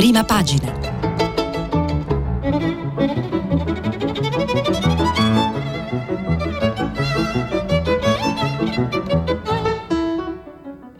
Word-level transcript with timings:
prima 0.00 0.24
pagina. 0.24 0.72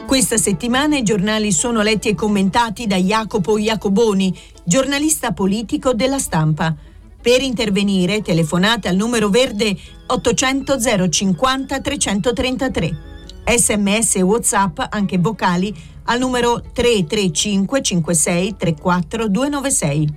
Questa 0.06 0.36
settimana 0.36 0.98
i 0.98 1.02
giornali 1.02 1.50
sono 1.50 1.80
letti 1.80 2.10
e 2.10 2.14
commentati 2.14 2.86
da 2.86 2.96
Jacopo 2.96 3.56
Iacoboni, 3.56 4.38
giornalista 4.64 5.32
politico 5.32 5.94
della 5.94 6.18
stampa. 6.18 6.74
Per 7.22 7.40
intervenire 7.40 8.20
telefonate 8.20 8.88
al 8.88 8.96
numero 8.96 9.30
verde 9.30 9.74
800 10.08 11.08
050 11.08 11.80
333. 11.80 13.09
Sms 13.44 14.16
e 14.16 14.22
WhatsApp, 14.22 14.80
anche 14.90 15.18
vocali, 15.18 15.74
al 16.04 16.18
numero 16.18 16.62
335 16.72 17.82
56 17.82 18.56
34 18.56 19.28
296. 19.28 20.08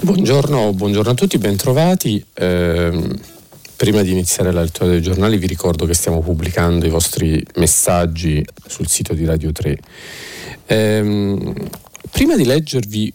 Buongiorno, 0.00 0.72
buongiorno 0.72 1.10
a 1.10 1.14
tutti, 1.14 1.38
bentrovati. 1.38 2.24
Eh, 2.34 3.18
prima 3.76 4.02
di 4.02 4.10
iniziare 4.10 4.52
la 4.52 4.62
lettura 4.62 4.90
dei 4.90 5.02
giornali 5.02 5.36
vi 5.38 5.46
ricordo 5.46 5.86
che 5.86 5.94
stiamo 5.94 6.20
pubblicando 6.20 6.86
i 6.86 6.90
vostri 6.90 7.44
messaggi 7.56 8.44
sul 8.66 8.88
sito 8.88 9.14
di 9.14 9.24
Radio 9.24 9.52
3. 9.52 9.78
Eh, 10.66 11.54
prima 12.10 12.36
di 12.36 12.44
leggervi 12.44 13.12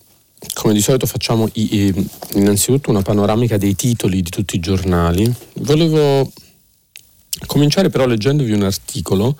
come 0.53 0.73
di 0.73 0.81
solito 0.81 1.05
facciamo 1.05 1.47
innanzitutto 1.53 2.89
una 2.89 3.03
panoramica 3.03 3.58
dei 3.58 3.75
titoli 3.75 4.21
di 4.21 4.30
tutti 4.30 4.55
i 4.55 4.59
giornali. 4.59 5.31
Volevo 5.55 6.31
cominciare 7.45 7.90
però 7.90 8.05
leggendovi 8.05 8.52
un 8.52 8.63
articolo 8.63 9.38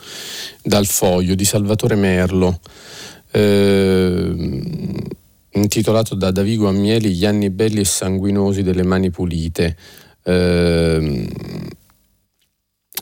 dal 0.63 0.86
foglio 0.86 1.36
di 1.36 1.45
Salvatore 1.45 1.95
Merlo, 1.95 2.59
eh, 3.32 4.34
intitolato 5.54 6.16
da 6.16 6.32
Davigo 6.32 6.68
Ammieli 6.68 7.13
Gli 7.13 7.26
anni 7.26 7.49
belli 7.49 7.82
e 7.82 7.85
sanguinosi 7.85 8.63
delle 8.63 8.84
mani 8.84 9.10
pulite. 9.10 9.76
Eh, 10.24 11.27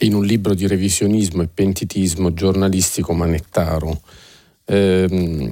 in 0.02 0.13
un 0.13 0.23
libro 0.23 0.53
di 0.53 0.67
revisionismo 0.67 1.41
e 1.41 1.50
pentitismo 1.53 2.33
giornalistico 2.33 3.13
manettaro. 3.13 4.02
Eh, 4.66 5.50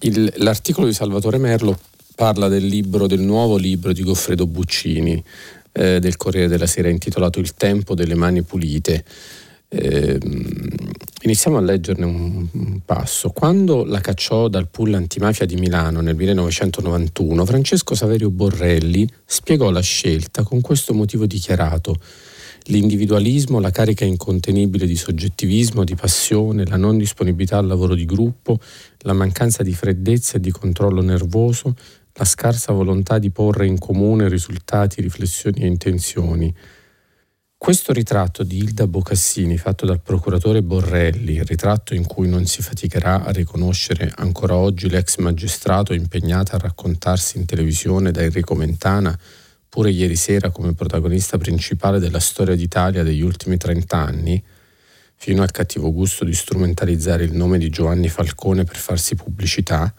il, 0.00 0.32
l'articolo 0.36 0.86
di 0.86 0.92
Salvatore 0.92 1.38
Merlo 1.38 1.78
parla 2.14 2.48
del 2.48 2.66
libro, 2.66 3.06
del 3.06 3.20
nuovo 3.20 3.56
libro 3.56 3.92
di 3.92 4.02
Goffredo 4.02 4.46
Buccini, 4.46 5.22
eh, 5.76 6.00
del 6.00 6.16
Corriere 6.16 6.48
della 6.48 6.66
Sera, 6.66 6.88
intitolato 6.88 7.38
Il 7.38 7.54
tempo 7.54 7.94
delle 7.94 8.14
mani 8.14 8.42
pulite. 8.42 9.04
Eh, 9.68 10.18
iniziamo 11.22 11.58
a 11.58 11.60
leggerne 11.60 12.04
un, 12.04 12.46
un, 12.50 12.80
passo. 12.84 13.30
Quando 13.30 13.84
la 13.84 14.00
cacciò 14.00 14.48
dal 14.48 14.68
pool 14.68 14.94
antimafia 14.94 15.44
di 15.44 15.56
Milano 15.56 16.00
nel 16.00 16.16
1991, 16.16 17.44
Francesco 17.44 17.94
Saverio 17.94 18.30
Borrelli 18.30 19.08
spiegò 19.24 19.70
la 19.70 19.80
scelta 19.80 20.42
con 20.42 20.60
questo 20.60 20.94
motivo 20.94 21.26
dichiarato 21.26 21.98
L'individualismo, 22.68 23.60
la 23.60 23.70
carica 23.70 24.04
incontenibile 24.04 24.86
di 24.86 24.96
soggettivismo, 24.96 25.84
di 25.84 25.94
passione, 25.94 26.66
la 26.66 26.76
non 26.76 26.98
disponibilità 26.98 27.58
al 27.58 27.66
lavoro 27.66 27.94
di 27.94 28.04
gruppo, 28.04 28.58
la 29.02 29.12
mancanza 29.12 29.62
di 29.62 29.72
freddezza 29.72 30.36
e 30.36 30.40
di 30.40 30.50
controllo 30.50 31.00
nervoso, 31.00 31.76
la 32.16 32.24
scarsa 32.24 32.72
volontà 32.72 33.18
di 33.18 33.30
porre 33.30 33.66
in 33.66 33.78
comune 33.78 34.28
risultati, 34.28 35.02
riflessioni 35.02 35.60
e 35.60 35.66
intenzioni. 35.66 36.54
Questo 37.58 37.92
ritratto 37.92 38.42
di 38.42 38.58
Ilda 38.58 38.86
Bocassini 38.86 39.58
fatto 39.58 39.86
dal 39.86 40.00
procuratore 40.00 40.62
Borrelli, 40.62 41.42
ritratto 41.42 41.94
in 41.94 42.06
cui 42.06 42.28
non 42.28 42.46
si 42.46 42.62
faticherà 42.62 43.24
a 43.24 43.32
riconoscere 43.32 44.10
ancora 44.16 44.54
oggi 44.56 44.88
l'ex 44.88 45.16
magistrato 45.18 45.92
impegnata 45.92 46.56
a 46.56 46.58
raccontarsi 46.58 47.38
in 47.38 47.44
televisione 47.44 48.10
da 48.12 48.22
Enrico 48.22 48.54
Mentana, 48.54 49.18
pure 49.68 49.90
ieri 49.90 50.16
sera 50.16 50.50
come 50.50 50.74
protagonista 50.74 51.36
principale 51.36 51.98
della 51.98 52.20
storia 52.20 52.54
d'Italia 52.54 53.02
degli 53.02 53.22
ultimi 53.22 53.58
trent'anni, 53.58 54.42
fino 55.16 55.42
al 55.42 55.50
cattivo 55.50 55.92
gusto 55.92 56.24
di 56.24 56.34
strumentalizzare 56.34 57.24
il 57.24 57.32
nome 57.32 57.58
di 57.58 57.68
Giovanni 57.68 58.08
Falcone 58.08 58.64
per 58.64 58.76
farsi 58.76 59.16
pubblicità, 59.16 59.92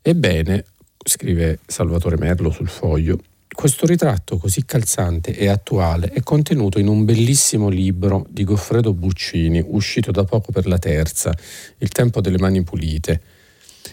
ebbene, 0.00 0.64
scrive 1.04 1.58
Salvatore 1.66 2.16
Merlo 2.16 2.50
sul 2.50 2.68
foglio, 2.68 3.18
questo 3.54 3.86
ritratto 3.86 4.36
così 4.36 4.64
calzante 4.64 5.36
e 5.36 5.46
attuale 5.46 6.10
è 6.10 6.22
contenuto 6.22 6.80
in 6.80 6.88
un 6.88 7.04
bellissimo 7.04 7.68
libro 7.68 8.26
di 8.28 8.42
Goffredo 8.42 8.92
Buccini, 8.92 9.62
uscito 9.64 10.10
da 10.10 10.24
poco 10.24 10.50
per 10.50 10.66
la 10.66 10.78
terza, 10.78 11.32
Il 11.78 11.88
tempo 11.90 12.20
delle 12.20 12.38
mani 12.38 12.64
pulite. 12.64 13.20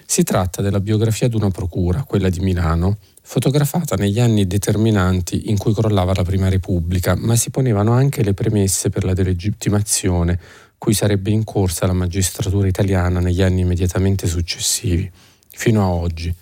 Si 0.05 0.23
tratta 0.23 0.61
della 0.61 0.79
biografia 0.79 1.27
di 1.27 1.35
una 1.35 1.51
procura, 1.51 2.03
quella 2.03 2.29
di 2.29 2.39
Milano, 2.39 2.97
fotografata 3.21 3.95
negli 3.95 4.19
anni 4.19 4.47
determinanti 4.47 5.49
in 5.51 5.57
cui 5.57 5.73
crollava 5.73 6.13
la 6.15 6.23
Prima 6.23 6.49
Repubblica, 6.49 7.15
ma 7.15 7.35
si 7.35 7.51
ponevano 7.51 7.91
anche 7.91 8.23
le 8.23 8.33
premesse 8.33 8.89
per 8.89 9.03
la 9.03 9.13
delegittimazione 9.13 10.39
cui 10.77 10.93
sarebbe 10.93 11.29
in 11.29 11.43
corsa 11.43 11.85
la 11.85 11.93
magistratura 11.93 12.67
italiana 12.67 13.19
negli 13.19 13.43
anni 13.43 13.61
immediatamente 13.61 14.25
successivi, 14.25 15.09
fino 15.51 15.83
a 15.83 15.89
oggi 15.89 16.33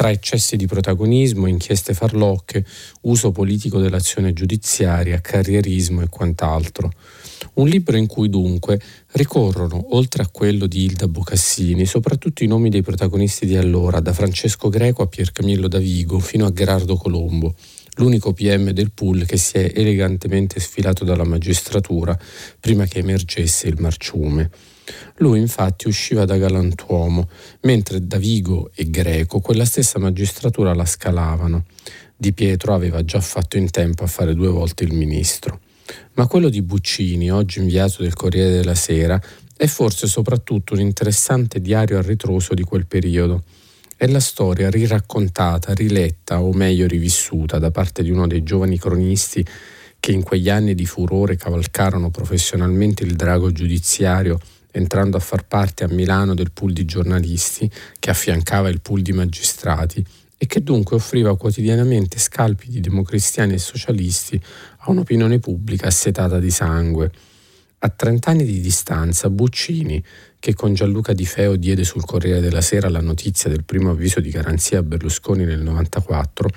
tra 0.00 0.08
eccessi 0.08 0.56
di 0.56 0.64
protagonismo, 0.64 1.46
inchieste 1.46 1.92
farlocche, 1.92 2.64
uso 3.02 3.32
politico 3.32 3.80
dell'azione 3.80 4.32
giudiziaria, 4.32 5.20
carrierismo 5.20 6.00
e 6.00 6.08
quant'altro. 6.08 6.90
Un 7.56 7.68
libro 7.68 7.98
in 7.98 8.06
cui 8.06 8.30
dunque 8.30 8.80
ricorrono, 9.08 9.94
oltre 9.94 10.22
a 10.22 10.28
quello 10.32 10.66
di 10.66 10.84
Ilda 10.84 11.06
Bocassini, 11.06 11.84
soprattutto 11.84 12.42
i 12.42 12.46
nomi 12.46 12.70
dei 12.70 12.80
protagonisti 12.80 13.44
di 13.44 13.58
allora, 13.58 14.00
da 14.00 14.14
Francesco 14.14 14.70
Greco 14.70 15.02
a 15.02 15.06
Pier 15.06 15.32
Camillo 15.32 15.68
Davigo 15.68 16.18
fino 16.18 16.46
a 16.46 16.50
Gerardo 16.50 16.96
Colombo, 16.96 17.54
l'unico 17.96 18.32
PM 18.32 18.70
del 18.70 18.92
pool 18.92 19.26
che 19.26 19.36
si 19.36 19.58
è 19.58 19.70
elegantemente 19.74 20.60
sfilato 20.60 21.04
dalla 21.04 21.24
magistratura 21.24 22.18
prima 22.58 22.86
che 22.86 23.00
emergesse 23.00 23.68
il 23.68 23.76
marciume. 23.78 24.50
Lui 25.16 25.38
infatti 25.38 25.88
usciva 25.88 26.24
da 26.24 26.36
galantuomo, 26.36 27.28
mentre 27.62 28.06
Davigo 28.06 28.70
e 28.74 28.90
Greco 28.90 29.40
quella 29.40 29.64
stessa 29.64 29.98
magistratura 29.98 30.74
la 30.74 30.84
scalavano. 30.84 31.64
Di 32.16 32.32
Pietro 32.32 32.74
aveva 32.74 33.04
già 33.04 33.20
fatto 33.20 33.56
in 33.56 33.70
tempo 33.70 34.04
a 34.04 34.06
fare 34.06 34.34
due 34.34 34.48
volte 34.48 34.84
il 34.84 34.92
ministro. 34.92 35.60
Ma 36.14 36.26
quello 36.26 36.48
di 36.48 36.62
Buccini, 36.62 37.30
oggi 37.30 37.58
inviato 37.60 38.02
del 38.02 38.14
Corriere 38.14 38.50
della 38.50 38.74
Sera, 38.74 39.20
è 39.56 39.66
forse 39.66 40.06
soprattutto 40.06 40.74
un 40.74 40.80
interessante 40.80 41.60
diario 41.60 41.98
a 41.98 42.02
ritroso 42.02 42.54
di 42.54 42.62
quel 42.62 42.86
periodo. 42.86 43.42
È 43.96 44.06
la 44.06 44.20
storia 44.20 44.70
riraccontata, 44.70 45.74
riletta 45.74 46.40
o 46.40 46.52
meglio 46.52 46.86
rivissuta 46.86 47.58
da 47.58 47.70
parte 47.70 48.02
di 48.02 48.10
uno 48.10 48.26
dei 48.26 48.42
giovani 48.42 48.78
cronisti 48.78 49.44
che 50.00 50.12
in 50.12 50.22
quegli 50.22 50.48
anni 50.48 50.74
di 50.74 50.86
furore 50.86 51.36
cavalcarono 51.36 52.10
professionalmente 52.10 53.04
il 53.04 53.14
drago 53.16 53.52
giudiziario 53.52 54.40
entrando 54.72 55.16
a 55.16 55.20
far 55.20 55.46
parte 55.46 55.84
a 55.84 55.88
Milano 55.88 56.34
del 56.34 56.52
pool 56.52 56.72
di 56.72 56.84
giornalisti 56.84 57.70
che 57.98 58.10
affiancava 58.10 58.68
il 58.68 58.80
pool 58.80 59.02
di 59.02 59.12
magistrati 59.12 60.04
e 60.36 60.46
che 60.46 60.62
dunque 60.62 60.96
offriva 60.96 61.36
quotidianamente 61.36 62.18
scalpi 62.18 62.68
di 62.70 62.80
democristiani 62.80 63.52
e 63.52 63.58
socialisti 63.58 64.40
a 64.78 64.90
un'opinione 64.90 65.38
pubblica 65.38 65.88
assetata 65.88 66.38
di 66.38 66.50
sangue. 66.50 67.10
A 67.82 67.88
trent'anni 67.88 68.44
di 68.44 68.60
distanza, 68.60 69.30
Buccini, 69.30 70.04
che 70.38 70.52
con 70.52 70.74
Gianluca 70.74 71.14
Di 71.14 71.24
Feo 71.24 71.56
diede 71.56 71.82
sul 71.82 72.04
Corriere 72.04 72.42
della 72.42 72.60
Sera 72.60 72.90
la 72.90 73.00
notizia 73.00 73.48
del 73.48 73.64
primo 73.64 73.92
avviso 73.92 74.20
di 74.20 74.28
garanzia 74.28 74.80
a 74.80 74.82
Berlusconi 74.82 75.46
nel 75.46 75.62
94, 75.62 76.50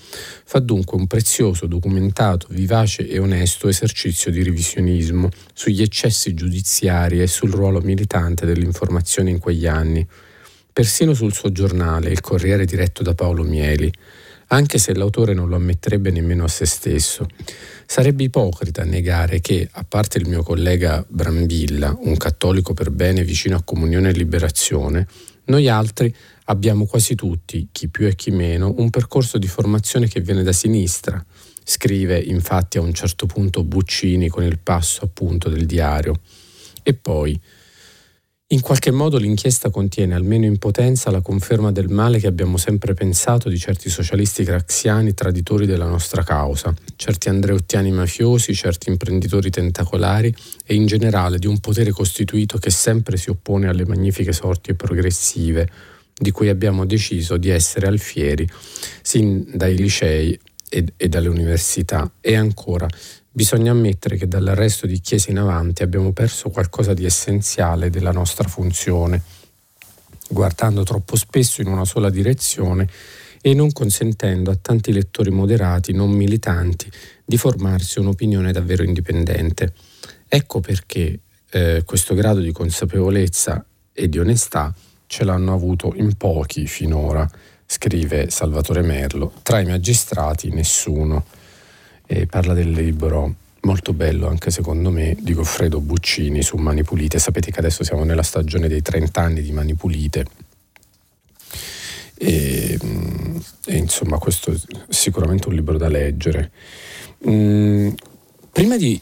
fa 0.43 0.59
dunque 0.59 0.97
un 0.97 1.07
prezioso, 1.07 1.65
documentato, 1.65 2.47
vivace 2.49 3.07
e 3.07 3.19
onesto 3.19 3.69
esercizio 3.69 4.31
di 4.31 4.43
revisionismo 4.43 5.29
sugli 5.53 5.81
eccessi 5.81 6.33
giudiziari 6.33 7.21
e 7.21 7.27
sul 7.27 7.51
ruolo 7.51 7.79
militante 7.79 8.45
dell'informazione 8.45 9.29
in 9.29 9.39
quegli 9.39 9.65
anni. 9.65 10.05
Persino 10.73 11.13
sul 11.13 11.31
suo 11.31 11.53
giornale, 11.53 12.09
il 12.09 12.19
Corriere 12.19 12.65
diretto 12.65 13.01
da 13.01 13.15
Paolo 13.15 13.43
Mieli, 13.43 13.89
anche 14.47 14.77
se 14.77 14.93
l'autore 14.93 15.33
non 15.33 15.47
lo 15.47 15.55
ammetterebbe 15.55 16.11
nemmeno 16.11 16.43
a 16.43 16.49
se 16.49 16.65
stesso. 16.65 17.27
Sarebbe 17.93 18.23
ipocrita 18.23 18.83
negare 18.83 19.39
che, 19.39 19.69
a 19.71 19.83
parte 19.83 20.17
il 20.17 20.27
mio 20.27 20.41
collega 20.41 21.05
Brambilla, 21.07 21.95
un 21.99 22.17
cattolico 22.17 22.73
per 22.73 22.89
bene 22.89 23.23
vicino 23.23 23.55
a 23.55 23.61
Comunione 23.61 24.09
e 24.09 24.13
Liberazione, 24.13 25.07
noi 25.43 25.69
altri 25.69 26.11
abbiamo 26.45 26.87
quasi 26.87 27.13
tutti, 27.13 27.67
chi 27.71 27.89
più 27.89 28.07
e 28.07 28.15
chi 28.15 28.31
meno, 28.31 28.73
un 28.77 28.89
percorso 28.89 29.37
di 29.37 29.45
formazione 29.45 30.07
che 30.07 30.21
viene 30.21 30.41
da 30.41 30.53
sinistra. 30.53 31.23
Scrive 31.63 32.17
infatti 32.17 32.79
a 32.79 32.81
un 32.81 32.95
certo 32.95 33.27
punto 33.27 33.63
Buccini 33.63 34.27
con 34.27 34.41
il 34.41 34.57
passo 34.57 35.05
appunto 35.05 35.47
del 35.47 35.67
diario. 35.67 36.15
E 36.81 36.95
poi, 36.95 37.39
in 38.53 38.61
qualche 38.61 38.91
modo 38.91 39.17
l'inchiesta 39.17 39.71
contiene, 39.71 40.13
almeno 40.13 40.45
in 40.45 40.59
potenza, 40.59 41.09
la 41.09 41.21
conferma 41.21 41.71
del 41.71 41.89
male 41.89 42.19
che 42.19 42.27
abbiamo 42.27 42.57
sempre 42.57 42.93
pensato 42.93 43.49
di 43.49 43.57
certi 43.57 43.89
socialisti 43.89 44.43
craxiani 44.43 45.15
traditori 45.15 45.65
della 45.65 45.87
nostra 45.87 46.23
causa, 46.23 46.71
certi 46.95 47.29
andreottiani 47.29 47.91
mafiosi, 47.91 48.53
certi 48.53 48.89
imprenditori 48.89 49.49
tentacolari 49.49 50.33
e 50.67 50.75
in 50.75 50.85
generale 50.85 51.39
di 51.39 51.47
un 51.47 51.59
potere 51.59 51.89
costituito 51.89 52.59
che 52.59 52.69
sempre 52.69 53.17
si 53.17 53.31
oppone 53.31 53.67
alle 53.67 53.87
magnifiche 53.87 54.33
sorti 54.33 54.75
progressive, 54.75 55.67
di 56.15 56.29
cui 56.29 56.49
abbiamo 56.49 56.85
deciso 56.85 57.37
di 57.37 57.49
essere 57.49 57.87
alfieri 57.87 58.47
sin 59.01 59.49
dai 59.51 59.75
licei 59.75 60.39
e, 60.69 60.93
e 60.95 61.09
dalle 61.09 61.27
università. 61.27 62.11
E 62.21 62.35
ancora, 62.35 62.87
bisogna 63.35 63.71
ammettere 63.71 64.15
che 64.15 64.27
dall'arresto 64.27 64.85
di 64.85 65.01
Chiesa 65.01 65.31
in 65.31 65.39
avanti 65.39 65.81
abbiamo 65.81 66.11
perso 66.13 66.51
qualcosa 66.51 66.93
di 66.93 67.03
essenziale 67.03 67.89
della 67.89 68.11
nostra 68.11 68.47
funzione, 68.47 69.21
guardando 70.29 70.83
troppo 70.83 71.15
spesso 71.15 71.61
in 71.61 71.67
una 71.67 71.83
sola 71.83 72.11
direzione 72.11 72.87
e 73.41 73.55
non 73.55 73.71
consentendo 73.71 74.51
a 74.51 74.57
tanti 74.61 74.93
lettori 74.93 75.31
moderati, 75.31 75.93
non 75.93 76.11
militanti, 76.11 76.89
di 77.25 77.35
formarsi 77.35 77.97
un'opinione 77.99 78.51
davvero 78.51 78.83
indipendente. 78.83 79.73
Ecco 80.27 80.59
perché 80.59 81.19
eh, 81.49 81.81
questo 81.85 82.13
grado 82.13 82.39
di 82.39 82.51
consapevolezza 82.51 83.65
e 83.91 84.09
di 84.09 84.19
onestà 84.19 84.73
ce 85.07 85.23
l'hanno 85.23 85.53
avuto 85.53 85.93
in 85.95 86.15
pochi 86.17 86.67
finora, 86.67 87.27
scrive 87.65 88.29
Salvatore 88.29 88.81
Merlo. 88.81 89.33
Tra 89.41 89.59
i 89.59 89.65
magistrati 89.65 90.49
nessuno. 90.49 91.25
E 92.15 92.27
parla 92.27 92.53
del 92.53 92.69
libro 92.69 93.33
molto 93.61 93.91
bello 93.91 94.27
anche 94.27 94.51
secondo 94.51 94.91
me 94.91 95.17
di 95.19 95.33
Goffredo 95.33 95.79
Buccini 95.79 96.43
su 96.43 96.57
Mani 96.57 96.83
Pulite. 96.83 97.17
Sapete 97.17 97.49
che 97.49 97.57
adesso 97.57 97.83
siamo 97.83 98.03
nella 98.03 98.21
stagione 98.21 98.67
dei 98.67 98.83
30 98.83 99.19
anni 99.19 99.41
di 99.41 99.51
Mani 99.51 99.73
Pulite. 99.73 100.23
E, 102.13 102.77
e 103.65 103.75
insomma 103.75 104.19
questo 104.19 104.51
è 104.51 104.55
sicuramente 104.89 105.47
un 105.47 105.55
libro 105.55 105.75
da 105.79 105.87
leggere. 105.87 106.51
Mm, 107.27 107.89
prima 108.51 108.77
di 108.77 109.01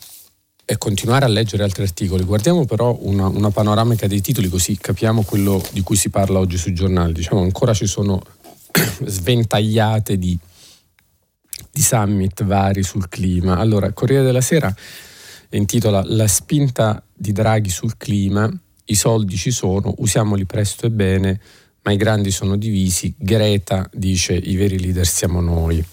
e 0.63 0.78
continuare 0.78 1.25
a 1.25 1.28
leggere 1.28 1.63
altri 1.63 1.84
articoli. 1.84 2.24
Guardiamo 2.24 2.63
però 2.63 2.98
una, 3.02 3.28
una, 3.28 3.50
panoramica 3.50 4.08
dei 4.08 4.22
titoli 4.22 4.48
così 4.48 4.78
capiamo 4.78 5.24
quello 5.24 5.62
di 5.74 5.81
cui 5.81 5.98
si 5.98 6.08
parla 6.08 6.40
oggi 6.40 6.56
sui 6.56 6.74
giornali. 6.74 7.12
Diciamo 7.12 7.42
ancora 7.42 7.74
ci 7.74 7.88
sono 7.88 8.22
sventagliate 9.04 10.18
di, 10.18 10.38
di 11.72 11.82
summit 11.82 12.44
vari 12.44 12.84
sul 12.84 13.08
clima. 13.08 13.58
Allora, 13.58 13.92
Corriere 13.94 14.24
della 14.24 14.42
Sera 14.42 14.74
intitola 15.50 16.04
La 16.06 16.28
spinta 16.28 17.04
di 17.14 17.32
Draghi 17.32 17.70
sul 17.70 17.98
clima, 17.98 18.52
i 18.86 18.96
soldi 18.96 19.38
ci 19.38 19.52
sono, 19.52 19.94
usiamoli 20.00 20.46
presto 20.46 20.86
e 20.86 20.90
bene, 20.90 21.40
ma 21.84 21.92
i 21.92 21.98
grandi 21.98 22.32
sono 22.32 22.58
divisi. 22.58 23.14
Greta 23.18 23.90
dice 23.94 24.34
i 24.34 24.56
veri 24.56 24.80
leader 24.80 25.08
siamo 25.08 25.42
noi. 25.42 25.84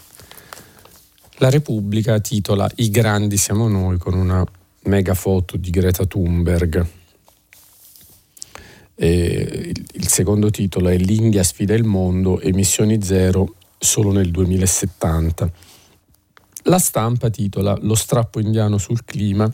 La 1.40 1.50
Repubblica 1.50 2.18
titola 2.18 2.68
I 2.76 2.90
grandi 2.90 3.36
siamo 3.36 3.68
noi 3.68 3.96
con 3.98 4.14
una 4.14 4.44
mega 4.84 5.14
foto 5.14 5.56
di 5.56 5.70
Greta 5.70 6.04
Thunberg. 6.04 6.86
E 8.96 9.72
il 9.92 10.08
secondo 10.08 10.50
titolo 10.50 10.88
è 10.88 10.96
L'India 10.96 11.44
sfida 11.44 11.74
il 11.74 11.84
mondo, 11.84 12.40
emissioni 12.40 13.00
zero 13.00 13.54
solo 13.78 14.10
nel 14.10 14.30
2070. 14.30 15.52
La 16.64 16.78
stampa 16.78 17.30
titola 17.30 17.76
Lo 17.82 17.94
strappo 17.94 18.40
indiano 18.40 18.78
sul 18.78 19.04
clima, 19.04 19.50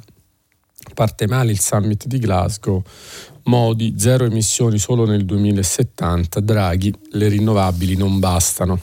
parte 0.95 1.27
male 1.27 1.53
il 1.53 1.61
summit 1.61 2.07
di 2.07 2.19
Glasgow, 2.19 2.83
Modi, 3.45 3.95
zero 3.99 4.25
emissioni 4.25 4.79
solo 4.79 5.05
nel 5.05 5.25
2070, 5.25 6.41
Draghi, 6.41 6.95
le 7.11 7.29
rinnovabili 7.29 7.97
non 7.97 8.19
bastano. 8.19 8.81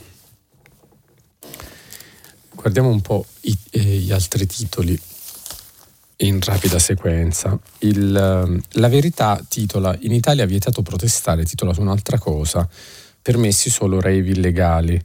Guardiamo 2.54 2.90
un 2.90 3.00
po' 3.00 3.26
i, 3.42 3.58
eh, 3.70 3.80
gli 3.80 4.12
altri 4.12 4.46
titoli 4.46 4.98
in 6.18 6.40
rapida 6.40 6.78
sequenza. 6.78 7.58
Il, 7.78 8.14
ehm, 8.14 8.60
la 8.72 8.88
verità 8.88 9.44
titola 9.48 9.96
In 10.02 10.12
Italia 10.12 10.46
vietato 10.46 10.82
protestare, 10.82 11.44
titola 11.44 11.72
su 11.74 11.80
un'altra 11.80 12.18
cosa, 12.18 12.68
permessi 13.20 13.70
solo 13.70 14.00
rave 14.00 14.30
illegali. 14.30 15.02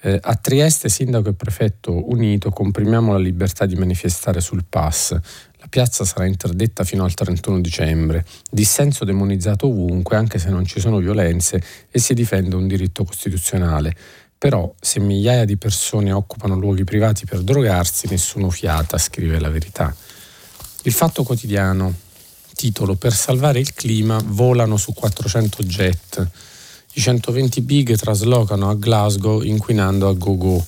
Eh, 0.00 0.18
a 0.20 0.34
Trieste, 0.36 0.88
sindaco 0.88 1.30
e 1.30 1.32
prefetto 1.32 2.10
unito, 2.10 2.50
comprimiamo 2.50 3.12
la 3.12 3.18
libertà 3.18 3.66
di 3.66 3.76
manifestare 3.76 4.40
sul 4.40 4.64
pass. 4.68 5.12
La 5.12 5.66
piazza 5.68 6.04
sarà 6.04 6.26
interdetta 6.26 6.84
fino 6.84 7.04
al 7.04 7.14
31 7.14 7.60
dicembre. 7.60 8.24
Dissenso 8.50 9.04
demonizzato 9.04 9.66
ovunque, 9.66 10.16
anche 10.16 10.38
se 10.38 10.50
non 10.50 10.64
ci 10.64 10.80
sono 10.80 10.98
violenze 10.98 11.62
e 11.90 11.98
si 11.98 12.14
difende 12.14 12.54
un 12.54 12.66
diritto 12.66 13.04
costituzionale. 13.04 13.96
Però 14.38 14.72
se 14.78 15.00
migliaia 15.00 15.46
di 15.46 15.56
persone 15.56 16.12
occupano 16.12 16.56
luoghi 16.56 16.84
privati 16.84 17.24
per 17.24 17.40
drogarsi, 17.40 18.06
nessuno 18.08 18.50
fiata, 18.50 18.98
scrive 18.98 19.40
la 19.40 19.48
verità. 19.48 19.94
Il 20.82 20.92
Fatto 20.92 21.24
Quotidiano, 21.24 21.92
titolo 22.54 22.94
Per 22.94 23.12
salvare 23.12 23.58
il 23.58 23.72
clima 23.74 24.20
volano 24.24 24.76
su 24.76 24.92
400 24.92 25.62
jet. 25.62 26.30
I 26.96 27.00
120 27.00 27.60
big 27.60 27.94
traslocano 27.94 28.70
a 28.70 28.74
Glasgow 28.74 29.42
inquinando 29.42 30.08
a 30.08 30.14
go-go. 30.14 30.64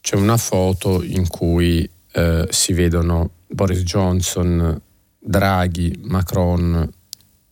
C'è 0.00 0.16
una 0.16 0.38
foto 0.38 1.02
in 1.02 1.28
cui 1.28 1.86
eh, 2.12 2.48
si 2.48 2.72
vedono 2.72 3.32
Boris 3.46 3.82
Johnson, 3.82 4.80
Draghi, 5.18 6.00
Macron, 6.04 6.90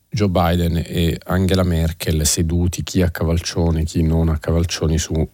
Joe 0.08 0.30
Biden 0.30 0.82
e 0.82 1.20
Angela 1.24 1.62
Merkel 1.62 2.24
seduti, 2.24 2.82
chi 2.82 3.02
a 3.02 3.10
cavalcioni, 3.10 3.84
chi 3.84 4.02
non 4.02 4.30
a 4.30 4.38
cavalcioni 4.38 4.96
su, 4.96 5.28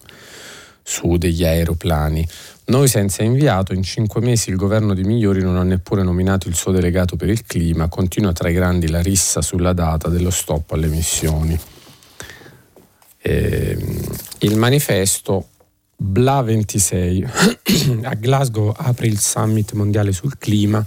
su 0.83 1.17
degli 1.19 1.45
aeroplani. 1.45 2.27
Noi 2.65 2.89
senza 2.89 3.23
inviato, 3.23 3.73
in 3.73 3.85
cinque 3.85 4.21
mesi 4.21 4.51
il 4.51 4.57
governo 4.57 4.93
di 4.93 5.05
Migliori 5.05 5.41
non 5.41 5.57
ha 5.57 5.63
neppure 5.63 6.03
nominato 6.03 6.49
il 6.49 6.57
suo 6.57 6.73
delegato 6.73 7.15
per 7.15 7.29
il 7.29 7.45
clima, 7.45 7.87
continua 7.87 8.33
tra 8.33 8.49
i 8.49 8.55
grandi 8.55 8.89
la 8.89 9.01
rissa 9.01 9.41
sulla 9.41 9.73
data 9.73 10.09
dello 10.09 10.31
stop 10.31 10.73
alle 10.73 10.87
emissioni. 10.87 11.57
Eh, 13.23 13.79
il 14.41 14.57
manifesto 14.57 15.49
Bla 15.97 16.43
26 16.43 17.25
a 18.03 18.15
Glasgow 18.15 18.75
apre 18.77 19.07
il 19.07 19.21
summit 19.21 19.73
mondiale 19.73 20.13
sul 20.13 20.37
clima. 20.37 20.85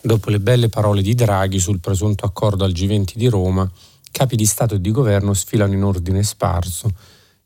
Dopo 0.00 0.28
le 0.28 0.40
belle 0.40 0.68
parole 0.68 1.00
di 1.00 1.14
Draghi 1.14 1.58
sul 1.58 1.80
presunto 1.80 2.26
accordo 2.26 2.64
al 2.64 2.72
G20 2.72 3.12
di 3.14 3.28
Roma, 3.28 3.70
capi 4.10 4.36
di 4.36 4.44
Stato 4.44 4.74
e 4.74 4.80
di 4.80 4.90
governo 4.90 5.32
sfilano 5.32 5.72
in 5.72 5.82
ordine 5.82 6.22
sparso. 6.22 6.92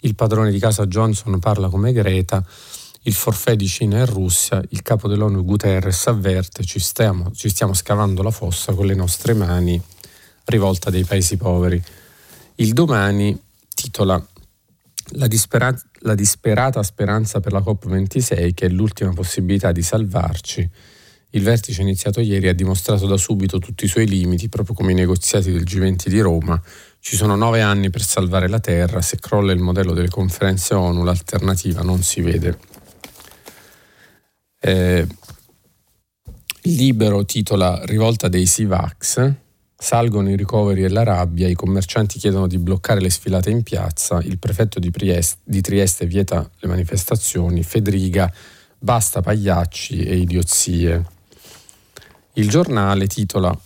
Il 0.01 0.15
padrone 0.15 0.51
di 0.51 0.59
casa 0.59 0.87
Johnson 0.87 1.39
parla 1.39 1.69
come 1.69 1.93
Greta 1.93 2.45
il 3.07 3.15
forfè 3.15 3.55
di 3.55 3.69
Cina 3.69 3.99
e 3.99 4.05
Russia, 4.05 4.61
il 4.71 4.83
capo 4.83 5.07
dell'ONU 5.07 5.45
Guterres 5.45 6.09
avverte 6.09 6.65
ci 6.65 6.81
stiamo, 6.81 7.31
ci 7.33 7.49
stiamo 7.49 7.73
scavando 7.73 8.21
la 8.21 8.33
fossa 8.33 8.75
con 8.75 8.85
le 8.85 8.95
nostre 8.95 9.33
mani, 9.33 9.81
rivolta 10.47 10.91
dei 10.91 11.05
paesi 11.05 11.37
poveri. 11.37 11.81
Il 12.57 12.73
domani 12.73 13.39
titola 13.87 14.25
la, 15.11 15.27
dispera- 15.29 15.75
la 16.01 16.15
disperata 16.15 16.83
speranza 16.83 17.41
per 17.41 17.53
la 17.53 17.61
COP26, 17.61 18.53
che 18.53 18.67
è 18.67 18.69
l'ultima 18.69 19.13
possibilità 19.13 19.73
di 19.73 19.83
salvarci. 19.83 20.69
Il 21.31 21.43
vertice 21.43 21.83
iniziato 21.83 22.21
ieri 22.21 22.49
ha 22.49 22.55
dimostrato 22.55 23.07
da 23.07 23.17
subito 23.17 23.59
tutti 23.59 23.85
i 23.85 23.89
suoi 23.89 24.07
limiti, 24.07 24.49
proprio 24.49 24.75
come 24.75 24.93
i 24.93 24.95
negoziati 24.95 25.53
del 25.53 25.63
G20 25.63 26.09
di 26.09 26.21
Roma. 26.21 26.61
Ci 26.99 27.15
sono 27.15 27.37
nove 27.37 27.61
anni 27.61 27.91
per 27.91 28.03
salvare 28.03 28.49
la 28.49 28.59
Terra, 28.59 29.01
se 29.03 29.19
crolla 29.21 29.53
il 29.53 29.61
modello 29.61 29.93
delle 29.93 30.09
conferenze 30.09 30.75
ONU 30.75 31.05
l'alternativa 31.05 31.83
non 31.83 32.03
si 32.03 32.21
vede. 32.21 32.59
Eh, 34.61 35.07
Libero 36.63 37.25
titola 37.25 37.81
Rivolta 37.85 38.29
dei 38.29 38.47
Sivax. 38.47 39.46
Salgono 39.79 40.31
i 40.31 40.37
ricoveri 40.37 40.85
e 40.85 40.89
la 40.89 41.03
rabbia, 41.03 41.49
i 41.49 41.55
commercianti 41.55 42.19
chiedono 42.19 42.47
di 42.47 42.59
bloccare 42.59 43.01
le 43.01 43.11
sfilate 43.11 43.51
in 43.51 43.63
piazza, 43.63 44.21
il 44.23 44.39
prefetto 44.39 44.81
di, 44.81 44.91
Priest, 44.91 45.39
di 45.45 45.61
Trieste 45.61 46.07
vieta 46.07 46.49
le 46.59 46.69
manifestazioni, 46.69 47.63
Federica 47.63 48.33
basta 48.79 49.21
pagliacci 49.21 50.03
e 50.05 50.17
idiozie. 50.17 51.05
Il 52.35 52.49
giornale 52.49 53.07
titola 53.07 53.57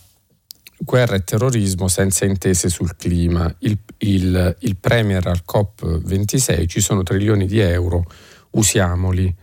Guerra 0.83 1.15
e 1.15 1.23
terrorismo 1.23 1.87
senza 1.87 2.25
intese 2.25 2.67
sul 2.67 2.95
clima. 2.95 3.53
Il, 3.59 3.77
il, 3.99 4.55
il 4.59 4.75
Premier 4.77 5.25
al 5.27 5.43
COP26 5.47 6.67
ci 6.67 6.81
sono 6.81 7.03
trilioni 7.03 7.45
di 7.45 7.59
euro, 7.59 8.03
usiamoli. 8.51 9.33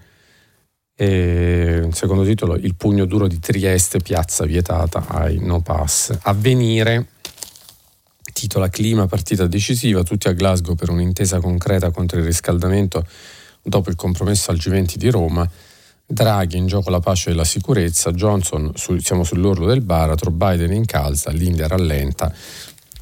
E 1.01 1.83
il 1.87 1.95
secondo 1.95 2.25
titolo, 2.25 2.57
Il 2.57 2.75
pugno 2.75 3.05
duro 3.05 3.29
di 3.29 3.39
Trieste, 3.39 4.01
piazza 4.01 4.45
vietata 4.45 5.07
ai 5.07 5.39
no 5.39 5.61
pass. 5.61 6.13
Avvenire, 6.23 7.11
titola 8.33 8.69
Clima, 8.69 9.07
partita 9.07 9.47
decisiva, 9.47 10.03
tutti 10.03 10.27
a 10.27 10.33
Glasgow 10.33 10.75
per 10.75 10.91
un'intesa 10.91 11.39
concreta 11.39 11.93
contro 11.93 12.19
il 12.19 12.25
riscaldamento 12.25 13.07
dopo 13.63 13.91
il 13.91 13.95
compromesso 13.95 14.51
al 14.51 14.57
G20 14.57 14.95
di 14.97 15.09
Roma. 15.09 15.49
Draghi 16.05 16.57
in 16.57 16.67
gioco 16.67 16.91
la 16.91 16.99
pace 16.99 17.31
e 17.31 17.35
la 17.35 17.45
sicurezza, 17.45 18.11
Johnson 18.11 18.73
su, 18.75 18.99
siamo 18.99 19.23
sull'orlo 19.23 19.67
del 19.67 19.83
baratro, 19.83 20.33
Biden 20.33 20.73
in 20.73 20.85
calza, 20.85 21.31
l'India 21.31 21.69
rallenta. 21.69 22.35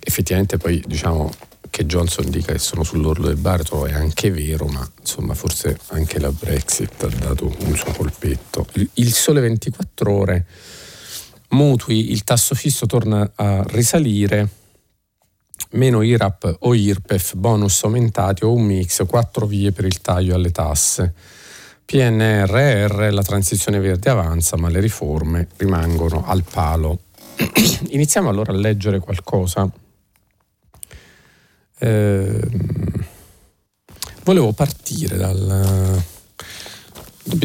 Effettivamente 0.00 0.58
poi 0.58 0.84
diciamo 0.86 1.32
che 1.76 1.84
Johnson 1.84 2.30
dica 2.30 2.52
che 2.52 2.58
sono 2.58 2.82
sull'orlo 2.82 3.26
del 3.26 3.36
baratro 3.36 3.84
è 3.84 3.92
anche 3.92 4.30
vero, 4.30 4.64
ma 4.64 4.90
insomma 4.98 5.34
forse 5.34 5.78
anche 5.88 6.18
la 6.18 6.32
Brexit 6.32 7.02
ha 7.02 7.08
dato 7.08 7.54
un 7.64 7.76
suo 7.76 7.92
colpetto. 7.92 8.66
Il, 8.94 9.12
sole 9.12 9.42
24 9.42 10.10
ore 10.10 10.46
mutui, 11.50 12.12
il 12.12 12.24
tasso 12.24 12.54
fisso 12.54 12.86
torna 12.86 13.30
a 13.34 13.62
risalire, 13.66 14.48
meno 15.72 16.00
IRAP 16.00 16.56
o 16.60 16.72
IRPEF, 16.72 17.34
bonus 17.34 17.84
aumentati 17.84 18.44
o 18.44 18.54
un 18.54 18.62
mix, 18.62 19.04
quattro 19.04 19.44
vie 19.44 19.70
per 19.70 19.84
il 19.84 20.00
taglio 20.00 20.34
alle 20.34 20.52
tasse. 20.52 21.12
PNRR, 21.84 23.12
la 23.12 23.22
transizione 23.22 23.80
verde 23.80 24.08
avanza, 24.08 24.56
ma 24.56 24.70
le 24.70 24.80
riforme 24.80 25.48
rimangono 25.58 26.24
al 26.26 26.42
palo. 26.42 27.00
Iniziamo 27.90 28.30
allora 28.30 28.52
a 28.52 28.56
leggere 28.56 28.98
qualcosa. 28.98 29.70
Eh, 31.78 32.48
volevo 34.24 34.52
partire 34.52 35.16
dal... 35.16 36.02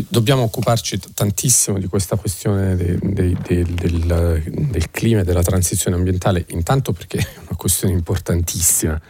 Dobbiamo 0.08 0.44
occuparci 0.44 1.00
tantissimo 1.14 1.80
di 1.80 1.88
questa 1.88 2.16
questione 2.16 2.76
de, 2.76 3.00
de, 3.02 3.36
de, 3.42 3.64
del, 3.64 4.44
del 4.70 4.92
clima 4.92 5.22
e 5.22 5.24
della 5.24 5.42
transizione 5.42 5.96
ambientale, 5.96 6.46
intanto 6.50 6.94
perché 6.94 7.18
è 7.18 7.40
una 7.48 7.58
questione 7.58 7.94
importantissima 7.96 9.02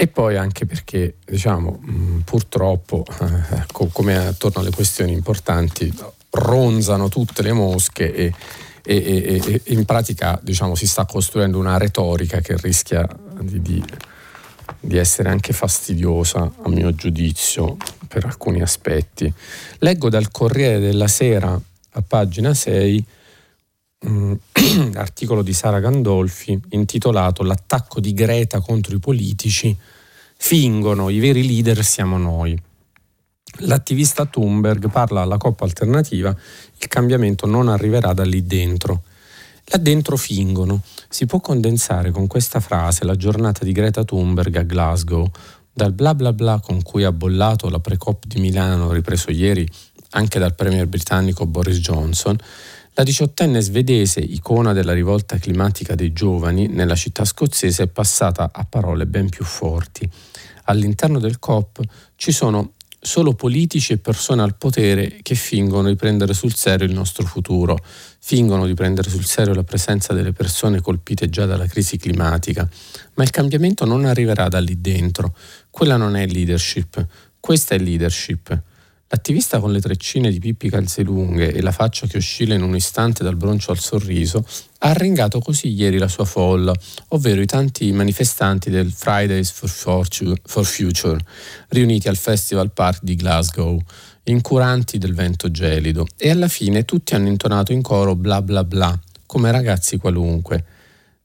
e 0.00 0.06
poi 0.06 0.38
anche 0.38 0.64
perché, 0.64 1.16
diciamo, 1.26 1.78
purtroppo, 2.24 3.04
eh, 3.20 3.66
come 3.92 4.16
attorno 4.16 4.62
alle 4.62 4.70
questioni 4.70 5.12
importanti, 5.12 5.92
ronzano 6.30 7.10
tutte 7.10 7.42
le 7.42 7.52
mosche 7.52 8.14
e, 8.14 8.32
e, 8.82 8.96
e, 8.96 9.60
e 9.62 9.72
in 9.74 9.84
pratica 9.84 10.40
diciamo, 10.42 10.74
si 10.74 10.86
sta 10.86 11.04
costruendo 11.04 11.58
una 11.58 11.76
retorica 11.76 12.40
che 12.40 12.56
rischia 12.56 13.06
di, 13.42 13.60
di, 13.60 13.84
di 14.78 14.96
essere 14.96 15.28
anche 15.30 15.52
fastidiosa, 15.52 16.50
a 16.62 16.68
mio 16.68 16.94
giudizio, 16.94 17.76
per 18.06 18.24
alcuni 18.24 18.60
aspetti. 18.60 19.32
Leggo 19.78 20.08
dal 20.08 20.30
Corriere 20.30 20.78
della 20.78 21.08
Sera 21.08 21.58
a 21.92 22.02
pagina 22.02 22.54
6 22.54 23.06
un 24.02 24.36
articolo 24.94 25.42
di 25.42 25.52
Sara 25.52 25.80
Gandolfi 25.80 26.58
intitolato 26.70 27.42
L'attacco 27.42 28.00
di 28.00 28.12
Greta 28.14 28.60
contro 28.60 28.94
i 28.94 28.98
politici. 28.98 29.76
Fingono, 30.36 31.10
i 31.10 31.18
veri 31.18 31.46
leader 31.46 31.84
siamo 31.84 32.16
noi. 32.16 32.58
L'attivista 33.62 34.24
Thunberg 34.24 34.88
parla 34.90 35.20
alla 35.20 35.36
Coppa 35.36 35.64
alternativa, 35.64 36.30
il 36.30 36.88
cambiamento 36.88 37.46
non 37.46 37.68
arriverà 37.68 38.14
da 38.14 38.24
lì 38.24 38.46
dentro. 38.46 39.02
Là 39.72 39.78
dentro 39.78 40.16
fingono. 40.16 40.82
Si 41.08 41.26
può 41.26 41.38
condensare 41.38 42.10
con 42.10 42.26
questa 42.26 42.58
frase 42.58 43.04
la 43.04 43.14
giornata 43.14 43.64
di 43.64 43.70
Greta 43.70 44.02
Thunberg 44.02 44.56
a 44.56 44.62
Glasgow, 44.62 45.30
dal 45.72 45.92
bla 45.92 46.12
bla 46.12 46.32
bla 46.32 46.60
con 46.60 46.82
cui 46.82 47.04
ha 47.04 47.12
bollato 47.12 47.68
la 47.68 47.78
pre-COP 47.78 48.26
di 48.26 48.40
Milano, 48.40 48.90
ripreso 48.90 49.30
ieri 49.30 49.68
anche 50.10 50.40
dal 50.40 50.56
premier 50.56 50.88
britannico 50.88 51.46
Boris 51.46 51.78
Johnson, 51.78 52.36
la 52.94 53.04
diciottenne 53.04 53.60
svedese, 53.60 54.18
icona 54.18 54.72
della 54.72 54.92
rivolta 54.92 55.38
climatica 55.38 55.94
dei 55.94 56.12
giovani, 56.12 56.66
nella 56.66 56.96
città 56.96 57.24
scozzese 57.24 57.84
è 57.84 57.86
passata 57.86 58.50
a 58.52 58.66
parole 58.68 59.06
ben 59.06 59.28
più 59.28 59.44
forti. 59.44 60.10
All'interno 60.64 61.20
del 61.20 61.38
COP 61.38 61.80
ci 62.16 62.32
sono 62.32 62.72
solo 63.02 63.32
politici 63.32 63.94
e 63.94 63.98
persone 63.98 64.42
al 64.42 64.56
potere 64.56 65.20
che 65.22 65.34
fingono 65.34 65.88
di 65.88 65.96
prendere 65.96 66.34
sul 66.34 66.54
serio 66.54 66.86
il 66.86 66.92
nostro 66.92 67.26
futuro, 67.26 67.78
fingono 68.18 68.66
di 68.66 68.74
prendere 68.74 69.08
sul 69.08 69.24
serio 69.24 69.54
la 69.54 69.64
presenza 69.64 70.12
delle 70.12 70.32
persone 70.32 70.82
colpite 70.82 71.30
già 71.30 71.46
dalla 71.46 71.66
crisi 71.66 71.96
climatica, 71.96 72.68
ma 73.14 73.22
il 73.22 73.30
cambiamento 73.30 73.86
non 73.86 74.04
arriverà 74.04 74.48
da 74.48 74.60
lì 74.60 74.80
dentro. 74.80 75.34
Quella 75.70 75.96
non 75.96 76.14
è 76.14 76.26
leadership, 76.26 77.06
questa 77.40 77.74
è 77.74 77.78
leadership. 77.78 78.62
L'attivista 79.12 79.58
con 79.58 79.72
le 79.72 79.80
treccine 79.80 80.30
di 80.30 80.38
Pippi 80.38 80.70
Calzelunghe 80.70 81.52
e 81.52 81.60
la 81.62 81.72
faccia 81.72 82.06
che 82.06 82.18
oscilla 82.18 82.54
in 82.54 82.62
un 82.62 82.76
istante 82.76 83.24
dal 83.24 83.34
broncio 83.34 83.72
al 83.72 83.80
sorriso 83.80 84.46
ha 84.78 84.90
arringato 84.90 85.40
così 85.40 85.66
ieri 85.66 85.98
la 85.98 86.06
sua 86.06 86.24
folla, 86.24 86.72
ovvero 87.08 87.40
i 87.40 87.46
tanti 87.46 87.90
manifestanti 87.90 88.70
del 88.70 88.92
Fridays 88.92 89.50
for 89.50 90.64
Future, 90.64 91.18
riuniti 91.70 92.06
al 92.06 92.16
Festival 92.16 92.70
Park 92.70 93.00
di 93.02 93.16
Glasgow, 93.16 93.80
incuranti 94.24 94.96
del 94.96 95.14
vento 95.14 95.50
gelido, 95.50 96.06
e 96.16 96.30
alla 96.30 96.46
fine 96.46 96.84
tutti 96.84 97.16
hanno 97.16 97.26
intonato 97.26 97.72
in 97.72 97.82
coro 97.82 98.14
bla 98.14 98.40
bla 98.42 98.62
bla, 98.62 98.96
come 99.26 99.50
ragazzi 99.50 99.96
qualunque. 99.96 100.64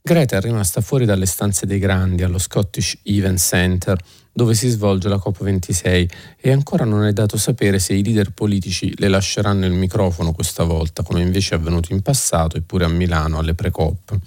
Greta 0.02 0.38
è 0.38 0.42
rimasta 0.42 0.82
fuori 0.82 1.06
dalle 1.06 1.28
stanze 1.28 1.68
dei 1.68 1.78
grandi 1.78 2.24
allo 2.24 2.40
Scottish 2.40 2.98
Event 3.04 3.38
Center, 3.38 3.96
dove 4.36 4.54
si 4.54 4.68
svolge 4.68 5.08
la 5.08 5.16
COP26 5.16 6.10
e 6.42 6.52
ancora 6.52 6.84
non 6.84 7.06
è 7.06 7.14
dato 7.14 7.38
sapere 7.38 7.80
se 7.80 7.94
i 7.94 8.04
leader 8.04 8.32
politici 8.32 8.94
le 8.98 9.08
lasceranno 9.08 9.66
il 9.66 9.72
microfono 9.72 10.34
questa 10.34 10.66
volta, 10.66 11.04
come 11.04 11.22
invece 11.22 11.56
è 11.56 11.58
avvenuto 11.58 11.94
in 11.94 12.02
passato 12.02 12.58
eppure 12.58 12.84
a 12.84 12.90
Milano 12.90 13.40
alle 13.40 13.54
pre-COP. 13.54 14.18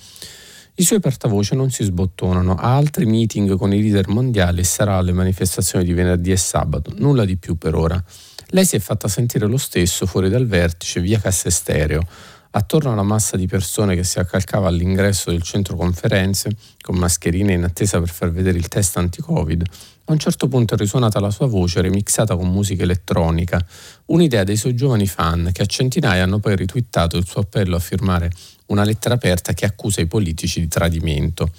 I 0.76 0.82
suoi 0.82 0.98
portavoce 0.98 1.54
non 1.54 1.70
si 1.70 1.84
sbottonano, 1.84 2.54
ha 2.54 2.74
altri 2.74 3.04
meeting 3.04 3.54
con 3.58 3.74
i 3.74 3.82
leader 3.82 4.08
mondiali 4.08 4.60
e 4.60 4.64
sarà 4.64 4.96
alle 4.96 5.12
manifestazioni 5.12 5.84
di 5.84 5.92
venerdì 5.92 6.30
e 6.30 6.38
sabato, 6.38 6.90
nulla 6.96 7.26
di 7.26 7.36
più 7.36 7.58
per 7.58 7.74
ora. 7.74 8.02
Lei 8.52 8.64
si 8.64 8.76
è 8.76 8.78
fatta 8.78 9.08
sentire 9.08 9.46
lo 9.46 9.58
stesso 9.58 10.06
fuori 10.06 10.30
dal 10.30 10.46
vertice 10.46 11.02
via 11.02 11.20
Cassestereo, 11.20 12.00
attorno 12.52 12.92
alla 12.92 13.02
massa 13.02 13.36
di 13.36 13.46
persone 13.46 13.94
che 13.94 14.04
si 14.04 14.18
accalcava 14.20 14.68
all'ingresso 14.68 15.30
del 15.30 15.42
centro 15.42 15.76
conferenze, 15.76 16.56
con 16.80 16.96
mascherine 16.96 17.52
in 17.52 17.64
attesa 17.64 17.98
per 17.98 18.08
far 18.08 18.30
vedere 18.30 18.56
il 18.56 18.68
test 18.68 18.96
anti-Covid, 18.96 19.64
a 20.08 20.12
un 20.12 20.18
certo 20.18 20.48
punto 20.48 20.72
è 20.72 20.76
risuonata 20.78 21.20
la 21.20 21.30
sua 21.30 21.46
voce 21.46 21.82
remixata 21.82 22.34
con 22.34 22.48
musica 22.48 22.82
elettronica, 22.82 23.62
un'idea 24.06 24.42
dei 24.42 24.56
suoi 24.56 24.74
giovani 24.74 25.06
fan 25.06 25.50
che 25.52 25.62
a 25.62 25.66
centinaia 25.66 26.22
hanno 26.22 26.38
poi 26.38 26.56
ritwittato 26.56 27.18
il 27.18 27.26
suo 27.26 27.42
appello 27.42 27.76
a 27.76 27.78
firmare 27.78 28.30
una 28.66 28.84
lettera 28.84 29.14
aperta 29.14 29.52
che 29.52 29.66
accusa 29.66 30.00
i 30.00 30.06
politici 30.06 30.60
di 30.60 30.68
tradimento. 30.68 31.50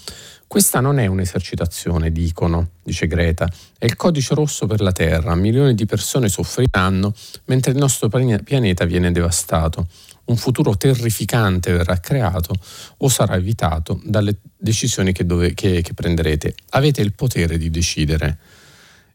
Questa 0.47 0.79
non 0.79 0.97
è 0.97 1.05
un'esercitazione, 1.05 2.11
dicono, 2.11 2.69
dice 2.81 3.05
Greta, 3.05 3.47
è 3.77 3.85
il 3.85 3.95
codice 3.95 4.33
rosso 4.33 4.65
per 4.65 4.81
la 4.81 4.91
Terra. 4.91 5.35
Milioni 5.35 5.75
di 5.75 5.85
persone 5.85 6.27
soffriranno 6.27 7.13
mentre 7.45 7.71
il 7.71 7.77
nostro 7.77 8.09
pianeta 8.09 8.85
viene 8.85 9.11
devastato 9.11 9.85
un 10.29 10.37
futuro 10.37 10.77
terrificante 10.77 11.71
verrà 11.71 11.99
creato 11.99 12.53
o 12.97 13.09
sarà 13.09 13.35
evitato 13.35 13.99
dalle 14.03 14.37
decisioni 14.57 15.11
che, 15.11 15.25
dove, 15.25 15.53
che, 15.53 15.81
che 15.81 15.93
prenderete. 15.93 16.55
Avete 16.71 17.01
il 17.01 17.13
potere 17.13 17.57
di 17.57 17.69
decidere. 17.69 18.37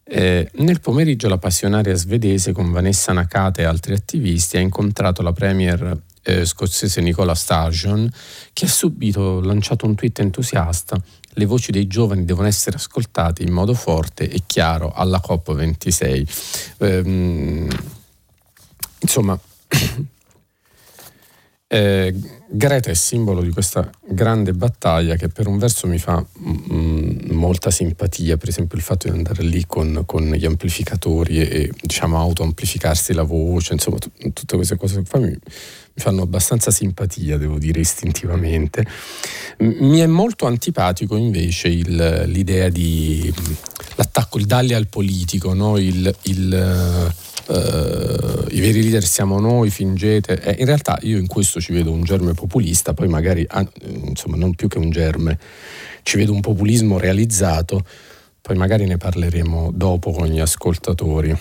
Eh, 0.04 0.50
nel 0.56 0.80
pomeriggio 0.80 1.28
la 1.28 1.38
passionaria 1.38 1.94
svedese 1.94 2.52
con 2.52 2.70
Vanessa 2.70 3.12
Nakate 3.12 3.62
e 3.62 3.64
altri 3.64 3.94
attivisti 3.94 4.58
ha 4.58 4.60
incontrato 4.60 5.22
la 5.22 5.32
premier 5.32 5.98
eh, 6.22 6.44
scozzese 6.44 7.00
Nicola 7.00 7.34
Sturgeon 7.34 8.10
che 8.52 8.66
ha 8.66 8.68
subito 8.68 9.40
lanciato 9.40 9.86
un 9.86 9.94
tweet 9.94 10.18
entusiasta 10.18 11.00
le 11.36 11.46
voci 11.46 11.72
dei 11.72 11.86
giovani 11.86 12.24
devono 12.24 12.46
essere 12.46 12.76
ascoltate 12.76 13.42
in 13.42 13.52
modo 13.52 13.74
forte 13.74 14.28
e 14.28 14.42
chiaro 14.46 14.92
alla 14.92 15.20
COP26. 15.26 16.76
Eh, 16.78 17.68
insomma, 19.00 19.38
eh, 21.66 22.14
Greta 22.46 22.90
è 22.90 22.94
simbolo 22.94 23.42
di 23.42 23.50
questa 23.50 23.90
grande 24.06 24.52
battaglia 24.52 25.16
che 25.16 25.28
per 25.28 25.46
un 25.48 25.58
verso 25.58 25.86
mi 25.86 25.98
fa 25.98 26.24
mm, 26.38 27.30
molta 27.30 27.70
simpatia, 27.70 28.36
per 28.36 28.48
esempio 28.48 28.76
il 28.76 28.84
fatto 28.84 29.08
di 29.08 29.16
andare 29.16 29.42
lì 29.42 29.64
con, 29.66 30.02
con 30.06 30.30
gli 30.30 30.44
amplificatori 30.44 31.40
e, 31.40 31.62
e 31.62 31.72
diciamo 31.80 32.18
autoamplificarsi 32.18 33.12
la 33.12 33.22
voce, 33.22 33.72
insomma 33.72 33.98
t- 33.98 34.32
tutte 34.32 34.56
queste 34.56 34.76
cose 34.76 35.02
qua 35.08 35.18
mi, 35.20 35.36
fanno 35.94 36.22
abbastanza 36.22 36.70
simpatia, 36.70 37.38
devo 37.38 37.58
dire 37.58 37.80
istintivamente. 37.80 38.84
Mi 39.58 40.00
è 40.00 40.06
molto 40.06 40.46
antipatico 40.46 41.16
invece 41.16 41.68
il, 41.68 42.24
l'idea 42.26 42.68
di 42.68 43.32
l'attacco, 43.96 44.38
il 44.38 44.46
dalle 44.46 44.74
al 44.74 44.88
politico, 44.88 45.54
no? 45.54 45.78
il, 45.78 46.14
il 46.22 47.12
Uh, 47.46 48.46
i 48.52 48.60
veri 48.60 48.80
leader 48.80 49.04
siamo 49.04 49.38
noi, 49.38 49.68
fingete. 49.68 50.40
Eh, 50.40 50.56
in 50.60 50.64
realtà 50.64 50.98
io 51.02 51.18
in 51.18 51.26
questo 51.26 51.60
ci 51.60 51.74
vedo 51.74 51.92
un 51.92 52.02
germe 52.02 52.32
populista, 52.32 52.94
poi 52.94 53.06
magari, 53.06 53.44
ah, 53.46 53.68
insomma, 53.82 54.36
non 54.36 54.54
più 54.54 54.66
che 54.66 54.78
un 54.78 54.88
germe, 54.88 55.38
ci 56.04 56.16
vedo 56.16 56.32
un 56.32 56.40
populismo 56.40 56.98
realizzato, 56.98 57.84
poi 58.40 58.56
magari 58.56 58.86
ne 58.86 58.96
parleremo 58.96 59.72
dopo 59.74 60.12
con 60.12 60.26
gli 60.26 60.40
ascoltatori. 60.40 61.36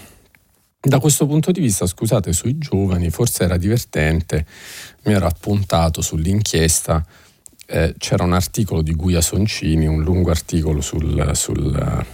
Da 0.86 1.00
questo 1.00 1.26
punto 1.26 1.52
di 1.52 1.62
vista, 1.62 1.86
scusate, 1.86 2.34
sui 2.34 2.58
giovani 2.58 3.10
forse 3.10 3.46
era 3.46 3.56
divertente, 3.56 4.46
mi 5.04 5.14
ero 5.14 5.28
appuntato 5.28 6.02
sull'inchiesta, 6.02 7.06
eh, 7.68 7.96
c'era 7.98 8.26
un 8.26 8.34
articolo 8.34 8.82
di 8.82 8.94
Guia 8.94 9.22
Soncini, 9.22 9.88
un 9.88 10.04
lungo 10.04 10.30
articolo 10.30 10.82
sul, 10.82 11.32
sul 11.36 12.06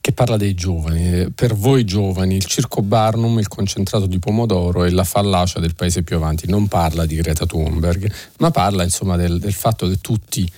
che 0.00 0.12
parla 0.12 0.36
dei 0.36 0.54
giovani. 0.54 1.32
Per 1.32 1.56
voi 1.56 1.84
giovani, 1.84 2.36
il 2.36 2.44
circo 2.44 2.80
Barnum, 2.80 3.38
il 3.40 3.48
concentrato 3.48 4.06
di 4.06 4.20
pomodoro 4.20 4.84
e 4.84 4.90
la 4.90 5.04
fallacia 5.04 5.58
del 5.58 5.74
paese 5.74 6.04
più 6.04 6.14
avanti. 6.14 6.48
Non 6.48 6.68
parla 6.68 7.06
di 7.06 7.16
Greta 7.16 7.44
Thunberg, 7.44 8.08
ma 8.38 8.52
parla 8.52 8.84
insomma 8.84 9.16
del, 9.16 9.40
del 9.40 9.52
fatto 9.52 9.88
che 9.88 10.00
tutti, 10.00 10.48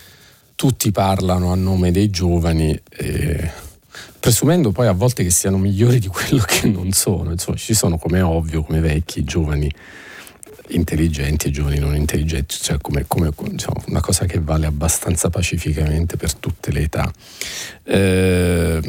tutti, 0.54 0.92
parlano 0.92 1.50
a 1.50 1.56
nome 1.56 1.92
dei 1.92 2.10
giovani, 2.10 2.78
eh, 2.90 3.50
presumendo 4.25 4.73
poi 4.73 4.87
a 4.87 4.93
volte 4.93 5.23
che 5.23 5.28
siano 5.28 5.59
migliori 5.59 5.99
di 5.99 6.07
quello 6.09 6.43
che 6.47 6.66
non 6.66 6.93
sono. 6.93 7.31
Insomma, 7.31 7.59
ci 7.59 7.75
sono 7.75 7.99
come 7.99 8.23
ovvio, 8.23 8.62
come 8.62 8.81
vecchi, 8.81 9.23
giovani 9.23 9.71
intelligenti 10.69 11.49
e 11.49 11.50
giovani 11.50 11.78
non 11.78 11.95
intelligenti, 11.95 12.57
cioè 12.59 12.78
come, 12.81 13.04
come 13.07 13.31
diciamo, 13.50 13.83
una 13.88 14.00
cosa 14.00 14.25
che 14.25 14.40
vale 14.40 14.64
abbastanza 14.64 15.28
pacificamente 15.28 16.16
per 16.16 16.33
tutte 16.33 16.73
le 16.73 16.81
età. 16.81 17.12
Eh, 17.83 18.81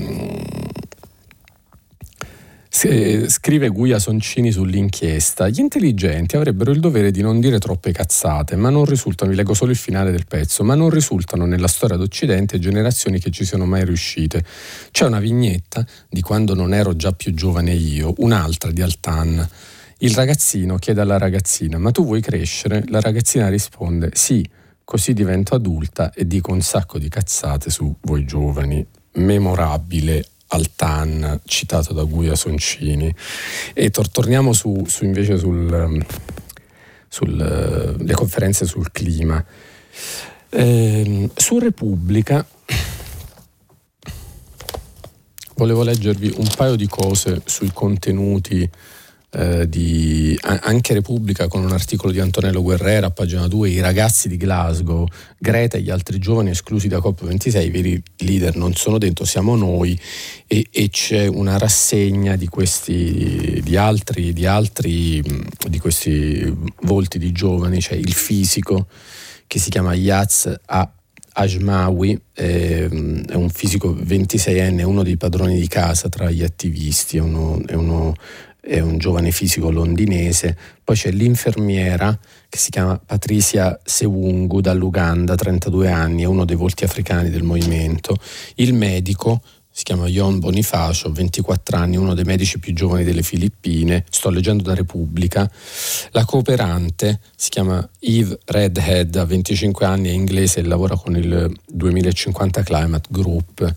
Scrive 2.77 3.70
Guia 3.70 4.00
Soncini 4.00 4.51
sull'inchiesta, 4.51 5.48
gli 5.48 5.60
intelligenti 5.60 6.36
avrebbero 6.36 6.72
il 6.72 6.82
dovere 6.82 7.10
di 7.10 7.22
non 7.22 7.39
dire 7.39 7.58
troppe 7.58 7.94
cazzate, 7.94 8.58
ma 8.58 8.70
non 8.70 8.84
risultano, 8.84 9.32
vi 9.32 9.38
leggo 9.38 9.53
solo 9.53 9.72
il 9.72 9.77
finale 9.77 10.12
del 10.12 10.25
pezzo, 10.27 10.62
ma 10.65 10.75
non 10.75 10.89
risultano 10.89 11.46
nella 11.46 11.70
storia 11.70 11.96
d'Occidente 11.96 12.60
generazioni 12.60 13.17
che 13.17 13.32
ci 13.32 13.46
siano 13.46 13.65
mai 13.65 13.86
riuscite. 13.86 14.44
C'è 14.91 15.05
una 15.05 15.22
vignetta 15.22 15.86
di 16.10 16.20
quando 16.20 16.53
non 16.53 16.74
ero 16.74 16.98
già 16.98 17.13
più 17.13 17.34
giovane 17.34 17.72
io, 17.72 18.13
un'altra 18.17 18.72
di 18.72 18.82
Altan. 18.82 19.50
Il 20.00 20.13
ragazzino 20.13 20.75
chiede 20.75 21.00
alla 21.00 21.17
ragazzina, 21.17 21.77
ma 21.77 21.91
tu 21.91 22.03
vuoi 22.03 22.20
crescere? 22.20 22.84
La 22.89 23.00
ragazzina 23.00 23.48
risponde, 23.48 24.10
sì, 24.15 24.46
così 24.84 25.13
divento 25.13 25.55
adulta 25.55 26.12
e 26.12 26.27
dico 26.27 26.51
un 26.51 26.60
sacco 26.60 27.00
di 27.00 27.08
cazzate 27.08 27.70
su 27.70 27.96
voi 28.01 28.25
giovani. 28.25 28.86
Memorabile 29.13 30.25
Altan, 30.47 31.41
citato 31.45 31.93
da 31.93 32.03
Guia 32.03 32.35
Soncini. 32.35 33.13
E 33.73 33.89
tor- 33.89 34.09
torniamo 34.09 34.53
su, 34.53 34.83
su 34.87 35.05
invece 35.05 35.37
sulle 35.37 36.05
sul, 37.15 38.13
conferenze 38.13 38.65
sul 38.65 38.91
clima. 38.91 39.43
Eh, 40.49 41.29
su 41.33 41.59
Repubblica 41.59 42.45
volevo 45.55 45.83
leggervi 45.83 46.33
un 46.35 46.49
paio 46.55 46.75
di 46.75 46.87
cose 46.87 47.41
sui 47.45 47.71
contenuti 47.73 48.69
eh, 49.38 49.68
di 49.68 50.38
anche 50.42 50.94
Repubblica 50.94 51.50
con 51.50 51.62
un 51.62 51.74
articolo 51.74 52.13
di 52.13 52.22
Antonello 52.22 52.62
Guerrera 52.62 53.08
a 53.08 53.12
pagina 53.12 53.48
2, 53.48 53.70
i 53.70 53.82
ragazzi 53.82 54.30
di 54.30 54.38
Glasgow, 54.38 55.06
Greta 55.38 55.77
e 55.77 55.82
gli 55.82 55.89
altri 55.89 56.20
giovani 56.20 56.51
esclusi 56.51 56.88
da 56.88 57.00
COP26, 57.00 57.65
i 57.65 57.70
veri 57.70 58.01
leader 58.20 58.56
non 58.56 58.74
sono 58.75 58.98
dentro, 58.98 59.25
siamo 59.25 59.58
noi 59.58 60.00
e, 60.48 60.68
e 60.72 60.89
c'è 60.89 61.27
una 61.27 61.58
rassegna 61.58 62.38
di 62.38 62.48
questi, 62.48 63.60
di 63.62 63.75
altri, 63.75 64.32
di 64.32 64.46
altri, 64.46 65.22
di 65.68 65.80
questi 65.80 66.56
volti 66.84 67.20
di 67.20 67.34
giovani, 67.34 67.80
c'è 67.80 67.96
il 67.96 68.13
fisico 68.13 68.88
che 69.48 69.60
si 69.60 69.70
chiama 69.70 69.94
Yaz 69.94 70.54
A. 70.68 70.89
Ajmawi 71.38 72.18
è, 72.32 72.88
un 72.89 73.50
fisico 73.51 73.94
26enne, 73.94 74.84
uno 74.84 75.04
dei 75.04 75.18
padroni 75.18 75.60
di 75.60 75.68
casa 75.68 76.08
tra 76.08 76.32
gli 76.32 76.42
attivisti, 76.42 77.18
è 77.18 77.20
uno, 77.20 77.62
è 77.65 77.74
uno 77.74 78.15
è 78.65 78.79
un 78.79 78.98
giovane 78.98 79.31
fisico 79.31 79.69
londinese, 79.69 80.57
poi 80.84 80.95
c'è 80.95 81.12
l'infermiera 81.12 82.17
che 82.50 82.57
si 82.57 82.72
chiama 82.72 83.00
Patricia 83.03 83.79
Sewungu 83.84 84.60
dall'Uganda, 84.60 85.36
32 85.36 85.91
anni, 85.91 86.24
è 86.24 86.25
uno 86.25 86.45
dei 86.45 86.55
volti 86.55 86.84
africani 86.84 87.29
del 87.29 87.43
movimento, 87.43 88.17
il 88.55 88.74
medico 88.74 89.41
si 89.77 89.84
chiama 89.84 90.07
Jon 90.07 90.39
Bonifacio, 90.39 91.12
24 91.12 91.75
anni, 91.75 91.98
uno 91.98 92.13
dei 92.13 92.24
medici 92.24 92.60
più 92.60 92.74
giovani 92.74 93.03
delle 93.03 93.24
Filippine, 93.24 94.05
sto 94.10 94.29
leggendo 94.29 94.63
da 94.63 94.74
Repubblica. 94.74 95.51
La 96.12 96.24
cooperante 96.24 97.19
si 97.36 97.50
chiama 97.50 97.86
Eve 98.00 98.39
Redhead, 98.45 99.13
ha 99.17 99.25
25 99.25 99.86
anni, 99.86 100.07
è 100.07 100.13
inglese 100.13 100.62
e 100.62 100.63
lavora 100.63 100.95
con 100.95 101.17
il 101.17 101.53
2050 101.67 102.63
Climate 102.63 103.10
Group. 103.12 103.75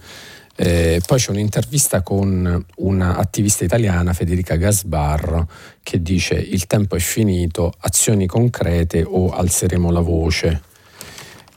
Eh, 0.60 1.00
poi 1.06 1.20
c'è 1.20 1.30
un'intervista 1.30 2.02
con 2.02 2.66
un'attivista 2.78 3.62
italiana, 3.62 4.12
Federica 4.12 4.56
Gasbarro, 4.56 5.48
che 5.84 6.02
dice 6.02 6.34
il 6.34 6.66
tempo 6.66 6.96
è 6.96 6.98
finito, 6.98 7.72
azioni 7.78 8.26
concrete 8.26 9.04
o 9.06 9.30
alzeremo 9.30 9.92
la 9.92 10.00
voce. 10.00 10.62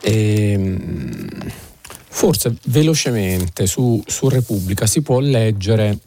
E, 0.03 0.51
ehm, 0.51 1.27
forse 2.09 2.55
velocemente 2.65 3.65
su, 3.65 4.03
su, 4.05 4.29
Repubblica 4.29 4.85
si 4.85 5.01
può 5.01 5.19
leggere 5.19 5.97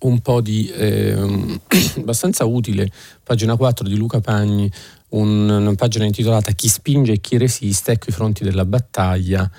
un 0.00 0.20
po' 0.20 0.42
di 0.42 0.68
eh, 0.68 1.14
abbastanza 1.96 2.44
utile, 2.44 2.92
pagina 3.22 3.56
4 3.56 3.88
di 3.88 3.96
Luca 3.96 4.20
Pagni, 4.20 4.70
un, 5.10 5.48
una 5.48 5.74
pagina 5.74 6.04
intitolata 6.04 6.52
Chi 6.52 6.68
spinge 6.68 7.12
e 7.12 7.20
chi 7.20 7.38
resiste, 7.38 7.92
ecco 7.92 8.10
i 8.10 8.12
fronti 8.12 8.44
della 8.44 8.66
battaglia. 8.66 9.50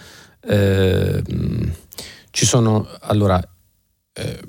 Eh, 0.42 1.24
ci 2.32 2.46
sono, 2.46 2.88
allora, 3.02 3.42
eh, 4.14 4.40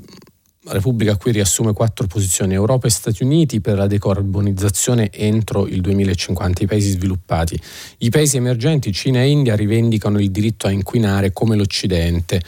la 0.64 0.72
Repubblica 0.72 1.16
qui 1.16 1.32
riassume 1.32 1.72
quattro 1.72 2.06
posizioni, 2.06 2.54
Europa 2.54 2.86
e 2.86 2.90
Stati 2.90 3.22
Uniti 3.22 3.60
per 3.60 3.76
la 3.76 3.86
decarbonizzazione 3.86 5.10
entro 5.10 5.66
il 5.66 5.80
2050, 5.80 6.62
i 6.62 6.66
paesi 6.66 6.90
sviluppati. 6.90 7.58
I 7.98 8.10
paesi 8.10 8.36
emergenti, 8.36 8.92
Cina 8.92 9.22
e 9.22 9.30
India, 9.30 9.56
rivendicano 9.56 10.20
il 10.20 10.30
diritto 10.30 10.66
a 10.66 10.70
inquinare 10.70 11.32
come 11.32 11.56
l'Occidente. 11.56 12.42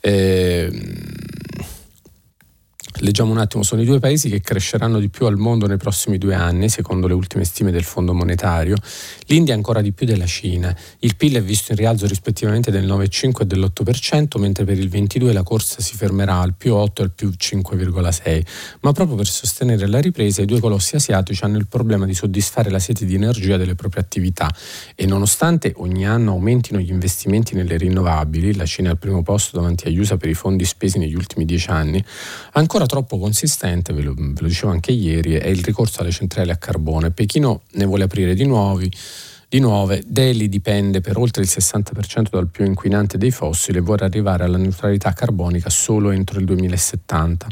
Eh, 0.00 0.70
Leggiamo 3.00 3.30
un 3.30 3.38
attimo, 3.38 3.62
sono 3.62 3.82
i 3.82 3.84
due 3.84 4.00
paesi 4.00 4.28
che 4.28 4.40
cresceranno 4.40 4.98
di 4.98 5.08
più 5.08 5.26
al 5.26 5.36
mondo 5.36 5.66
nei 5.66 5.76
prossimi 5.76 6.18
due 6.18 6.34
anni, 6.34 6.68
secondo 6.68 7.06
le 7.06 7.14
ultime 7.14 7.44
stime 7.44 7.70
del 7.70 7.84
Fondo 7.84 8.12
Monetario. 8.12 8.76
L'India 9.26 9.54
ancora 9.54 9.80
di 9.80 9.92
più 9.92 10.04
della 10.04 10.26
Cina. 10.26 10.76
Il 11.00 11.14
PIL 11.14 11.36
è 11.36 11.42
visto 11.42 11.72
in 11.72 11.78
rialzo 11.78 12.06
rispettivamente 12.06 12.70
del 12.70 12.86
9,5 12.86 13.42
e 13.42 13.46
dell'8%, 13.46 14.38
mentre 14.40 14.64
per 14.64 14.78
il 14.78 14.88
22 14.88 15.32
la 15.32 15.44
corsa 15.44 15.80
si 15.80 15.94
fermerà 15.94 16.40
al 16.40 16.54
più 16.54 16.74
8 16.74 17.02
e 17.02 17.04
al 17.04 17.12
più 17.12 17.28
5,6. 17.28 18.46
Ma 18.80 18.92
proprio 18.92 19.16
per 19.16 19.26
sostenere 19.26 19.86
la 19.86 20.00
ripresa, 20.00 20.42
i 20.42 20.46
due 20.46 20.58
colossi 20.58 20.96
asiatici 20.96 21.44
hanno 21.44 21.58
il 21.58 21.68
problema 21.68 22.04
di 22.04 22.14
soddisfare 22.14 22.70
la 22.70 22.80
sete 22.80 23.04
di 23.04 23.14
energia 23.14 23.56
delle 23.56 23.76
proprie 23.76 24.02
attività 24.02 24.52
e 24.96 25.06
nonostante 25.06 25.72
ogni 25.76 26.06
anno 26.06 26.32
aumentino 26.32 26.80
gli 26.80 26.90
investimenti 26.90 27.54
nelle 27.54 27.76
rinnovabili, 27.76 28.56
la 28.56 28.66
Cina 28.66 28.88
è 28.88 28.92
al 28.92 28.98
primo 28.98 29.22
posto 29.22 29.56
davanti 29.56 29.86
agli 29.86 29.98
USA 29.98 30.16
per 30.16 30.28
i 30.28 30.34
fondi 30.34 30.64
spesi 30.64 30.98
negli 30.98 31.14
ultimi 31.14 31.44
dieci 31.44 31.70
anni, 31.70 32.02
ancora 32.52 32.86
troppo 32.88 33.18
consistente, 33.18 33.92
ve 33.92 34.02
lo, 34.02 34.14
ve 34.14 34.40
lo 34.40 34.48
dicevo 34.48 34.72
anche 34.72 34.90
ieri, 34.90 35.34
è 35.34 35.46
il 35.46 35.62
ricorso 35.62 36.00
alle 36.00 36.10
centrali 36.10 36.50
a 36.50 36.56
carbone. 36.56 37.12
Pechino 37.12 37.62
ne 37.72 37.84
vuole 37.84 38.04
aprire 38.04 38.34
di 38.34 38.44
nuovi 38.44 38.90
di 39.50 39.60
nuove, 39.60 40.02
Delhi 40.06 40.46
dipende 40.46 41.00
per 41.00 41.16
oltre 41.16 41.40
il 41.42 41.48
60% 41.50 42.28
dal 42.30 42.48
più 42.48 42.66
inquinante 42.66 43.16
dei 43.16 43.30
fossili 43.30 43.78
e 43.78 43.80
vorrà 43.80 44.04
arrivare 44.04 44.44
alla 44.44 44.58
neutralità 44.58 45.14
carbonica 45.14 45.70
solo 45.70 46.10
entro 46.10 46.38
il 46.38 46.44
2070. 46.44 47.46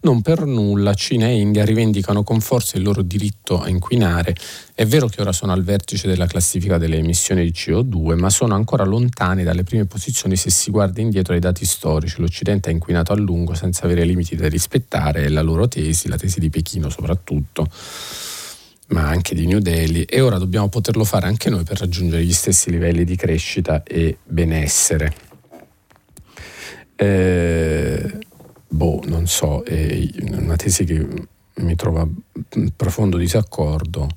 Non 0.00 0.22
per 0.22 0.46
nulla 0.46 0.94
Cina 0.94 1.26
e 1.26 1.38
India 1.38 1.66
rivendicano 1.66 2.22
con 2.22 2.40
forza 2.40 2.78
il 2.78 2.82
loro 2.82 3.02
diritto 3.02 3.60
a 3.60 3.68
inquinare. 3.68 4.34
È 4.72 4.86
vero 4.86 5.08
che 5.08 5.20
ora 5.20 5.32
sono 5.32 5.52
al 5.52 5.62
vertice 5.62 6.08
della 6.08 6.24
classifica 6.24 6.78
delle 6.78 6.96
emissioni 6.96 7.44
di 7.44 7.52
CO2, 7.54 8.16
ma 8.16 8.30
sono 8.30 8.54
ancora 8.54 8.84
lontani 8.84 9.42
dalle 9.42 9.62
prime 9.62 9.84
posizioni 9.84 10.36
se 10.36 10.48
si 10.48 10.70
guarda 10.70 11.02
indietro 11.02 11.34
ai 11.34 11.40
dati 11.40 11.66
storici. 11.66 12.22
L'Occidente 12.22 12.70
ha 12.70 12.72
inquinato 12.72 13.12
a 13.12 13.16
lungo 13.16 13.52
senza 13.52 13.84
avere 13.84 14.04
limiti 14.04 14.36
da 14.36 14.48
rispettare, 14.48 15.24
è 15.24 15.28
la 15.28 15.42
loro 15.42 15.68
tesi, 15.68 16.08
la 16.08 16.16
tesi 16.16 16.40
di 16.40 16.48
Pechino 16.48 16.88
soprattutto 16.88 17.68
ma 18.92 19.08
anche 19.08 19.34
di 19.34 19.46
New 19.46 19.58
Delhi 19.58 20.04
e 20.04 20.20
ora 20.20 20.38
dobbiamo 20.38 20.68
poterlo 20.68 21.04
fare 21.04 21.26
anche 21.26 21.50
noi 21.50 21.64
per 21.64 21.78
raggiungere 21.78 22.24
gli 22.24 22.32
stessi 22.32 22.70
livelli 22.70 23.04
di 23.04 23.16
crescita 23.16 23.82
e 23.82 24.18
benessere. 24.22 25.12
Eh, 26.94 28.18
boh, 28.68 29.02
non 29.06 29.26
so, 29.26 29.62
è 29.64 30.08
una 30.30 30.56
tesi 30.56 30.84
che 30.84 31.06
mi 31.54 31.74
trova 31.74 32.06
in 32.54 32.70
profondo 32.76 33.16
disaccordo. 33.16 34.08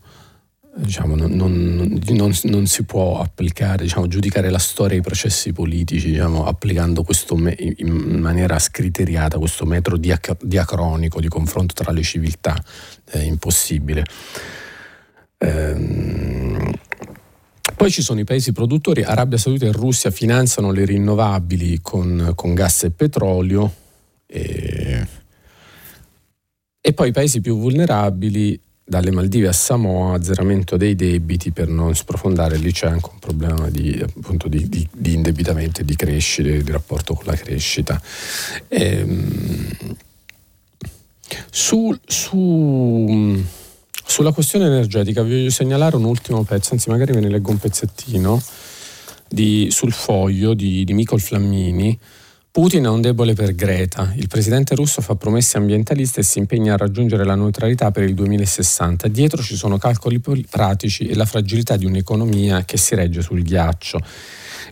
Diciamo, 0.77 1.15
non, 1.15 1.31
non, 1.31 2.01
non, 2.09 2.33
non, 2.43 2.65
si 2.67 2.83
può 2.83 3.21
applicare, 3.21 3.83
diciamo, 3.83 4.07
giudicare 4.07 4.49
la 4.49 4.59
storia 4.59 4.97
e 4.97 4.99
i 4.99 5.01
processi 5.01 5.53
politici 5.53 6.11
diciamo, 6.11 6.45
applicando 6.45 7.05
me- 7.35 7.55
in 7.77 8.19
maniera 8.19 8.59
scriteriata 8.59 9.37
questo 9.37 9.65
metro 9.65 9.95
diac- 9.95 10.43
diacronico 10.43 11.21
di 11.21 11.29
confronto 11.29 11.73
tra 11.73 11.93
le 11.93 12.03
civiltà. 12.03 12.61
È 13.05 13.19
impossibile. 13.19 14.03
Ehm, 15.37 16.71
poi 17.75 17.91
ci 17.91 18.01
sono 18.01 18.19
i 18.19 18.23
paesi 18.23 18.51
produttori, 18.51 19.03
Arabia 19.03 19.37
Saudita 19.37 19.65
e 19.65 19.71
Russia 19.71 20.09
finanziano 20.09 20.71
le 20.71 20.85
rinnovabili 20.85 21.79
con, 21.81 22.31
con 22.35 22.53
gas 22.53 22.83
e 22.83 22.91
petrolio 22.91 23.73
e, 24.25 25.07
e 26.79 26.93
poi 26.93 27.09
i 27.09 27.11
paesi 27.11 27.41
più 27.41 27.57
vulnerabili 27.57 28.59
dalle 28.87 29.11
Maldive 29.11 29.47
a 29.47 29.51
Samoa, 29.51 30.15
azzeramento 30.15 30.77
dei 30.77 30.95
debiti 30.95 31.51
per 31.51 31.67
non 31.67 31.95
sprofondare, 31.95 32.57
lì 32.57 32.71
c'è 32.71 32.87
anche 32.87 33.09
un 33.11 33.19
problema 33.19 33.69
di, 33.69 33.99
appunto, 33.99 34.47
di, 34.47 34.69
di, 34.69 34.87
di 34.93 35.13
indebitamento 35.13 35.81
e 35.81 35.85
di 35.85 35.95
crescita, 35.95 36.49
di 36.49 36.71
rapporto 36.71 37.15
con 37.15 37.25
la 37.25 37.35
crescita. 37.35 37.99
Ehm, 38.67 39.69
su, 41.49 41.97
su 42.05 43.43
sulla 44.05 44.31
questione 44.31 44.65
energetica 44.65 45.23
vi 45.23 45.35
voglio 45.35 45.49
segnalare 45.49 45.95
un 45.95 46.05
ultimo 46.05 46.43
pezzo, 46.43 46.73
anzi 46.73 46.89
magari 46.89 47.13
ve 47.13 47.21
ne 47.21 47.29
leggo 47.29 47.51
un 47.51 47.57
pezzettino, 47.57 48.41
di, 49.27 49.67
sul 49.71 49.91
foglio 49.91 50.53
di, 50.53 50.83
di 50.83 50.93
Micol 50.93 51.19
Flammini, 51.19 51.97
Putin 52.55 52.85
è 52.85 52.87
un 52.87 53.01
debole 53.01 53.33
per 53.33 53.53
Greta. 53.53 54.13
Il 54.15 54.29
presidente 54.29 54.75
russo 54.75 55.01
fa 55.01 55.15
promesse 55.15 55.57
ambientaliste 55.57 56.21
e 56.21 56.23
si 56.23 56.39
impegna 56.39 56.75
a 56.75 56.77
raggiungere 56.77 57.25
la 57.25 57.35
neutralità 57.35 57.91
per 57.91 58.03
il 58.03 58.13
2060. 58.13 59.09
Dietro 59.09 59.43
ci 59.43 59.57
sono 59.57 59.77
calcoli 59.77 60.21
pratici 60.21 61.05
e 61.05 61.15
la 61.15 61.25
fragilità 61.25 61.75
di 61.75 61.85
un'economia 61.85 62.63
che 62.63 62.77
si 62.77 62.95
regge 62.95 63.21
sul 63.21 63.43
ghiaccio. 63.43 63.99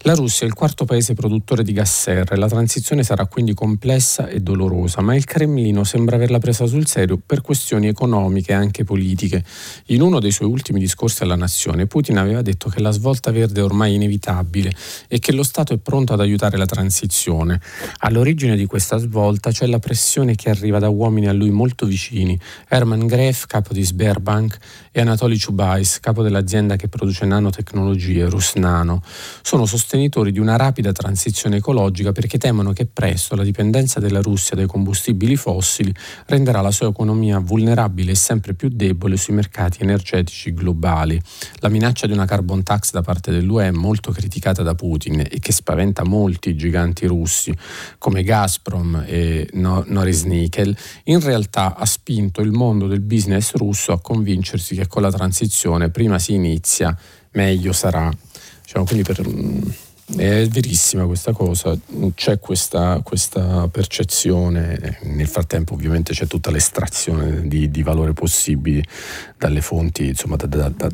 La 0.02 0.16
Russia 0.16 0.46
è 0.46 0.50
il 0.50 0.56
quarto 0.56 0.86
paese 0.86 1.14
produttore 1.14 1.64
di 1.64 1.72
gas 1.72 2.02
serra 2.02 2.36
e 2.36 2.38
la 2.38 2.48
transizione 2.48 3.04
sarà 3.04 3.26
quindi 3.28 3.54
complessa 3.54 4.28
e 4.28 4.40
dolorosa, 4.40 5.02
ma 5.02 5.16
il 5.16 5.24
Cremlino 5.24 5.84
sembra 5.84 6.16
averla 6.16 6.40
presa 6.40 6.66
sul 6.66 6.88
serio 6.88 7.22
per 7.24 7.42
questioni 7.42 7.88
economiche 7.88 8.52
e 8.52 8.56
anche 8.56 8.84
politiche. 8.84 9.44
In 9.88 10.02
uno 10.02 10.20
dei 10.20 10.32
suoi 10.32 10.50
ultimi 10.50 10.80
discorsi 10.80 11.24
alla 11.24 11.36
nazione, 11.36 11.86
Putin 11.86 12.18
aveva 12.18 12.42
detto 12.42 12.70
che 12.70 12.82
la 12.82 12.92
svolta 12.92 13.32
verde 13.32 13.62
è 13.62 13.64
ormai 13.64 13.94
inevitabile 13.96 14.74
e 15.08 15.20
che 15.20 15.32
lo 15.32 15.44
Stato 15.44 15.74
è 15.74 15.78
pronto 15.78 16.14
ad 16.14 16.20
aiutare 16.20 16.58
la 16.58 16.66
transizione. 16.66 17.62
All'origine 18.00 18.56
di 18.56 18.66
questa 18.66 18.98
svolta 18.98 19.52
c'è 19.52 19.68
la 19.68 19.80
pressione 19.80 20.36
che 20.36 20.50
arriva 20.50 20.80
da 20.80 20.90
uomini 20.90 21.28
a 21.28 21.34
lui 21.34 21.52
molto 21.52 21.86
vicini, 21.86 22.38
Herman 22.68 23.06
Gref, 23.08 23.46
capo 23.46 23.74
di 23.74 23.84
Sberbank, 23.84 24.58
e 24.92 25.02
Anatoly 25.02 25.40
Chubais, 25.40 26.00
capo 26.00 26.22
dell'azienda 26.22 26.76
che 26.76 26.88
produce 26.88 27.26
nanotecnologie, 27.26 28.30
Rusnano. 28.30 29.02
Sono 29.42 29.66
sostenitori 29.84 30.32
di 30.32 30.40
una 30.40 30.56
rapida 30.56 30.94
transizione 30.94 31.58
ecologica 31.58 32.14
perché 32.14 32.38
temono 32.38 32.72
che 32.72 32.86
presto 32.86 33.36
la 33.36 33.44
dipendenza 33.44 34.00
della 34.00 34.22
Russia 34.22 34.56
dai 34.56 34.66
combustibili 34.66 35.36
fossili 35.36 35.94
renderà 36.28 36.62
la 36.62 36.72
sua 36.72 36.88
economia 36.88 37.38
vulnerabile 37.40 38.12
e 38.12 38.16
sempre 38.16 38.54
più 38.54 38.70
debole 38.70 39.18
sui 39.18 39.34
mercati 39.34 39.82
energetici 39.82 40.54
globali. 40.54 41.22
La 41.56 41.68
minaccia 41.68 42.08
di 42.08 42.14
una 42.14 42.24
carbon 42.24 42.64
tax 42.64 42.92
da 42.92 43.02
parte 43.02 43.30
dell'UE 43.30 43.68
è 43.68 43.72
molto 43.72 44.12
criticata 44.12 44.64
da 44.64 44.74
Putin 44.74 45.20
e 45.20 45.40
che 45.40 45.52
spaventa 45.52 46.06
molti 46.06 46.56
giganti 46.56 47.06
russi 47.06 47.54
come 47.98 48.24
Gazprom 48.24 49.04
e 49.06 49.50
Noris 49.52 50.24
Nickel, 50.24 50.76
in 51.06 51.20
realtà 51.20 51.76
ha 51.76 51.86
spinto 51.86 52.40
il 52.40 52.52
mondo 52.52 52.88
del 52.88 53.02
business 53.02 53.54
russo 53.56 53.92
a 53.92 54.00
convincersi 54.00 54.76
che 54.76 54.88
con 54.88 55.02
la 55.02 55.12
transizione 55.12 55.90
prima 55.90 56.20
si 56.20 56.34
inizia, 56.34 56.98
meglio 57.32 57.74
sarà. 57.74 58.10
Diciamo, 58.74 58.86
quindi 58.86 59.04
per, 59.04 59.28
mm, 59.28 60.18
è 60.18 60.48
verissima 60.48 61.06
questa 61.06 61.32
cosa, 61.32 61.78
c'è 62.16 62.40
questa, 62.40 63.02
questa, 63.04 63.68
percezione, 63.68 64.98
nel 65.04 65.28
frattempo 65.28 65.74
ovviamente 65.76 66.14
c'è 66.14 66.26
tutta 66.26 66.50
l'estrazione 66.50 67.48
di, 67.48 67.70
di 67.70 67.84
valore 67.84 68.14
possibile 68.14 68.84
dalle 69.38 69.62
fonti, 69.62 70.08
insomma 70.08 70.38
da, 70.38 70.48
da, 70.48 70.70
da, 70.70 70.90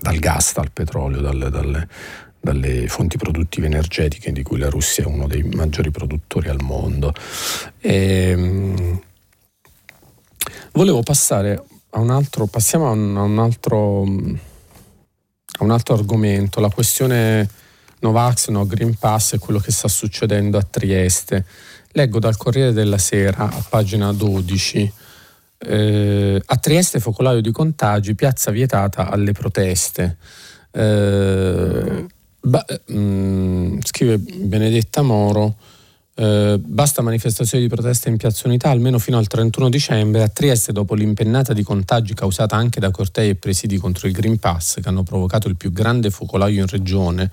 dal 0.00 0.18
gas, 0.18 0.54
dal 0.54 0.70
petrolio, 0.72 1.20
dal, 1.20 1.50
dalle, 1.50 1.88
dalle 2.40 2.88
fonti 2.88 3.18
produttive 3.18 3.66
energetiche 3.66 4.32
di 4.32 4.42
cui 4.42 4.58
la 4.58 4.70
Russia 4.70 5.04
è 5.04 5.06
uno 5.06 5.26
dei 5.26 5.42
maggiori 5.42 5.90
produttori 5.90 6.48
al 6.48 6.62
mondo. 6.62 7.12
E, 7.80 8.30
ehm, 8.30 9.00
volevo 10.72 11.02
passare 11.02 11.62
a 11.90 12.00
un 12.00 12.08
altro, 12.08 12.46
passiamo 12.46 12.88
a 12.88 12.92
un, 12.92 13.16
a 13.18 13.22
un, 13.22 13.38
altro, 13.38 14.04
a 15.60 15.64
un 15.64 15.70
altro 15.70 15.94
argomento, 15.94 16.60
la 16.60 16.70
questione 16.70 17.48
Novax, 18.00 18.48
no 18.48 18.66
Green 18.66 18.96
Pass 18.98 19.34
e 19.34 19.38
quello 19.38 19.58
che 19.58 19.70
sta 19.70 19.88
succedendo 19.88 20.56
a 20.56 20.62
Trieste. 20.62 21.44
Leggo 21.92 22.18
dal 22.18 22.36
Corriere 22.36 22.72
della 22.72 22.98
Sera, 22.98 23.44
a 23.44 23.64
pagina 23.68 24.12
12, 24.12 24.92
eh, 25.58 26.42
a 26.44 26.56
Trieste 26.56 26.98
focolaio 26.98 27.40
di 27.40 27.50
contagi, 27.50 28.14
piazza 28.14 28.50
vietata 28.50 29.10
alle 29.10 29.32
proteste. 29.32 30.16
Eh, 30.70 32.06
ba, 32.40 32.64
mh, 32.86 32.98
mm, 32.98 33.78
scrive 33.82 34.18
Benedetta 34.18 35.02
Moro, 35.02 35.56
eh, 36.20 36.58
basta 36.62 37.00
manifestazioni 37.00 37.64
di 37.64 37.70
protesta 37.70 38.10
in 38.10 38.18
Piazza 38.18 38.46
Unità 38.46 38.68
almeno 38.68 38.98
fino 38.98 39.16
al 39.16 39.26
31 39.26 39.70
dicembre. 39.70 40.22
A 40.22 40.28
Trieste, 40.28 40.70
dopo 40.70 40.94
l'impennata 40.94 41.54
di 41.54 41.62
contagi 41.62 42.12
causata 42.12 42.56
anche 42.56 42.78
da 42.78 42.90
cortei 42.90 43.30
e 43.30 43.34
presidi 43.36 43.78
contro 43.78 44.06
il 44.06 44.12
Green 44.12 44.38
Pass, 44.38 44.80
che 44.82 44.88
hanno 44.90 45.02
provocato 45.02 45.48
il 45.48 45.56
più 45.56 45.72
grande 45.72 46.10
focolaio 46.10 46.60
in 46.60 46.66
regione, 46.66 47.30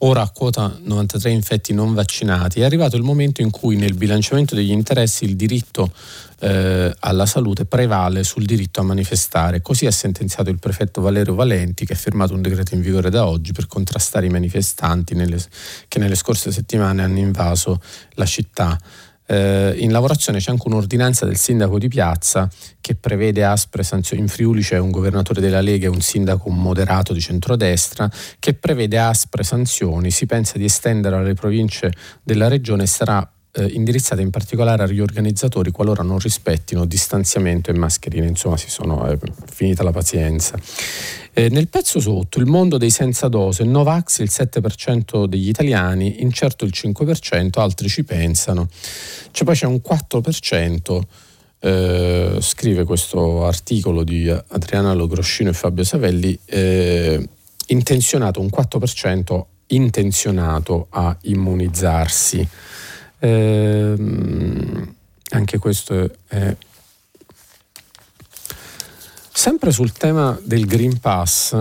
ora 0.00 0.20
a 0.20 0.30
quota 0.30 0.78
93 0.78 1.30
infetti 1.30 1.72
non 1.72 1.94
vaccinati, 1.94 2.60
è 2.60 2.64
arrivato 2.64 2.96
il 2.96 3.02
momento 3.02 3.40
in 3.40 3.50
cui 3.50 3.76
nel 3.76 3.94
bilanciamento 3.94 4.54
degli 4.54 4.72
interessi 4.72 5.24
il 5.24 5.34
diritto 5.34 5.90
eh, 6.40 6.94
alla 7.00 7.26
salute 7.26 7.64
prevale 7.64 8.22
sul 8.24 8.44
diritto 8.44 8.80
a 8.80 8.84
manifestare. 8.84 9.60
Così 9.60 9.86
ha 9.86 9.90
sentenziato 9.90 10.50
il 10.50 10.58
prefetto 10.58 11.00
Valerio 11.00 11.34
Valenti 11.34 11.84
che 11.84 11.94
ha 11.94 11.96
firmato 11.96 12.34
un 12.34 12.42
decreto 12.42 12.74
in 12.74 12.80
vigore 12.80 13.10
da 13.10 13.26
oggi 13.26 13.52
per 13.52 13.66
contrastare 13.66 14.26
i 14.26 14.30
manifestanti 14.30 15.14
nelle, 15.14 15.38
che 15.88 15.98
nelle 15.98 16.14
scorse 16.14 16.52
settimane 16.52 17.02
hanno 17.02 17.18
invaso 17.18 17.80
la 18.12 18.26
città. 18.26 18.78
Eh, 19.30 19.74
in 19.80 19.92
lavorazione 19.92 20.38
c'è 20.38 20.50
anche 20.50 20.68
un'ordinanza 20.68 21.26
del 21.26 21.36
sindaco 21.36 21.78
di 21.78 21.88
piazza 21.88 22.48
che 22.80 22.94
prevede 22.94 23.44
aspre 23.44 23.82
sanzioni. 23.82 24.22
In 24.22 24.28
Friuli 24.28 24.62
c'è 24.62 24.78
un 24.78 24.90
governatore 24.90 25.42
della 25.42 25.60
Lega 25.60 25.86
e 25.86 25.90
un 25.90 26.00
sindaco 26.00 26.48
moderato 26.48 27.12
di 27.12 27.20
centrodestra 27.20 28.10
che 28.38 28.54
prevede 28.54 28.98
aspre 28.98 29.42
sanzioni. 29.42 30.10
Si 30.10 30.24
pensa 30.24 30.56
di 30.56 30.64
estendere 30.64 31.16
alle 31.16 31.34
province 31.34 31.92
della 32.22 32.48
regione 32.48 32.84
e 32.84 32.86
sarà 32.86 33.30
eh, 33.52 33.66
indirizzate 33.66 34.20
in 34.22 34.30
particolare 34.30 34.82
agli 34.82 35.00
organizzatori 35.00 35.70
qualora 35.70 36.02
non 36.02 36.18
rispettino 36.18 36.84
distanziamento 36.84 37.70
e 37.70 37.74
mascherine, 37.74 38.26
insomma 38.26 38.56
si 38.56 38.70
sono 38.70 39.08
eh, 39.08 39.18
finita 39.46 39.82
la 39.82 39.90
pazienza. 39.90 40.58
Eh, 41.32 41.48
nel 41.50 41.68
pezzo 41.68 42.00
sotto, 42.00 42.38
il 42.40 42.46
mondo 42.46 42.78
dei 42.78 42.90
senza 42.90 43.28
dose, 43.28 43.64
Novax 43.64 44.18
il 44.18 44.30
7% 44.30 45.26
degli 45.26 45.48
italiani, 45.48 46.22
incerto 46.22 46.64
il 46.64 46.72
5%, 46.74 47.60
altri 47.60 47.88
ci 47.88 48.04
pensano. 48.04 48.68
Cioè 49.30 49.46
poi 49.46 49.54
c'è 49.54 49.66
un 49.66 49.80
4%. 49.84 51.00
Eh, 51.60 52.36
scrive 52.40 52.84
questo 52.84 53.44
articolo 53.44 54.04
di 54.04 54.28
Adriana 54.28 54.92
Logroscino 54.94 55.50
e 55.50 55.52
Fabio 55.52 55.82
Savelli, 55.82 56.38
eh, 56.44 57.28
intenzionato 57.66 58.40
un 58.40 58.48
4% 58.48 59.44
intenzionato 59.68 60.86
a 60.90 61.16
immunizzarsi. 61.22 62.48
Ehm, 63.20 64.94
anche 65.30 65.58
questo 65.58 66.10
è... 66.26 66.56
Sempre 69.32 69.70
sul 69.70 69.92
tema 69.92 70.38
del 70.42 70.66
Green 70.66 70.98
Pass, 70.98 71.56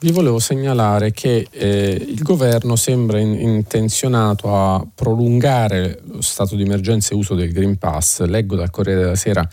vi 0.00 0.10
volevo 0.10 0.38
segnalare 0.38 1.12
che 1.12 1.46
eh, 1.50 2.06
il 2.08 2.22
governo 2.22 2.76
sembra 2.76 3.18
in, 3.20 3.32
intenzionato 3.32 4.54
a 4.54 4.86
prolungare 4.92 6.02
lo 6.04 6.20
stato 6.20 6.56
di 6.56 6.62
emergenza 6.62 7.14
e 7.14 7.16
uso 7.16 7.34
del 7.34 7.52
Green 7.52 7.78
Pass. 7.78 8.22
Leggo 8.22 8.56
dal 8.56 8.70
Corriere 8.70 9.00
della 9.00 9.14
Sera 9.14 9.48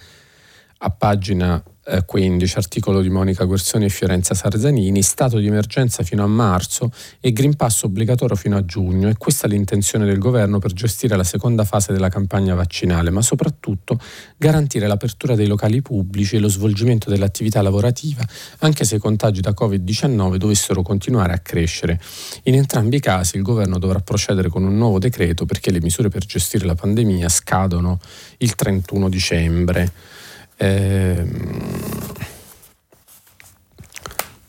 a 0.83 0.89
pagina 0.89 1.63
15, 2.05 2.53
eh, 2.53 2.57
articolo 2.59 3.01
di 3.01 3.09
Monica 3.09 3.43
Guerzoni 3.45 3.85
e 3.85 3.89
Fiorenza 3.89 4.35
Sarzanini, 4.35 5.01
stato 5.01 5.39
di 5.39 5.47
emergenza 5.47 6.03
fino 6.03 6.23
a 6.23 6.27
marzo 6.27 6.91
e 7.19 7.31
Green 7.31 7.55
Pass 7.55 7.83
obbligatorio 7.83 8.35
fino 8.35 8.55
a 8.55 8.63
giugno. 8.63 9.09
E 9.09 9.17
questa 9.17 9.47
è 9.47 9.49
l'intenzione 9.49 10.05
del 10.05 10.19
governo 10.19 10.59
per 10.59 10.73
gestire 10.73 11.15
la 11.15 11.23
seconda 11.23 11.63
fase 11.63 11.91
della 11.91 12.09
campagna 12.09 12.53
vaccinale, 12.53 13.09
ma 13.09 13.23
soprattutto 13.23 13.99
garantire 14.37 14.85
l'apertura 14.85 15.33
dei 15.35 15.47
locali 15.47 15.81
pubblici 15.81 16.35
e 16.35 16.39
lo 16.39 16.49
svolgimento 16.49 17.09
dell'attività 17.09 17.61
lavorativa, 17.63 18.23
anche 18.59 18.85
se 18.85 18.97
i 18.97 18.99
contagi 18.99 19.41
da 19.41 19.53
Covid-19 19.59 20.35
dovessero 20.35 20.83
continuare 20.83 21.33
a 21.33 21.39
crescere. 21.39 21.99
In 22.43 22.53
entrambi 22.53 22.97
i 22.97 22.99
casi 22.99 23.37
il 23.37 23.41
governo 23.41 23.79
dovrà 23.79 23.99
procedere 23.99 24.49
con 24.49 24.63
un 24.63 24.77
nuovo 24.77 24.99
decreto 24.99 25.45
perché 25.45 25.71
le 25.71 25.81
misure 25.81 26.09
per 26.09 26.25
gestire 26.25 26.65
la 26.65 26.75
pandemia 26.75 27.27
scadono 27.27 27.99
il 28.37 28.53
31 28.53 29.09
dicembre. 29.09 30.19
Eh, 30.61 31.25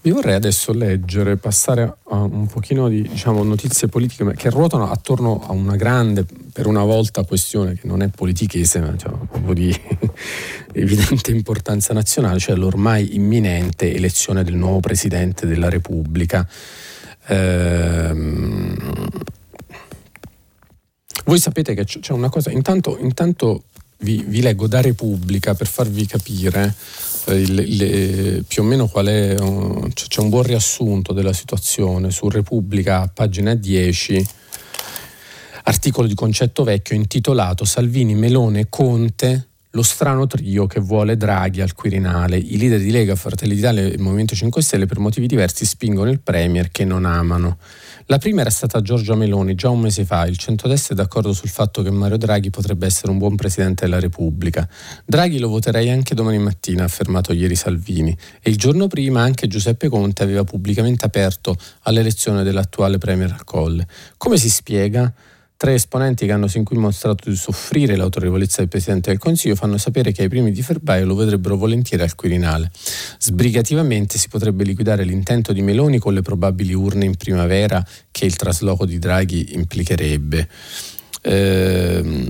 vi 0.03 0.11
vorrei 0.11 0.35
adesso 0.35 0.75
leggere, 0.75 1.39
passare 1.39 1.97
a 2.09 2.21
un 2.21 2.47
pochino 2.49 2.89
di 2.89 3.01
diciamo, 3.01 3.43
notizie 3.43 3.89
politiche 3.89 4.35
che 4.35 4.51
ruotano 4.51 4.91
attorno 4.91 5.41
a 5.47 5.53
una 5.53 5.75
grande, 5.77 6.27
per 6.53 6.67
una 6.67 6.85
volta, 6.85 7.25
questione 7.25 7.77
che 7.77 7.87
non 7.87 8.03
è 8.03 8.09
politichese, 8.09 8.81
ma 8.81 8.89
diciamo, 8.89 9.27
proprio 9.31 9.55
di 9.55 9.75
evidente 10.75 11.31
importanza 11.31 11.95
nazionale, 11.95 12.39
cioè 12.41 12.57
l'ormai 12.57 13.15
imminente 13.15 13.95
elezione 13.95 14.45
del 14.45 14.57
nuovo 14.57 14.81
Presidente 14.81 15.47
della 15.47 15.71
Repubblica. 15.71 16.47
Eh, 17.27 18.15
voi 21.25 21.39
sapete 21.39 21.73
che 21.73 21.85
c'è 21.85 22.13
una 22.13 22.29
cosa, 22.29 22.51
intanto, 22.51 22.99
intanto 22.99 23.63
vi, 24.03 24.25
vi, 24.27 24.41
leggo 24.41 24.67
da 24.67 24.81
Repubblica 24.81 25.55
per 25.55 25.67
farvi 25.67 26.07
capire 26.07 26.75
eh, 27.27 27.35
il, 27.35 27.59
il, 27.59 28.45
più 28.47 28.63
o 28.63 28.65
meno 28.65 28.87
qual 28.87 29.07
è, 29.07 29.39
uh, 29.39 29.89
c'è 29.93 30.21
un 30.21 30.29
buon 30.29 30.43
riassunto 30.43 31.13
della 31.13 31.33
situazione 31.33 32.11
su 32.11 32.29
Repubblica, 32.29 33.11
pagina 33.13 33.55
10, 33.55 34.27
articolo 35.65 36.07
di 36.07 36.15
concetto 36.15 36.65
vecchio 36.65 36.97
intitolato 36.97 37.65
Salvini, 37.65 38.15
Melone, 38.15 38.69
Conte, 38.69 39.49
lo 39.75 39.83
strano 39.83 40.27
trio 40.27 40.67
che 40.67 40.81
vuole 40.81 41.17
Draghi 41.17 41.61
al 41.61 41.75
Quirinale. 41.75 42.37
I 42.37 42.59
leader 42.59 42.79
di 42.79 42.91
Lega, 42.91 43.15
Fratelli 43.17 43.55
d'Italia 43.55 43.85
e 43.85 43.99
Movimento 43.99 44.35
5 44.35 44.61
Stelle 44.61 44.87
per 44.87 44.99
motivi 44.99 45.27
diversi 45.27 45.65
spingono 45.65 46.11
il 46.11 46.21
Premier 46.21 46.71
che 46.71 46.85
non 46.85 47.05
amano. 47.05 47.59
La 48.07 48.19
prima 48.19 48.41
era 48.41 48.51
stata 48.51 48.81
Giorgia 48.81 49.15
Meloni 49.15 49.55
già 49.55 49.69
un 49.69 49.81
mese 49.81 50.05
fa. 50.05 50.27
Il 50.27 50.37
centrodestra 50.37 50.95
è 50.95 50.97
d'accordo 50.97 51.33
sul 51.33 51.49
fatto 51.49 51.83
che 51.83 51.91
Mario 51.91 52.17
Draghi 52.17 52.51
potrebbe 52.51 52.87
essere 52.87 53.11
un 53.11 53.19
buon 53.19 53.37
presidente 53.37 53.85
della 53.85 54.01
Repubblica. 54.01 54.69
Draghi 55.05 55.39
lo 55.39 55.49
voterei 55.49 55.91
anche 55.91 56.15
domani 56.15 56.39
mattina, 56.39 56.83
ha 56.83 56.87
affermato 56.87 57.33
ieri 57.33 57.55
Salvini. 57.55 58.17
E 58.41 58.51
il 58.51 58.57
giorno 58.57 58.87
prima 58.89 59.23
anche 59.23 59.47
Giuseppe 59.47 59.89
Conte 59.89 60.23
aveva 60.23 60.45
pubblicamente 60.45 61.05
aperto 61.05 61.57
all'elezione 61.83 62.43
dell'attuale 62.43 62.99
Premier 62.99 63.45
Colle. 63.45 63.87
Come 64.17 64.37
si 64.37 64.51
spiega? 64.51 65.13
Tre 65.63 65.75
esponenti 65.75 66.27
che 66.27 66.33
hanno 66.33 66.49
sin 66.49 66.65
qui 66.65 66.77
mostrato 66.77 67.31
di 67.31 67.37
soffrire 67.37 67.95
l'autorevolezza 67.95 68.57
del 68.59 68.69
Presidente 68.69 69.11
del 69.11 69.21
Consiglio 69.21 69.55
fanno 69.55 69.79
sapere 69.79 70.11
che 70.11 70.23
ai 70.23 70.29
primi 70.29 70.51
di 70.51 70.61
febbraio 70.61 71.07
lo 71.07 71.15
vedrebbero 71.15 71.57
volentieri 71.57 72.03
al 72.03 72.17
Quirinale. 72.17 72.69
Sbrigativamente 73.17 74.19
si 74.19 74.29
potrebbe 74.29 74.65
liquidare 74.65 75.05
l'intento 75.05 75.53
di 75.53 75.63
Meloni 75.63 75.99
con 75.99 76.15
le 76.15 76.23
probabili 76.23 76.75
urne 76.75 77.05
in 77.05 77.15
primavera 77.15 77.81
che 78.11 78.25
il 78.25 78.35
trasloco 78.35 78.85
di 78.85 78.99
Draghi 78.99 79.55
implicherebbe. 79.55 80.49
Ehm 81.23 82.29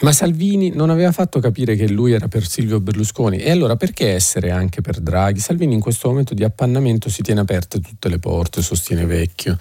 ma 0.00 0.12
Salvini 0.12 0.70
non 0.74 0.90
aveva 0.90 1.12
fatto 1.12 1.40
capire 1.40 1.76
che 1.76 1.88
lui 1.88 2.12
era 2.12 2.28
per 2.28 2.46
Silvio 2.46 2.80
Berlusconi 2.80 3.38
e 3.38 3.50
allora 3.50 3.76
perché 3.76 4.12
essere 4.12 4.50
anche 4.50 4.80
per 4.80 5.00
Draghi? 5.00 5.40
Salvini 5.40 5.74
in 5.74 5.80
questo 5.80 6.08
momento 6.08 6.32
di 6.32 6.42
appannamento 6.42 7.10
si 7.10 7.22
tiene 7.22 7.40
aperte 7.40 7.80
tutte 7.80 8.08
le 8.08 8.18
porte, 8.18 8.62
sostiene 8.62 9.04
Vecchio, 9.04 9.58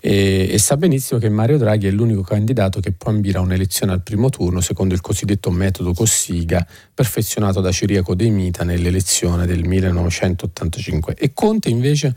e, 0.00 0.48
e 0.50 0.58
sa 0.58 0.76
benissimo 0.76 1.20
che 1.20 1.28
Mario 1.28 1.58
Draghi 1.58 1.86
è 1.86 1.90
l'unico 1.90 2.22
candidato 2.22 2.80
che 2.80 2.92
può 2.92 3.10
ambire 3.10 3.38
a 3.38 3.42
un'elezione 3.42 3.92
al 3.92 4.02
primo 4.02 4.28
turno 4.28 4.60
secondo 4.60 4.94
il 4.94 5.00
cosiddetto 5.00 5.50
metodo 5.50 5.92
Cossiga, 5.92 6.66
perfezionato 6.92 7.60
da 7.60 7.70
Ciriaco 7.70 8.14
De 8.14 8.28
Mita 8.28 8.64
nell'elezione 8.64 9.46
del 9.46 9.64
1985. 9.64 11.14
E 11.14 11.32
Conte 11.32 11.68
invece 11.68 12.14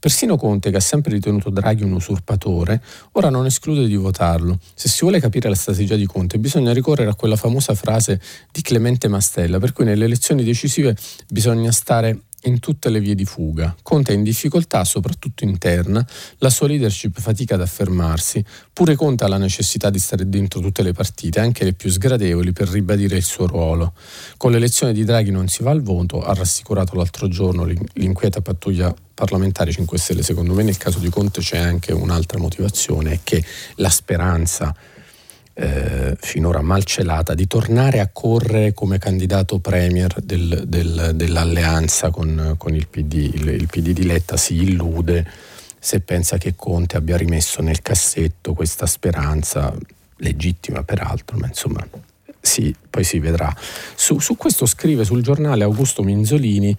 Persino 0.00 0.38
Conte, 0.38 0.70
che 0.70 0.78
ha 0.78 0.80
sempre 0.80 1.12
ritenuto 1.12 1.50
Draghi 1.50 1.84
un 1.84 1.92
usurpatore, 1.92 2.82
ora 3.12 3.28
non 3.28 3.44
esclude 3.44 3.86
di 3.86 3.96
votarlo. 3.96 4.58
Se 4.74 4.88
si 4.88 5.00
vuole 5.02 5.20
capire 5.20 5.50
la 5.50 5.54
strategia 5.54 5.94
di 5.94 6.06
Conte, 6.06 6.38
bisogna 6.38 6.72
ricorrere 6.72 7.10
a 7.10 7.14
quella 7.14 7.36
famosa 7.36 7.74
frase 7.74 8.18
di 8.50 8.62
Clemente 8.62 9.08
Mastella, 9.08 9.58
per 9.58 9.74
cui 9.74 9.84
nelle 9.84 10.06
elezioni 10.06 10.42
decisive 10.42 10.96
bisogna 11.28 11.70
stare 11.70 12.22
in 12.44 12.58
tutte 12.60 12.88
le 12.88 13.00
vie 13.00 13.14
di 13.14 13.24
fuga. 13.24 13.74
Conte 13.82 14.12
è 14.12 14.14
in 14.14 14.22
difficoltà, 14.22 14.84
soprattutto 14.84 15.44
interna, 15.44 16.06
la 16.38 16.50
sua 16.50 16.66
leadership 16.66 17.18
fatica 17.20 17.54
ad 17.54 17.60
affermarsi, 17.60 18.44
pure 18.72 18.94
Conte 18.94 19.24
ha 19.24 19.28
la 19.28 19.36
necessità 19.36 19.90
di 19.90 19.98
stare 19.98 20.28
dentro 20.28 20.60
tutte 20.60 20.82
le 20.82 20.92
partite, 20.92 21.40
anche 21.40 21.64
le 21.64 21.72
più 21.72 21.90
sgradevoli, 21.90 22.52
per 22.52 22.68
ribadire 22.68 23.16
il 23.16 23.24
suo 23.24 23.46
ruolo. 23.46 23.94
Con 24.36 24.52
l'elezione 24.52 24.92
di 24.92 25.04
Draghi 25.04 25.30
non 25.30 25.48
si 25.48 25.62
va 25.62 25.70
al 25.70 25.82
voto, 25.82 26.22
ha 26.22 26.34
rassicurato 26.34 26.94
l'altro 26.96 27.28
giorno 27.28 27.64
l'inquieta 27.64 28.40
pattuglia 28.40 28.94
parlamentare 29.12 29.70
5 29.70 29.98
Stelle. 29.98 30.22
Secondo 30.22 30.54
me 30.54 30.62
nel 30.62 30.78
caso 30.78 30.98
di 30.98 31.10
Conte 31.10 31.40
c'è 31.40 31.58
anche 31.58 31.92
un'altra 31.92 32.38
motivazione, 32.38 33.12
è 33.12 33.20
che 33.22 33.44
la 33.76 33.90
speranza 33.90 34.74
eh, 35.60 36.16
finora 36.18 36.62
malcelata 36.62 37.34
di 37.34 37.46
tornare 37.46 38.00
a 38.00 38.08
correre 38.10 38.72
come 38.72 38.96
candidato 38.98 39.58
premier 39.58 40.14
del, 40.22 40.64
del, 40.66 41.12
dell'alleanza 41.14 42.08
con, 42.08 42.54
con 42.56 42.74
il, 42.74 42.88
PD. 42.88 43.12
Il, 43.34 43.48
il 43.48 43.66
PD 43.66 43.90
di 43.90 44.06
Letta 44.06 44.38
si 44.38 44.54
illude 44.54 45.28
se 45.78 46.00
pensa 46.00 46.38
che 46.38 46.54
Conte 46.56 46.96
abbia 46.96 47.18
rimesso 47.18 47.60
nel 47.60 47.82
cassetto 47.82 48.54
questa 48.54 48.86
speranza, 48.86 49.74
legittima 50.16 50.82
peraltro, 50.82 51.36
ma 51.36 51.46
insomma 51.46 51.86
sì, 52.40 52.74
poi 52.88 53.04
si 53.04 53.18
vedrà. 53.18 53.54
Su, 53.94 54.18
su 54.18 54.36
questo 54.36 54.64
scrive 54.64 55.04
sul 55.04 55.22
giornale 55.22 55.64
Augusto 55.64 56.02
Minzolini 56.02 56.74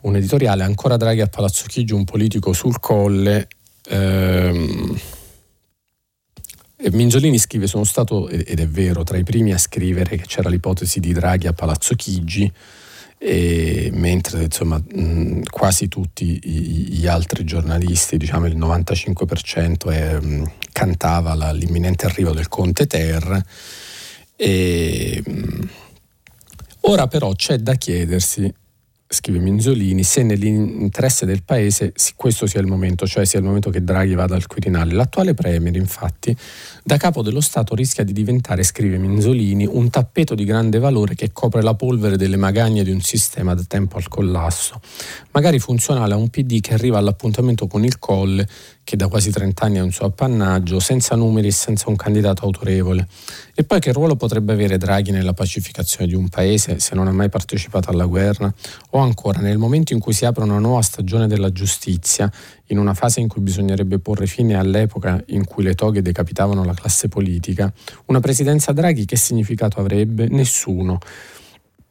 un 0.00 0.16
editoriale, 0.16 0.64
ancora 0.64 0.96
Draghi 0.96 1.20
a 1.20 1.26
Palazzo 1.26 1.64
Chigi, 1.66 1.92
un 1.92 2.04
politico 2.04 2.52
sul 2.52 2.78
colle. 2.80 3.48
Ehm, 3.88 4.98
Mingiolini 6.90 7.38
scrive: 7.38 7.66
Sono 7.66 7.84
stato, 7.84 8.28
ed 8.28 8.60
è 8.60 8.68
vero, 8.68 9.02
tra 9.02 9.16
i 9.16 9.24
primi 9.24 9.52
a 9.52 9.58
scrivere 9.58 10.16
che 10.16 10.26
c'era 10.26 10.48
l'ipotesi 10.48 11.00
di 11.00 11.12
Draghi 11.12 11.46
a 11.46 11.52
Palazzo 11.52 11.94
Chigi, 11.94 12.52
mentre 13.92 14.44
insomma, 14.44 14.82
quasi 15.50 15.88
tutti 15.88 16.38
gli 16.38 17.06
altri 17.06 17.44
giornalisti, 17.44 18.18
diciamo 18.18 18.46
il 18.46 18.58
95%, 18.58 19.90
è, 19.90 20.18
cantava 20.70 21.52
l'imminente 21.52 22.04
arrivo 22.06 22.32
del 22.32 22.48
Conte 22.48 22.86
Ter. 22.86 23.42
E, 24.36 25.22
ora 26.80 27.06
però 27.08 27.32
c'è 27.32 27.56
da 27.56 27.74
chiedersi 27.74 28.52
scrive 29.08 29.38
Minzolini, 29.38 30.02
se 30.02 30.22
nell'interesse 30.22 31.26
del 31.26 31.44
Paese 31.44 31.92
questo 32.16 32.46
sia 32.46 32.60
il 32.60 32.66
momento, 32.66 33.06
cioè 33.06 33.24
sia 33.24 33.38
il 33.38 33.44
momento 33.44 33.70
che 33.70 33.84
Draghi 33.84 34.14
vada 34.14 34.34
al 34.34 34.46
Quirinale. 34.46 34.94
L'attuale 34.94 35.34
Premier, 35.34 35.76
infatti, 35.76 36.36
da 36.82 36.96
capo 36.96 37.22
dello 37.22 37.40
Stato 37.40 37.74
rischia 37.74 38.04
di 38.04 38.12
diventare, 38.12 38.62
scrive 38.64 38.98
Minzolini, 38.98 39.66
un 39.66 39.90
tappeto 39.90 40.34
di 40.34 40.44
grande 40.44 40.78
valore 40.78 41.14
che 41.14 41.30
copre 41.32 41.62
la 41.62 41.74
polvere 41.74 42.16
delle 42.16 42.36
magagne 42.36 42.82
di 42.82 42.90
un 42.90 43.00
sistema 43.00 43.54
da 43.54 43.62
tempo 43.66 43.96
al 43.96 44.08
collasso, 44.08 44.80
magari 45.30 45.58
funzionale 45.58 46.14
a 46.14 46.16
un 46.16 46.28
PD 46.28 46.60
che 46.60 46.74
arriva 46.74 46.98
all'appuntamento 46.98 47.66
con 47.66 47.84
il 47.84 47.98
Colle 47.98 48.48
che 48.86 48.94
da 48.94 49.08
quasi 49.08 49.32
30 49.32 49.64
anni 49.64 49.78
è 49.78 49.80
un 49.80 49.90
suo 49.90 50.06
appannaggio, 50.06 50.78
senza 50.78 51.16
numeri 51.16 51.48
e 51.48 51.50
senza 51.50 51.88
un 51.88 51.96
candidato 51.96 52.44
autorevole. 52.44 53.08
E 53.52 53.64
poi 53.64 53.80
che 53.80 53.90
ruolo 53.90 54.14
potrebbe 54.14 54.52
avere 54.52 54.78
Draghi 54.78 55.10
nella 55.10 55.32
pacificazione 55.32 56.06
di 56.06 56.14
un 56.14 56.28
paese 56.28 56.78
se 56.78 56.94
non 56.94 57.08
ha 57.08 57.12
mai 57.12 57.28
partecipato 57.28 57.90
alla 57.90 58.04
guerra? 58.04 58.54
O 58.90 59.00
ancora, 59.00 59.40
nel 59.40 59.58
momento 59.58 59.92
in 59.92 59.98
cui 59.98 60.12
si 60.12 60.24
apre 60.24 60.44
una 60.44 60.60
nuova 60.60 60.82
stagione 60.82 61.26
della 61.26 61.50
giustizia, 61.50 62.30
in 62.66 62.78
una 62.78 62.94
fase 62.94 63.18
in 63.18 63.26
cui 63.26 63.42
bisognerebbe 63.42 63.98
porre 63.98 64.28
fine 64.28 64.54
all'epoca 64.54 65.20
in 65.30 65.44
cui 65.46 65.64
le 65.64 65.74
toghe 65.74 66.00
decapitavano 66.00 66.62
la 66.62 66.74
classe 66.74 67.08
politica, 67.08 67.72
una 68.04 68.20
presidenza 68.20 68.70
Draghi 68.70 69.04
che 69.04 69.16
significato 69.16 69.80
avrebbe? 69.80 70.28
Nessuno. 70.28 71.00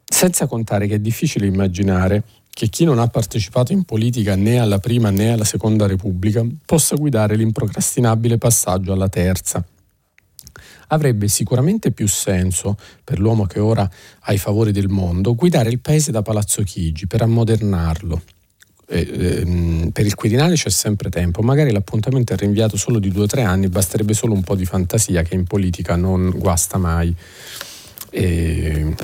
Senza 0.02 0.46
contare 0.46 0.86
che 0.86 0.94
è 0.94 0.98
difficile 0.98 1.44
immaginare 1.44 2.22
che 2.56 2.70
chi 2.70 2.84
non 2.84 2.98
ha 2.98 3.06
partecipato 3.08 3.72
in 3.72 3.84
politica 3.84 4.34
né 4.34 4.58
alla 4.58 4.78
prima 4.78 5.10
né 5.10 5.30
alla 5.30 5.44
seconda 5.44 5.86
Repubblica 5.86 6.42
possa 6.64 6.96
guidare 6.96 7.36
l'improcrastinabile 7.36 8.38
passaggio 8.38 8.94
alla 8.94 9.10
terza. 9.10 9.62
Avrebbe 10.86 11.28
sicuramente 11.28 11.90
più 11.90 12.08
senso, 12.08 12.78
per 13.04 13.18
l'uomo 13.18 13.44
che 13.44 13.58
ora 13.60 13.86
ha 14.20 14.32
i 14.32 14.38
favori 14.38 14.72
del 14.72 14.88
mondo, 14.88 15.34
guidare 15.34 15.68
il 15.68 15.80
paese 15.80 16.10
da 16.10 16.22
Palazzo 16.22 16.62
Chigi 16.62 17.06
per 17.06 17.20
ammodernarlo. 17.20 18.22
Eh, 18.86 19.06
ehm, 19.12 19.90
per 19.90 20.06
il 20.06 20.14
Quirinale 20.14 20.54
c'è 20.54 20.70
sempre 20.70 21.10
tempo, 21.10 21.42
magari 21.42 21.70
l'appuntamento 21.72 22.32
è 22.32 22.36
rinviato 22.36 22.78
solo 22.78 22.98
di 22.98 23.10
due 23.10 23.24
o 23.24 23.26
tre 23.26 23.42
anni, 23.42 23.68
basterebbe 23.68 24.14
solo 24.14 24.32
un 24.32 24.42
po' 24.42 24.56
di 24.56 24.64
fantasia 24.64 25.20
che 25.20 25.34
in 25.34 25.44
politica 25.44 25.94
non 25.94 26.30
guasta 26.30 26.78
mai. 26.78 27.14
E... 28.08 28.94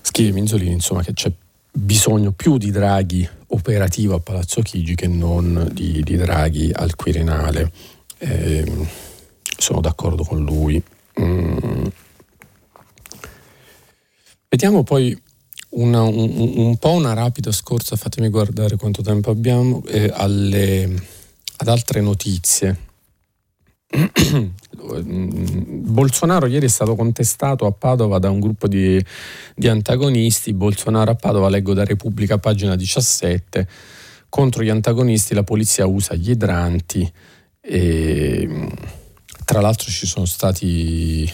Scrive 0.00 0.32
Minzolini 0.32 0.72
insomma 0.72 1.02
che 1.02 1.12
c'è 1.12 1.30
bisogno 1.72 2.32
più 2.32 2.58
di 2.58 2.70
Draghi 2.70 3.28
operativo 3.48 4.14
a 4.14 4.20
Palazzo 4.20 4.60
Chigi 4.60 4.94
che 4.94 5.08
non 5.08 5.70
di, 5.72 6.02
di 6.02 6.16
Draghi 6.16 6.70
al 6.72 6.94
Quirinale. 6.94 7.72
Eh, 8.18 8.86
sono 9.56 9.80
d'accordo 9.80 10.22
con 10.24 10.44
lui. 10.44 10.82
Mm. 11.20 11.86
Vediamo 14.48 14.82
poi 14.82 15.18
una, 15.70 16.02
un, 16.02 16.52
un, 16.56 16.76
po' 16.76 16.90
una 16.90 17.14
rapida 17.14 17.52
scorsa, 17.52 17.96
fatemi 17.96 18.28
guardare 18.28 18.76
quanto 18.76 19.00
tempo 19.02 19.30
abbiamo, 19.30 19.82
eh, 19.86 20.10
alle, 20.12 21.02
ad 21.56 21.68
altre 21.68 22.00
notizie. 22.00 22.90
Bolsonaro 25.92 26.46
ieri 26.46 26.64
è 26.66 26.68
stato 26.68 26.94
contestato 26.94 27.66
a 27.66 27.72
Padova 27.72 28.18
da 28.18 28.30
un 28.30 28.40
gruppo 28.40 28.66
di, 28.66 29.04
di, 29.54 29.68
antagonisti. 29.68 30.54
Bolsonaro 30.54 31.10
a 31.10 31.14
Padova, 31.14 31.50
leggo 31.50 31.74
da 31.74 31.84
Repubblica, 31.84 32.38
pagina 32.38 32.74
17. 32.74 33.68
Contro 34.28 34.62
gli 34.62 34.70
antagonisti 34.70 35.34
la 35.34 35.44
polizia 35.44 35.86
usa 35.86 36.14
gli 36.14 36.30
idranti. 36.30 37.12
E, 37.60 38.68
tra 39.44 39.60
l'altro 39.60 39.90
ci 39.90 40.06
sono 40.06 40.24
stati 40.24 41.30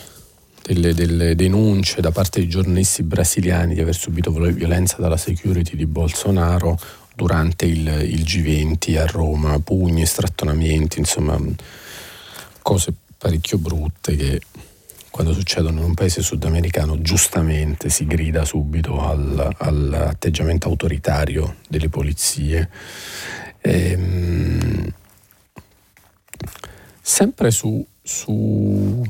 delle, 0.62 0.92
delle, 0.94 1.36
denunce 1.36 2.00
da 2.00 2.10
parte 2.10 2.40
di 2.40 2.48
giornalisti 2.48 3.04
brasiliani 3.04 3.74
di 3.74 3.80
aver 3.80 3.94
subito 3.94 4.32
violenza 4.32 4.96
dalla 4.98 5.16
security 5.16 5.76
di 5.76 5.86
Bolsonaro 5.86 6.76
durante 7.14 7.66
il, 7.66 7.86
il 7.86 8.22
G20 8.22 8.98
a 8.98 9.06
Roma, 9.06 9.58
pugni, 9.60 10.04
strattonamenti, 10.04 10.98
insomma 10.98 11.40
cose 12.68 12.92
parecchio 13.16 13.56
brutte 13.56 14.14
che 14.14 14.42
quando 15.10 15.32
succedono 15.32 15.78
in 15.78 15.84
un 15.84 15.94
paese 15.94 16.20
sudamericano 16.20 17.00
giustamente 17.00 17.88
si 17.88 18.04
grida 18.04 18.44
subito 18.44 19.00
al, 19.00 19.54
all'atteggiamento 19.56 20.68
autoritario 20.68 21.56
delle 21.66 21.88
polizie. 21.88 22.68
Ehm, 23.62 24.92
sempre 27.00 27.50
su, 27.50 27.82
su, 28.02 29.02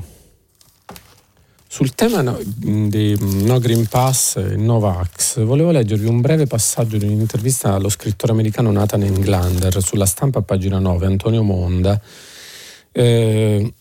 Sul 1.67 1.93
tema 1.93 2.21
no, 2.21 2.39
di 2.41 3.17
No 3.43 3.59
Green 3.59 3.87
Pass 3.87 4.37
e 4.37 4.55
Novax, 4.55 5.43
volevo 5.43 5.71
leggervi 5.71 6.07
un 6.07 6.21
breve 6.21 6.47
passaggio 6.47 6.95
di 6.95 7.03
un'intervista 7.03 7.73
allo 7.73 7.89
scrittore 7.89 8.31
americano 8.31 8.71
Nathan 8.71 9.03
Englander 9.03 9.83
sulla 9.83 10.05
stampa 10.05 10.39
a 10.39 10.43
pagina 10.43 10.79
9, 10.79 11.05
Antonio 11.05 11.43
Monda. 11.43 12.01
Eh, 12.93 13.71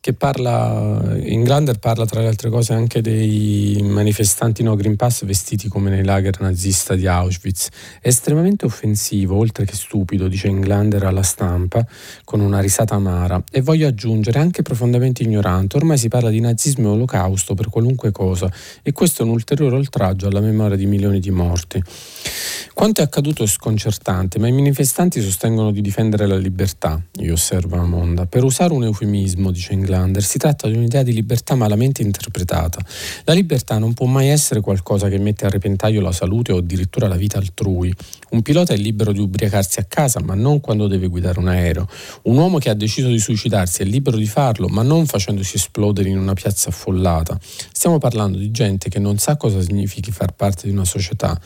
che 0.00 0.12
parla, 0.12 1.16
Englander 1.16 1.78
parla 1.78 2.06
tra 2.06 2.20
le 2.20 2.28
altre 2.28 2.50
cose 2.50 2.72
anche 2.72 3.00
dei 3.00 3.78
manifestanti 3.82 4.62
no 4.62 4.76
Green 4.76 4.94
Pass 4.94 5.24
vestiti 5.24 5.68
come 5.68 5.90
nei 5.90 6.04
lager 6.04 6.40
nazista 6.40 6.94
di 6.94 7.06
Auschwitz. 7.06 7.68
È 8.00 8.06
estremamente 8.08 8.64
offensivo, 8.64 9.36
oltre 9.36 9.64
che 9.64 9.74
stupido, 9.74 10.28
dice 10.28 10.46
Englander 10.46 11.04
alla 11.04 11.22
stampa, 11.22 11.84
con 12.24 12.40
una 12.40 12.60
risata 12.60 12.94
amara, 12.94 13.42
e 13.50 13.60
voglio 13.60 13.88
aggiungere 13.88 14.38
anche 14.38 14.62
profondamente 14.62 15.24
ignorante. 15.24 15.76
Ormai 15.76 15.98
si 15.98 16.08
parla 16.08 16.30
di 16.30 16.40
nazismo 16.40 16.88
e 16.88 16.92
olocausto 16.92 17.54
per 17.54 17.68
qualunque 17.68 18.12
cosa, 18.12 18.50
e 18.82 18.92
questo 18.92 19.22
è 19.22 19.24
un 19.24 19.32
ulteriore 19.32 19.74
oltraggio 19.74 20.28
alla 20.28 20.40
memoria 20.40 20.76
di 20.76 20.86
milioni 20.86 21.18
di 21.18 21.30
morti. 21.30 21.82
Quanto 22.72 23.00
è 23.00 23.04
accaduto 23.04 23.42
è 23.42 23.46
sconcertante, 23.48 24.38
ma 24.38 24.46
i 24.46 24.52
manifestanti 24.52 25.20
sostengono 25.20 25.72
di 25.72 25.80
difendere 25.80 26.26
la 26.26 26.36
libertà, 26.36 27.02
io 27.16 27.32
osservo 27.32 27.76
Amonda. 27.76 28.26
Per 28.26 28.44
usare 28.44 28.72
un 28.72 28.84
eufemismo, 28.84 29.50
dice 29.50 29.72
Englander, 29.88 30.22
si 30.22 30.36
tratta 30.36 30.68
di 30.68 30.76
un'idea 30.76 31.02
di 31.02 31.14
libertà 31.14 31.54
malamente 31.54 32.02
interpretata. 32.02 32.78
La 33.24 33.32
libertà 33.32 33.78
non 33.78 33.94
può 33.94 34.06
mai 34.06 34.28
essere 34.28 34.60
qualcosa 34.60 35.08
che 35.08 35.18
mette 35.18 35.46
a 35.46 35.48
repentaglio 35.48 36.02
la 36.02 36.12
salute 36.12 36.52
o 36.52 36.58
addirittura 36.58 37.08
la 37.08 37.16
vita 37.16 37.38
altrui. 37.38 37.92
Un 38.30 38.42
pilota 38.42 38.74
è 38.74 38.76
libero 38.76 39.12
di 39.12 39.20
ubriacarsi 39.20 39.80
a 39.80 39.84
casa, 39.84 40.20
ma 40.20 40.34
non 40.34 40.60
quando 40.60 40.86
deve 40.86 41.06
guidare 41.06 41.38
un 41.38 41.48
aereo. 41.48 41.88
Un 42.24 42.36
uomo 42.36 42.58
che 42.58 42.68
ha 42.68 42.74
deciso 42.74 43.08
di 43.08 43.18
suicidarsi 43.18 43.82
è 43.82 43.84
libero 43.86 44.18
di 44.18 44.26
farlo, 44.26 44.68
ma 44.68 44.82
non 44.82 45.06
facendosi 45.06 45.56
esplodere 45.56 46.10
in 46.10 46.18
una 46.18 46.34
piazza 46.34 46.68
affollata. 46.68 47.38
Stiamo 47.72 47.98
parlando 47.98 48.36
di 48.36 48.50
gente 48.50 48.90
che 48.90 48.98
non 48.98 49.16
sa 49.18 49.36
cosa 49.36 49.62
significhi 49.62 50.12
far 50.12 50.34
parte 50.34 50.66
di 50.66 50.72
una 50.72 50.84
società. 50.84 51.40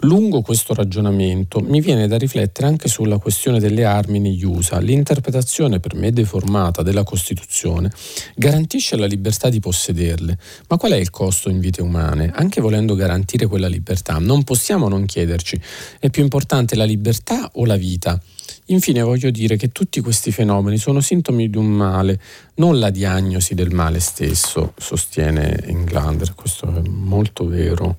Lungo 0.00 0.42
questo 0.42 0.74
ragionamento 0.74 1.60
mi 1.60 1.80
viene 1.80 2.06
da 2.06 2.18
riflettere 2.18 2.66
anche 2.66 2.88
sulla 2.88 3.18
questione 3.18 3.58
delle 3.58 3.84
armi 3.84 4.18
negli 4.18 4.44
USA. 4.44 4.78
L'interpretazione 4.78 5.80
per 5.80 5.94
me 5.94 6.12
deformata 6.12 6.82
della 6.82 7.04
Costituzione 7.04 7.77
persone, 7.78 7.90
garantisce 8.34 8.96
la 8.96 9.06
libertà 9.06 9.48
di 9.48 9.60
possederle. 9.60 10.38
Ma 10.68 10.76
qual 10.76 10.92
è 10.92 10.96
il 10.96 11.10
costo 11.10 11.48
in 11.48 11.60
vite 11.60 11.82
umane? 11.82 12.30
Anche 12.34 12.60
volendo 12.60 12.94
garantire 12.94 13.46
quella 13.46 13.68
libertà, 13.68 14.18
non 14.18 14.44
possiamo 14.44 14.88
non 14.88 15.06
chiederci, 15.06 15.60
è 15.98 16.10
più 16.10 16.22
importante 16.22 16.76
la 16.76 16.84
libertà 16.84 17.50
o 17.54 17.64
la 17.64 17.76
vita? 17.76 18.20
Infine 18.66 19.00
voglio 19.00 19.30
dire 19.30 19.56
che 19.56 19.72
tutti 19.72 20.00
questi 20.00 20.30
fenomeni 20.30 20.76
sono 20.76 21.00
sintomi 21.00 21.48
di 21.48 21.56
un 21.56 21.68
male, 21.68 22.20
non 22.56 22.78
la 22.78 22.90
diagnosi 22.90 23.54
del 23.54 23.72
male 23.72 23.98
stesso, 23.98 24.74
sostiene 24.76 25.58
Englander, 25.64 26.34
questo 26.34 26.66
è 26.74 26.86
molto 26.86 27.46
vero. 27.46 27.96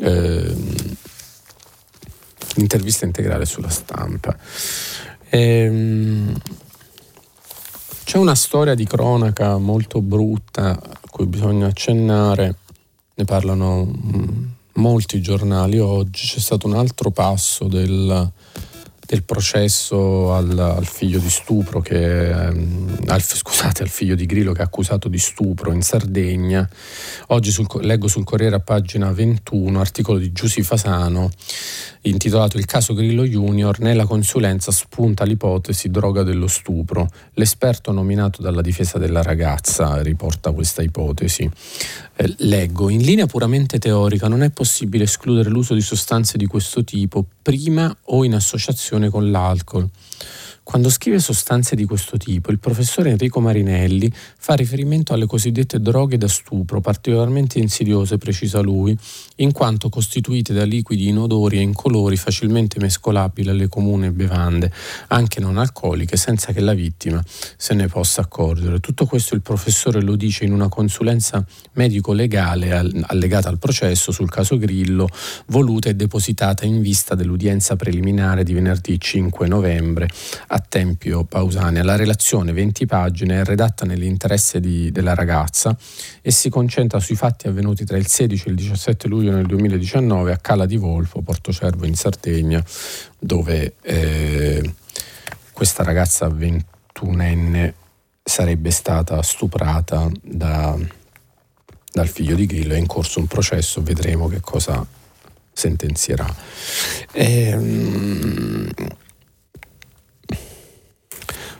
Eh, 0.00 0.54
intervista 2.56 3.04
integrale 3.04 3.44
sulla 3.44 3.68
stampa. 3.68 4.36
Eh, 5.28 6.34
c'è 8.08 8.16
una 8.16 8.34
storia 8.34 8.74
di 8.74 8.86
cronaca 8.86 9.58
molto 9.58 10.00
brutta 10.00 10.70
a 10.70 10.98
cui 11.10 11.26
bisogna 11.26 11.66
accennare, 11.66 12.54
ne 13.12 13.24
parlano 13.26 13.84
mm, 13.84 14.44
molti 14.76 15.20
giornali. 15.20 15.78
Oggi, 15.78 16.26
c'è 16.26 16.38
stato 16.38 16.66
un 16.66 16.72
altro 16.72 17.10
passo 17.10 17.68
del, 17.68 18.32
del 19.08 19.24
processo 19.24 20.34
al, 20.34 20.58
al, 20.58 20.84
figlio 20.84 21.18
di 21.18 21.30
stupro 21.30 21.80
che, 21.80 22.28
ehm, 22.28 23.04
al, 23.06 23.22
scusate, 23.22 23.82
al 23.82 23.88
figlio 23.88 24.14
di 24.14 24.26
Grillo 24.26 24.52
che 24.52 24.60
è 24.60 24.64
accusato 24.64 25.08
di 25.08 25.16
stupro 25.16 25.72
in 25.72 25.80
Sardegna. 25.80 26.68
Oggi 27.28 27.50
sul, 27.50 27.66
leggo 27.80 28.06
sul 28.06 28.24
Corriere 28.24 28.56
a 28.56 28.60
pagina 28.60 29.10
21, 29.10 29.80
articolo 29.80 30.18
di 30.18 30.30
Giussi 30.30 30.62
Fasano, 30.62 31.30
intitolato 32.02 32.58
Il 32.58 32.66
caso 32.66 32.92
Grillo 32.92 33.24
Junior, 33.24 33.78
nella 33.80 34.04
consulenza 34.04 34.72
spunta 34.72 35.24
l'ipotesi 35.24 35.88
droga 35.88 36.22
dello 36.22 36.46
stupro. 36.46 37.08
L'esperto 37.32 37.92
nominato 37.92 38.42
dalla 38.42 38.60
difesa 38.60 38.98
della 38.98 39.22
ragazza 39.22 40.02
riporta 40.02 40.50
questa 40.50 40.82
ipotesi. 40.82 41.48
Eh, 42.14 42.34
leggo, 42.40 42.90
in 42.90 43.00
linea 43.00 43.24
puramente 43.24 43.78
teorica 43.78 44.28
non 44.28 44.42
è 44.42 44.50
possibile 44.50 45.04
escludere 45.04 45.48
l'uso 45.48 45.72
di 45.72 45.80
sostanze 45.80 46.36
di 46.36 46.44
questo 46.44 46.84
tipo 46.84 47.24
prima 47.40 47.96
o 48.06 48.24
in 48.24 48.34
associazione 48.34 48.97
con 49.08 49.30
l'alcol. 49.30 49.88
Quando 50.68 50.90
scrive 50.90 51.18
sostanze 51.18 51.74
di 51.74 51.86
questo 51.86 52.18
tipo, 52.18 52.50
il 52.50 52.58
professore 52.58 53.08
Enrico 53.08 53.40
Marinelli 53.40 54.12
fa 54.12 54.52
riferimento 54.52 55.14
alle 55.14 55.24
cosiddette 55.24 55.80
droghe 55.80 56.18
da 56.18 56.28
stupro, 56.28 56.82
particolarmente 56.82 57.58
insidiose, 57.58 58.18
precisa 58.18 58.60
lui, 58.60 58.94
in 59.36 59.52
quanto 59.52 59.88
costituite 59.88 60.52
da 60.52 60.64
liquidi 60.64 61.08
inodori 61.08 61.56
e 61.56 61.62
incolori 61.62 62.18
facilmente 62.18 62.78
mescolabili 62.80 63.48
alle 63.48 63.68
comuni 63.68 64.10
bevande, 64.10 64.70
anche 65.06 65.40
non 65.40 65.56
alcoliche, 65.56 66.18
senza 66.18 66.52
che 66.52 66.60
la 66.60 66.74
vittima 66.74 67.24
se 67.56 67.72
ne 67.72 67.86
possa 67.86 68.20
accorgere. 68.20 68.78
Tutto 68.80 69.06
questo 69.06 69.34
il 69.34 69.40
professore 69.40 70.02
lo 70.02 70.16
dice 70.16 70.44
in 70.44 70.52
una 70.52 70.68
consulenza 70.68 71.42
medico-legale 71.72 72.74
allegata 73.06 73.48
al 73.48 73.58
processo 73.58 74.12
sul 74.12 74.28
caso 74.28 74.58
Grillo, 74.58 75.08
voluta 75.46 75.88
e 75.88 75.94
depositata 75.94 76.66
in 76.66 76.82
vista 76.82 77.14
dell'udienza 77.14 77.74
preliminare 77.74 78.44
di 78.44 78.52
venerdì 78.52 79.00
5 79.00 79.48
novembre 79.48 80.10
a 80.58 80.64
Tempio 80.66 81.24
Pausania. 81.24 81.82
La 81.82 81.96
relazione, 81.96 82.52
20 82.52 82.86
pagine, 82.86 83.40
è 83.40 83.44
redatta 83.44 83.86
nell'interesse 83.86 84.60
di, 84.60 84.90
della 84.90 85.14
ragazza 85.14 85.76
e 86.20 86.30
si 86.30 86.50
concentra 86.50 87.00
sui 87.00 87.14
fatti 87.14 87.48
avvenuti 87.48 87.84
tra 87.84 87.96
il 87.96 88.06
16 88.06 88.46
e 88.46 88.50
il 88.50 88.56
17 88.56 89.08
luglio 89.08 89.32
nel 89.32 89.46
2019 89.46 90.32
a 90.32 90.36
Cala 90.36 90.66
di 90.66 90.76
Volpo, 90.76 91.22
Porto 91.22 91.52
Cervo 91.52 91.86
in 91.86 91.94
Sardegna, 91.94 92.62
dove 93.18 93.74
eh, 93.82 94.74
questa 95.52 95.82
ragazza 95.82 96.26
21enne 96.26 97.72
sarebbe 98.22 98.70
stata 98.70 99.22
stuprata 99.22 100.10
da, 100.22 100.76
dal 101.92 102.08
figlio 102.08 102.34
di 102.34 102.46
Grillo. 102.46 102.74
È 102.74 102.78
in 102.78 102.86
corso 102.86 103.20
un 103.20 103.26
processo, 103.26 103.80
vedremo 103.80 104.28
che 104.28 104.40
cosa 104.40 104.84
sentenzierà. 105.52 106.26
Ehm, 107.12 108.68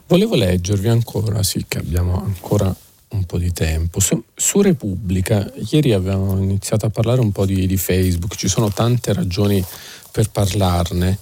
Volevo 0.08 0.36
leggervi 0.36 0.88
ancora, 0.88 1.42
sì 1.42 1.66
che 1.68 1.76
abbiamo 1.76 2.18
ancora 2.24 2.74
un 3.08 3.24
po' 3.24 3.36
di 3.36 3.52
tempo. 3.52 4.00
Su, 4.00 4.24
su 4.34 4.62
Repubblica, 4.62 5.52
ieri 5.70 5.92
abbiamo 5.92 6.38
iniziato 6.38 6.86
a 6.86 6.88
parlare 6.88 7.20
un 7.20 7.30
po' 7.30 7.44
di, 7.44 7.66
di, 7.66 7.76
Facebook, 7.76 8.34
ci 8.34 8.48
sono 8.48 8.70
tante 8.70 9.12
ragioni 9.12 9.62
per 10.10 10.30
parlarne, 10.30 11.18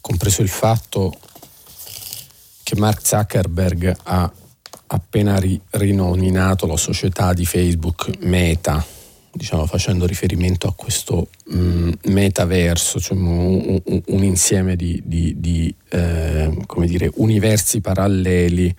compreso 0.00 0.40
il 0.40 0.48
fatto 0.48 1.12
che 2.62 2.74
Mark 2.76 3.06
Zuckerberg 3.06 3.98
ha 4.04 4.32
appena 4.86 5.38
ri, 5.38 5.60
rinominato 5.72 6.66
la 6.66 6.78
società 6.78 7.34
di 7.34 7.44
Facebook 7.44 8.16
Meta 8.20 8.82
diciamo, 9.32 9.66
facendo 9.66 10.06
riferimento 10.06 10.66
a 10.68 10.74
questo 10.74 11.28
mh, 11.46 11.58
mm, 11.58 11.90
metaverso, 12.04 13.00
cioè 13.00 13.16
un, 13.16 13.80
un, 13.84 14.02
un, 14.06 14.24
insieme 14.24 14.76
di, 14.76 15.00
di, 15.04 15.34
di 15.38 15.74
eh, 15.88 16.54
dire, 16.84 17.10
universi 17.14 17.80
paralleli 17.80 18.74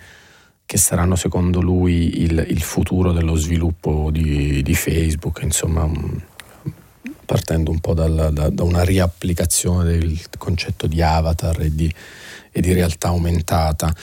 che 0.66 0.78
saranno 0.78 1.16
secondo 1.16 1.60
lui 1.60 2.22
il, 2.22 2.46
il 2.50 2.62
futuro 2.62 3.12
dello 3.12 3.36
sviluppo 3.36 4.10
di, 4.12 4.62
di 4.62 4.76
Facebook, 4.76 5.42
insomma, 5.42 5.86
mh, 5.86 6.22
partendo 7.26 7.72
un 7.72 7.80
po' 7.80 7.94
dalla, 7.94 8.30
da, 8.30 8.50
da, 8.50 8.64
una 8.64 8.84
riapplicazione 8.84 9.98
del 9.98 10.20
concetto 10.38 10.88
di 10.88 11.02
avatar 11.02 11.62
e 11.62 11.74
di 11.74 11.94
e 12.54 12.62
di 12.62 12.72
realtà 12.72 13.10
aumentata. 13.10 13.94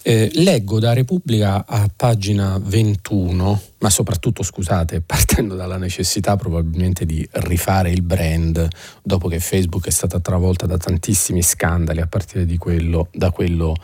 Eh, 0.00 0.30
leggo 0.34 0.78
da 0.78 0.94
Repubblica 0.94 1.66
a 1.66 1.90
pagina 1.94 2.58
21, 2.62 3.60
ma 3.78 3.90
soprattutto 3.90 4.42
scusate, 4.42 5.02
partendo 5.04 5.56
dalla 5.56 5.76
necessità 5.76 6.36
probabilmente 6.36 7.04
di 7.04 7.28
rifare 7.32 7.90
il 7.90 8.02
brand 8.02 8.66
dopo 9.02 9.28
che 9.28 9.40
Facebook 9.40 9.86
è 9.86 9.90
stata 9.90 10.20
travolta 10.20 10.66
da 10.66 10.78
tantissimi 10.78 11.42
scandali 11.42 12.00
a 12.00 12.06
partire 12.06 12.46
quello, 12.56 13.08
da 13.12 13.30
quello 13.30 13.74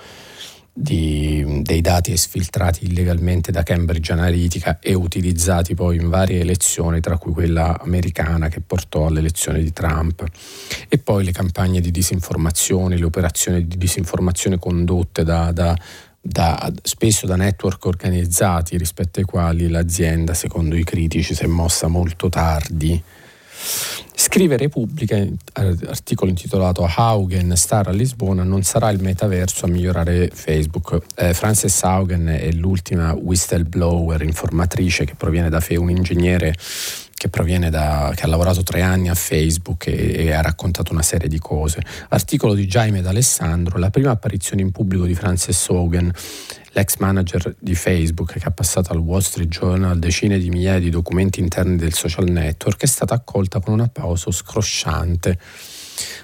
di, 0.75 1.61
dei 1.63 1.83
dati 1.83 2.13
esfiltrati 2.13 2.87
illegalmente 2.87 3.53
da 3.53 3.63
Cambridge 3.63 4.13
Analytica 4.13 4.79
e 4.81 4.95
utilizzati 4.95 5.75
poi 5.75 5.97
in 5.97 6.09
varie 6.09 6.41
elezioni, 6.41 7.01
tra 7.01 7.19
cui 7.19 7.33
quella 7.33 7.79
americana 7.81 8.49
che 8.49 8.61
portò 8.61 9.07
all'elezione 9.07 9.63
di 9.63 9.73
Trump, 9.73 10.25
e 10.88 10.99
poi 10.99 11.25
le 11.25 11.33
campagne 11.33 11.81
di 11.81 11.90
disinformazione, 11.90 12.96
le 12.96 13.05
operazioni 13.05 13.67
di 13.67 13.77
disinformazione 13.77 14.59
condotte 14.59 15.25
da, 15.25 15.53
da, 15.53 15.77
da, 16.21 16.73
spesso 16.83 17.27
da 17.27 17.37
network 17.37 17.85
organizzati 17.85 18.79
rispetto 18.79 19.19
ai 19.19 19.27
quali 19.27 19.69
l'azienda, 19.69 20.33
secondo 20.33 20.75
i 20.75 20.85
critici, 20.85 21.35
si 21.35 21.44
è 21.44 21.49
mossa 21.49 21.87
molto 21.88 22.31
tardi 22.31 23.03
Scrive 24.15 24.56
Repubblica, 24.56 25.17
articolo 25.54 26.31
intitolato 26.31 26.88
Haugen, 26.88 27.56
star 27.56 27.88
a 27.88 27.90
Lisbona, 27.90 28.44
non 28.44 28.63
sarà 28.63 28.90
il 28.90 29.02
metaverso 29.02 29.67
a 29.67 29.69
migliorare 29.69 30.31
Facebook. 30.33 30.98
Eh, 31.17 31.35
Frances 31.35 31.83
Haugen 31.83 32.27
è 32.27 32.50
l'ultima 32.52 33.13
whistleblower, 33.15 34.23
informatrice 34.23 35.04
che 35.04 35.15
proviene 35.17 35.48
da 35.48 35.60
Fe, 35.60 35.77
un 35.77 35.90
ingegnere 35.90 36.54
che, 37.31 37.71
da, 37.71 38.13
che 38.15 38.25
ha 38.25 38.27
lavorato 38.27 38.63
tre 38.63 38.83
anni 38.83 39.08
a 39.08 39.15
Facebook 39.15 39.87
e, 39.87 40.25
e, 40.25 40.33
ha 40.33 40.40
raccontato 40.40 40.92
una 40.92 41.02
serie 41.02 41.29
di 41.29 41.38
cose. 41.38 41.81
Articolo 42.08 42.54
di 42.54 42.67
Jaime 42.67 43.00
D'Alessandro, 43.00 43.79
la 43.79 43.90
prima 43.90 44.10
apparizione 44.10 44.63
in 44.63 44.73
pubblico 44.73 45.04
di 45.04 45.15
Frances 45.15 45.69
Hogan, 45.69 46.13
l'ex 46.73 46.96
manager 46.96 47.54
di 47.58 47.75
Facebook 47.75 48.38
che 48.38 48.46
ha 48.46 48.50
passato 48.50 48.92
al 48.92 48.98
Wall 48.98 49.20
Street 49.20 49.48
Journal 49.48 49.98
decine 49.98 50.38
di 50.38 50.48
migliaia 50.48 50.79
di 50.79 50.90
documenti 50.90 51.40
interni 51.40 51.77
del 51.77 51.92
social 51.92 52.29
network, 52.29 52.83
è 52.83 52.87
stata 52.87 53.14
accolta 53.14 53.60
con 53.60 53.75
un 53.75 53.81
applauso 53.81 54.31
scrosciante. 54.31 55.38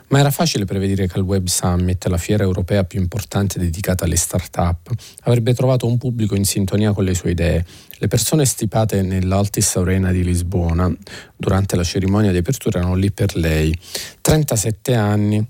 Ma 0.08 0.20
era 0.20 0.30
facile 0.30 0.64
prevedere 0.64 1.06
che 1.06 1.18
al 1.18 1.24
Web 1.24 1.46
Summit, 1.46 2.06
la 2.06 2.16
fiera 2.16 2.42
europea 2.42 2.84
più 2.84 2.98
importante 2.98 3.58
dedicata 3.58 4.04
alle 4.04 4.16
start-up, 4.16 4.90
avrebbe 5.24 5.52
trovato 5.52 5.86
un 5.86 5.98
pubblico 5.98 6.34
in 6.34 6.44
sintonia 6.44 6.92
con 6.92 7.04
le 7.04 7.14
sue 7.14 7.32
idee. 7.32 7.64
Le 7.98 8.08
persone 8.08 8.46
stipate 8.46 9.02
nell'Altis 9.02 9.76
Arena 9.76 10.10
di 10.10 10.24
Lisbona 10.24 10.90
durante 11.36 11.76
la 11.76 11.84
cerimonia 11.84 12.32
di 12.32 12.38
apertura 12.38 12.78
erano 12.78 12.94
lì 12.94 13.12
per 13.12 13.36
lei. 13.36 13.76
37 14.22 14.94
anni, 14.94 15.46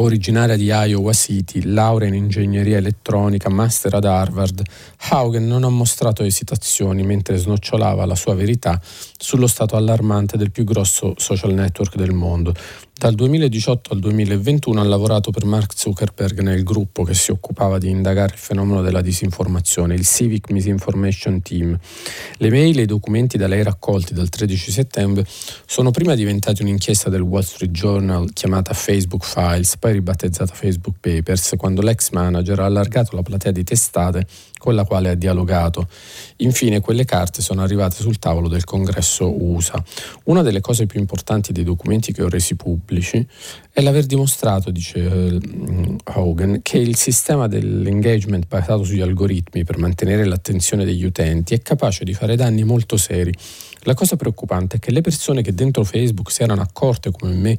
originaria 0.00 0.56
di 0.56 0.64
Iowa 0.64 1.12
City, 1.12 1.62
laurea 1.62 2.08
in 2.08 2.14
ingegneria 2.14 2.78
elettronica, 2.78 3.48
master 3.48 3.94
ad 3.94 4.04
Harvard, 4.04 4.62
Haugen 5.10 5.46
non 5.46 5.64
ha 5.64 5.68
mostrato 5.68 6.22
esitazioni 6.22 7.02
mentre 7.02 7.36
snocciolava 7.36 8.04
la 8.04 8.14
sua 8.14 8.34
verità 8.34 8.80
sullo 8.82 9.46
stato 9.46 9.76
allarmante 9.76 10.36
del 10.36 10.50
più 10.50 10.64
grosso 10.64 11.14
social 11.16 11.52
network 11.52 11.96
del 11.96 12.12
mondo, 12.12 12.54
dal 13.00 13.14
2018 13.14 13.94
al 13.94 13.98
2021 13.98 14.78
ha 14.78 14.84
lavorato 14.84 15.30
per 15.30 15.46
Mark 15.46 15.72
Zuckerberg 15.74 16.40
nel 16.40 16.62
gruppo 16.62 17.02
che 17.02 17.14
si 17.14 17.30
occupava 17.30 17.78
di 17.78 17.88
indagare 17.88 18.34
il 18.34 18.38
fenomeno 18.38 18.82
della 18.82 19.00
disinformazione, 19.00 19.94
il 19.94 20.04
Civic 20.04 20.50
Misinformation 20.50 21.40
Team. 21.40 21.78
Le 22.36 22.50
mail 22.50 22.78
e 22.78 22.82
i 22.82 22.86
documenti 22.86 23.38
da 23.38 23.46
lei 23.46 23.62
raccolti 23.62 24.12
dal 24.12 24.28
13 24.28 24.70
settembre 24.70 25.24
sono 25.64 25.90
prima 25.92 26.14
diventati 26.14 26.60
un'inchiesta 26.60 27.08
del 27.08 27.22
Wall 27.22 27.40
Street 27.40 27.72
Journal 27.72 28.34
chiamata 28.34 28.74
Facebook 28.74 29.24
Files, 29.24 29.78
poi 29.78 29.92
ribattezzata 29.92 30.52
Facebook 30.52 30.96
Papers, 31.00 31.54
quando 31.56 31.80
l'ex 31.80 32.10
manager 32.10 32.60
ha 32.60 32.66
allargato 32.66 33.16
la 33.16 33.22
platea 33.22 33.52
di 33.52 33.64
testate 33.64 34.26
con 34.60 34.74
la 34.74 34.84
quale 34.84 35.08
ha 35.08 35.14
dialogato. 35.14 35.88
Infine 36.36 36.80
quelle 36.80 37.06
carte 37.06 37.40
sono 37.40 37.62
arrivate 37.62 37.96
sul 37.96 38.18
tavolo 38.18 38.46
del 38.46 38.64
congresso 38.64 39.42
USA. 39.42 39.82
Una 40.24 40.42
delle 40.42 40.60
cose 40.60 40.84
più 40.84 41.00
importanti 41.00 41.52
dei 41.52 41.64
documenti 41.64 42.12
che 42.12 42.22
ho 42.22 42.28
resi 42.28 42.56
pubblici 42.56 43.26
è 43.72 43.80
l'aver 43.80 44.04
dimostrato, 44.04 44.70
dice 44.70 45.00
uh, 45.00 45.96
Hogan, 46.14 46.60
che 46.60 46.76
il 46.76 46.96
sistema 46.96 47.48
dell'engagement 47.48 48.46
basato 48.46 48.84
sugli 48.84 49.00
algoritmi 49.00 49.64
per 49.64 49.78
mantenere 49.78 50.26
l'attenzione 50.26 50.84
degli 50.84 51.04
utenti 51.04 51.54
è 51.54 51.62
capace 51.62 52.04
di 52.04 52.12
fare 52.12 52.36
danni 52.36 52.62
molto 52.62 52.98
seri. 52.98 53.32
La 53.84 53.94
cosa 53.94 54.16
preoccupante 54.16 54.76
è 54.76 54.78
che 54.78 54.90
le 54.90 55.00
persone 55.00 55.40
che 55.40 55.54
dentro 55.54 55.84
Facebook 55.84 56.30
si 56.30 56.42
erano 56.42 56.60
accorte 56.60 57.10
come 57.10 57.32
me 57.32 57.58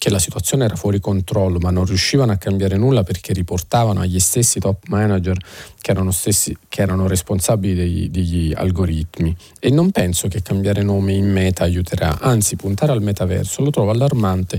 che 0.00 0.08
la 0.08 0.18
situazione 0.18 0.64
era 0.64 0.76
fuori 0.76 0.98
controllo, 0.98 1.58
ma 1.58 1.70
non 1.70 1.84
riuscivano 1.84 2.32
a 2.32 2.36
cambiare 2.36 2.78
nulla 2.78 3.02
perché 3.02 3.34
riportavano 3.34 4.00
agli 4.00 4.18
stessi 4.18 4.58
top 4.58 4.86
manager 4.88 5.36
che 5.78 5.90
erano, 5.90 6.10
stessi, 6.10 6.56
che 6.70 6.80
erano 6.80 7.06
responsabili 7.06 7.74
degli, 7.74 8.08
degli, 8.08 8.50
algoritmi. 8.56 9.36
E 9.58 9.68
non 9.68 9.90
penso 9.90 10.26
che 10.28 10.40
cambiare 10.40 10.80
nome 10.82 11.12
in 11.12 11.30
meta 11.30 11.64
aiuterà, 11.64 12.18
anzi 12.18 12.56
puntare 12.56 12.92
al 12.92 13.02
metaverso 13.02 13.60
lo 13.60 13.68
trovo 13.68 13.90
allarmante 13.90 14.58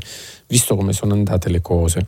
visto 0.51 0.75
come 0.75 0.91
sono 0.91 1.13
andate 1.13 1.49
le 1.49 1.61
cose. 1.61 2.05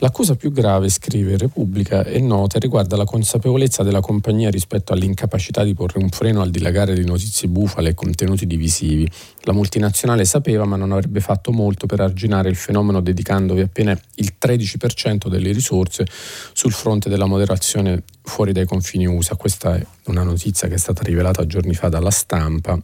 L'accusa 0.00 0.34
più 0.34 0.52
grave, 0.52 0.90
scrive 0.90 1.38
Repubblica, 1.38 2.04
è 2.04 2.18
nota 2.18 2.58
e 2.58 2.60
riguarda 2.60 2.98
la 2.98 3.06
consapevolezza 3.06 3.82
della 3.82 4.00
compagnia 4.00 4.50
rispetto 4.50 4.92
all'incapacità 4.92 5.64
di 5.64 5.72
porre 5.72 5.98
un 5.98 6.10
freno 6.10 6.42
al 6.42 6.50
dilagare 6.50 6.92
di 6.92 7.06
notizie 7.06 7.48
bufale 7.48 7.88
e 7.88 7.94
contenuti 7.94 8.46
divisivi. 8.46 9.10
La 9.44 9.54
multinazionale 9.54 10.26
sapeva 10.26 10.66
ma 10.66 10.76
non 10.76 10.92
avrebbe 10.92 11.20
fatto 11.20 11.50
molto 11.50 11.86
per 11.86 12.00
arginare 12.00 12.50
il 12.50 12.56
fenomeno 12.56 13.00
dedicandovi 13.00 13.62
appena 13.62 13.98
il 14.16 14.34
13% 14.38 15.28
delle 15.28 15.50
risorse 15.50 16.06
sul 16.52 16.72
fronte 16.72 17.08
della 17.08 17.24
moderazione 17.24 18.02
fuori 18.22 18.52
dai 18.52 18.66
confini 18.66 19.06
USA. 19.06 19.36
Questa 19.36 19.76
è 19.76 19.86
una 20.06 20.24
notizia 20.24 20.68
che 20.68 20.74
è 20.74 20.78
stata 20.78 21.04
rivelata 21.04 21.46
giorni 21.46 21.72
fa 21.72 21.88
dalla 21.88 22.10
stampa. 22.10 22.78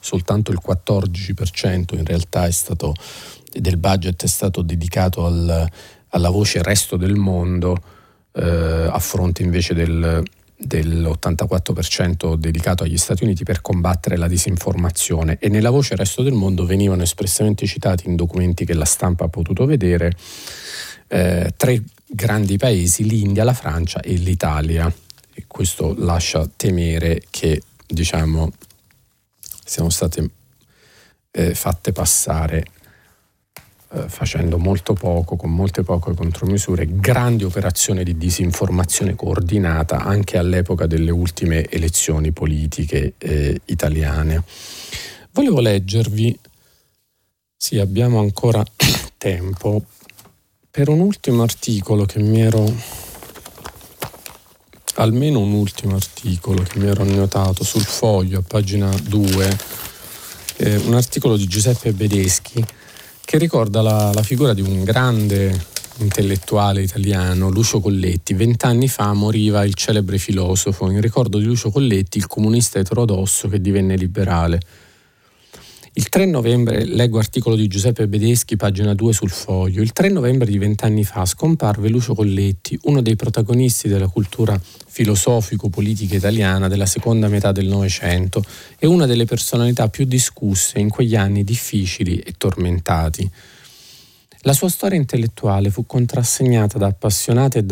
Soltanto 0.00 0.50
il 0.50 0.60
14% 0.64 1.96
in 1.96 2.04
realtà 2.04 2.46
è 2.46 2.50
stato, 2.50 2.94
del 3.52 3.76
budget 3.76 4.24
è 4.24 4.28
stato 4.28 4.62
dedicato 4.62 5.24
al, 5.24 5.68
alla 6.10 6.30
voce 6.30 6.62
resto 6.62 6.96
del 6.96 7.16
mondo 7.16 7.76
eh, 8.32 8.88
a 8.90 8.98
fronte 8.98 9.42
invece 9.42 9.74
del, 9.74 10.22
dell'84% 10.56 12.34
dedicato 12.34 12.84
agli 12.84 12.96
Stati 12.96 13.24
Uniti 13.24 13.44
per 13.44 13.60
combattere 13.60 14.16
la 14.16 14.28
disinformazione 14.28 15.38
e 15.40 15.48
nella 15.48 15.70
voce 15.70 15.96
resto 15.96 16.22
del 16.22 16.32
mondo 16.32 16.64
venivano 16.64 17.02
espressamente 17.02 17.66
citati 17.66 18.08
in 18.08 18.16
documenti 18.16 18.64
che 18.64 18.74
la 18.74 18.84
stampa 18.84 19.24
ha 19.24 19.28
potuto 19.28 19.66
vedere 19.66 20.12
eh, 21.08 21.52
tre 21.56 21.82
grandi 22.06 22.56
paesi, 22.56 23.04
l'India, 23.04 23.44
la 23.44 23.54
Francia 23.54 24.00
e 24.00 24.14
l'Italia. 24.14 24.92
E 25.38 25.44
questo 25.46 25.94
lascia 25.98 26.48
temere 26.56 27.22
che 27.28 27.62
diciamo, 27.86 28.50
siano 29.64 29.90
state 29.90 30.30
eh, 31.30 31.54
fatte 31.54 31.92
passare 31.92 32.64
facendo 33.88 34.58
molto 34.58 34.94
poco, 34.94 35.36
con 35.36 35.50
molte 35.50 35.82
poche 35.82 36.14
contromisure, 36.14 36.86
grandi 36.88 37.44
operazioni 37.44 38.02
di 38.02 38.16
disinformazione 38.16 39.14
coordinata 39.14 39.98
anche 39.98 40.38
all'epoca 40.38 40.86
delle 40.86 41.10
ultime 41.10 41.68
elezioni 41.68 42.32
politiche 42.32 43.14
eh, 43.18 43.60
italiane. 43.66 44.42
Volevo 45.30 45.60
leggervi, 45.60 46.36
sì 47.56 47.78
abbiamo 47.78 48.18
ancora 48.18 48.64
tempo, 49.16 49.84
per 50.70 50.88
un 50.88 51.00
ultimo 51.00 51.42
articolo 51.42 52.04
che 52.04 52.18
mi 52.20 52.40
ero, 52.40 52.70
almeno 54.96 55.38
un 55.38 55.52
ultimo 55.52 55.94
articolo 55.94 56.62
che 56.62 56.78
mi 56.78 56.88
ero 56.88 57.02
annotato 57.02 57.64
sul 57.64 57.84
foglio 57.84 58.40
a 58.40 58.44
pagina 58.46 58.90
2, 58.90 59.58
eh, 60.56 60.76
un 60.76 60.94
articolo 60.94 61.36
di 61.36 61.46
Giuseppe 61.46 61.92
Bedeschi 61.92 62.64
che 63.26 63.38
ricorda 63.38 63.82
la, 63.82 64.12
la 64.14 64.22
figura 64.22 64.54
di 64.54 64.62
un 64.62 64.84
grande 64.84 65.66
intellettuale 65.98 66.80
italiano, 66.80 67.50
Lucio 67.50 67.80
Colletti. 67.80 68.34
Vent'anni 68.34 68.86
fa 68.86 69.12
moriva 69.14 69.64
il 69.64 69.74
celebre 69.74 70.16
filosofo, 70.16 70.88
in 70.88 71.00
ricordo 71.00 71.38
di 71.38 71.44
Lucio 71.44 71.72
Colletti, 71.72 72.18
il 72.18 72.28
comunista 72.28 72.78
eterodosso 72.78 73.48
che 73.48 73.60
divenne 73.60 73.96
liberale. 73.96 74.60
Il 75.98 76.10
3 76.10 76.26
novembre, 76.26 76.84
leggo 76.84 77.16
articolo 77.16 77.56
di 77.56 77.68
Giuseppe 77.68 78.06
Bedeschi, 78.06 78.56
pagina 78.56 78.92
2 78.92 79.14
sul 79.14 79.30
foglio, 79.30 79.80
il 79.80 79.92
3 79.92 80.10
novembre 80.10 80.50
di 80.50 80.58
vent'anni 80.58 81.04
fa 81.04 81.24
scomparve 81.24 81.88
Lucio 81.88 82.14
Colletti, 82.14 82.78
uno 82.82 83.00
dei 83.00 83.16
protagonisti 83.16 83.88
della 83.88 84.06
cultura 84.06 84.60
filosofico-politica 84.60 86.14
italiana 86.14 86.68
della 86.68 86.84
seconda 86.84 87.28
metà 87.28 87.50
del 87.50 87.64
Novecento 87.64 88.44
e 88.78 88.86
una 88.86 89.06
delle 89.06 89.24
personalità 89.24 89.88
più 89.88 90.04
discusse 90.04 90.78
in 90.78 90.90
quegli 90.90 91.16
anni 91.16 91.44
difficili 91.44 92.18
e 92.18 92.34
tormentati. 92.36 93.30
La 94.46 94.52
sua 94.52 94.68
storia 94.68 94.96
intellettuale 94.96 95.70
fu 95.70 95.86
contrassegnata 95.86 96.78
da 96.78 96.86
appassionate 96.86 97.66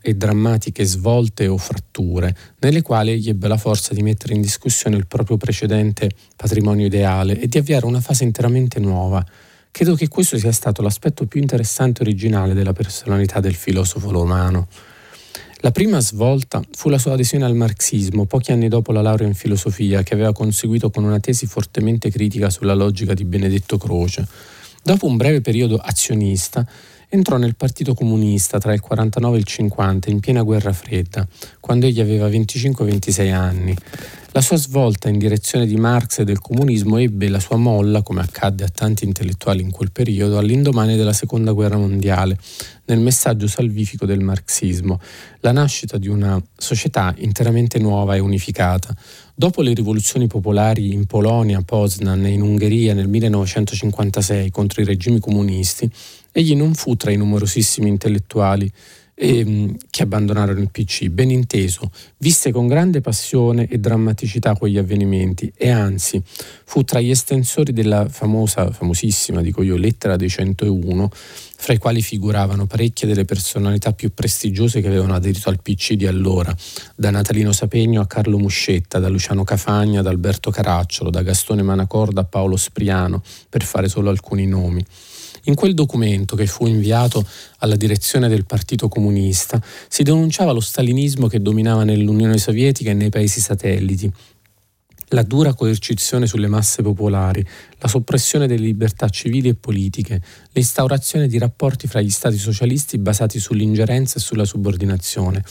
e, 0.00 0.14
drammatiche 0.14 0.84
svolte 0.84 1.48
o 1.48 1.56
fratture, 1.56 2.32
nelle 2.60 2.82
quali 2.82 3.10
egli 3.10 3.30
ebbe 3.30 3.48
la 3.48 3.56
forza 3.56 3.94
di 3.94 4.02
mettere 4.04 4.34
in 4.34 4.40
discussione 4.40 4.94
il 4.94 5.08
proprio 5.08 5.36
precedente 5.36 6.08
patrimonio 6.36 6.86
ideale 6.86 7.36
e 7.36 7.48
di 7.48 7.58
avviare 7.58 7.84
una 7.84 8.00
fase 8.00 8.22
interamente 8.22 8.78
nuova. 8.78 9.26
Credo 9.72 9.96
che 9.96 10.06
questo 10.06 10.38
sia 10.38 10.52
stato 10.52 10.82
l'aspetto 10.82 11.26
più 11.26 11.40
interessante 11.40 12.02
e 12.02 12.04
originale 12.04 12.54
della 12.54 12.72
personalità 12.72 13.40
del 13.40 13.56
filosofo 13.56 14.12
romano. 14.12 14.68
La 15.62 15.72
prima 15.72 15.98
svolta 15.98 16.62
fu 16.70 16.90
la 16.90 16.98
sua 16.98 17.14
adesione 17.14 17.44
al 17.44 17.56
marxismo 17.56 18.24
pochi 18.26 18.52
anni 18.52 18.68
dopo 18.68 18.92
la 18.92 19.02
laurea 19.02 19.26
in 19.26 19.34
filosofia 19.34 20.04
che 20.04 20.14
aveva 20.14 20.32
conseguito 20.32 20.90
con 20.90 21.02
una 21.02 21.18
tesi 21.18 21.46
fortemente 21.46 22.08
critica 22.08 22.50
sulla 22.50 22.74
logica 22.74 23.14
di 23.14 23.24
Benedetto 23.24 23.76
Croce 23.78 24.58
Dopo 24.82 25.06
un 25.06 25.16
breve 25.16 25.40
periodo 25.40 25.76
azionista, 25.76 26.66
entrò 27.10 27.36
nel 27.36 27.56
Partito 27.56 27.92
Comunista 27.92 28.58
tra 28.58 28.72
il 28.72 28.80
49 28.80 29.36
e 29.36 29.40
il 29.40 29.44
50, 29.44 30.10
in 30.10 30.20
piena 30.20 30.42
guerra 30.42 30.72
fredda, 30.72 31.26
quando 31.58 31.86
egli 31.86 32.00
aveva 32.00 32.28
25-26 32.28 33.32
anni. 33.32 33.76
La 34.32 34.40
sua 34.40 34.56
svolta 34.56 35.08
in 35.08 35.18
direzione 35.18 35.66
di 35.66 35.74
Marx 35.74 36.20
e 36.20 36.24
del 36.24 36.38
comunismo 36.38 36.98
ebbe 36.98 37.28
la 37.28 37.40
sua 37.40 37.56
molla, 37.56 38.02
come 38.02 38.20
accadde 38.20 38.62
a 38.62 38.68
tanti 38.68 39.04
intellettuali 39.04 39.60
in 39.60 39.72
quel 39.72 39.90
periodo, 39.90 40.38
all'indomani 40.38 40.96
della 40.96 41.12
Seconda 41.12 41.50
Guerra 41.50 41.76
Mondiale, 41.76 42.38
nel 42.84 43.00
messaggio 43.00 43.48
salvifico 43.48 44.06
del 44.06 44.20
marxismo, 44.20 45.00
la 45.40 45.50
nascita 45.50 45.98
di 45.98 46.06
una 46.06 46.40
società 46.56 47.12
interamente 47.18 47.80
nuova 47.80 48.14
e 48.14 48.20
unificata. 48.20 48.94
Dopo 49.34 49.62
le 49.62 49.74
rivoluzioni 49.74 50.28
popolari 50.28 50.92
in 50.92 51.06
Polonia, 51.06 51.60
Poznan 51.62 52.24
e 52.24 52.30
in 52.30 52.42
Ungheria 52.42 52.94
nel 52.94 53.08
1956 53.08 54.50
contro 54.50 54.80
i 54.80 54.84
regimi 54.84 55.18
comunisti, 55.18 55.90
egli 56.32 56.54
non 56.54 56.74
fu 56.74 56.96
tra 56.96 57.10
i 57.10 57.16
numerosissimi 57.16 57.88
intellettuali 57.88 58.70
ehm, 59.20 59.76
che 59.90 60.02
abbandonarono 60.02 60.60
il 60.60 60.70
PC, 60.70 61.08
ben 61.08 61.30
inteso, 61.30 61.90
visse 62.18 62.50
con 62.50 62.66
grande 62.66 63.00
passione 63.02 63.66
e 63.68 63.78
drammaticità 63.78 64.54
quegli 64.54 64.78
avvenimenti 64.78 65.52
e 65.54 65.68
anzi 65.68 66.22
fu 66.64 66.82
tra 66.82 67.00
gli 67.00 67.10
estensori 67.10 67.72
della 67.72 68.08
famosa, 68.08 68.70
famosissima, 68.70 69.42
dico 69.42 69.62
io, 69.62 69.76
lettera 69.76 70.16
dei 70.16 70.28
101, 70.28 71.10
fra 71.12 71.74
i 71.74 71.78
quali 71.78 72.00
figuravano 72.00 72.66
parecchie 72.66 73.06
delle 73.06 73.26
personalità 73.26 73.92
più 73.92 74.14
prestigiose 74.14 74.80
che 74.80 74.86
avevano 74.86 75.14
aderito 75.14 75.50
al 75.50 75.60
PC 75.60 75.92
di 75.92 76.06
allora, 76.06 76.54
da 76.94 77.10
Natalino 77.10 77.52
Sapegno 77.52 78.00
a 78.00 78.06
Carlo 78.06 78.38
Muscetta, 78.38 78.98
da 78.98 79.08
Luciano 79.08 79.44
Cafagna 79.44 80.00
ad 80.00 80.06
Alberto 80.06 80.50
Caracciolo, 80.50 81.10
da 81.10 81.22
Gastone 81.22 81.62
Manacorda 81.62 82.22
a 82.22 82.24
Paolo 82.24 82.56
Spriano, 82.56 83.22
per 83.50 83.62
fare 83.62 83.88
solo 83.88 84.08
alcuni 84.08 84.46
nomi. 84.46 84.82
In 85.44 85.54
quel 85.54 85.74
documento 85.74 86.36
che 86.36 86.46
fu 86.46 86.66
inviato 86.66 87.24
alla 87.58 87.76
direzione 87.76 88.28
del 88.28 88.44
Partito 88.44 88.88
Comunista 88.88 89.60
si 89.88 90.02
denunciava 90.02 90.52
lo 90.52 90.60
stalinismo 90.60 91.26
che 91.26 91.40
dominava 91.40 91.84
nell'Unione 91.84 92.38
Sovietica 92.38 92.90
e 92.90 92.94
nei 92.94 93.08
paesi 93.08 93.40
satelliti, 93.40 94.10
la 95.10 95.22
dura 95.22 95.54
coercizione 95.54 96.26
sulle 96.26 96.48
masse 96.48 96.82
popolari, 96.82 97.44
la 97.78 97.88
soppressione 97.88 98.46
delle 98.46 98.64
libertà 98.64 99.08
civili 99.08 99.48
e 99.48 99.54
politiche, 99.54 100.20
l'instaurazione 100.52 101.26
di 101.26 101.38
rapporti 101.38 101.86
fra 101.86 102.00
gli 102.00 102.10
stati 102.10 102.36
socialisti 102.36 102.98
basati 102.98 103.38
sull'ingerenza 103.38 104.18
e 104.18 104.20
sulla 104.20 104.44
subordinazione, 104.44 105.42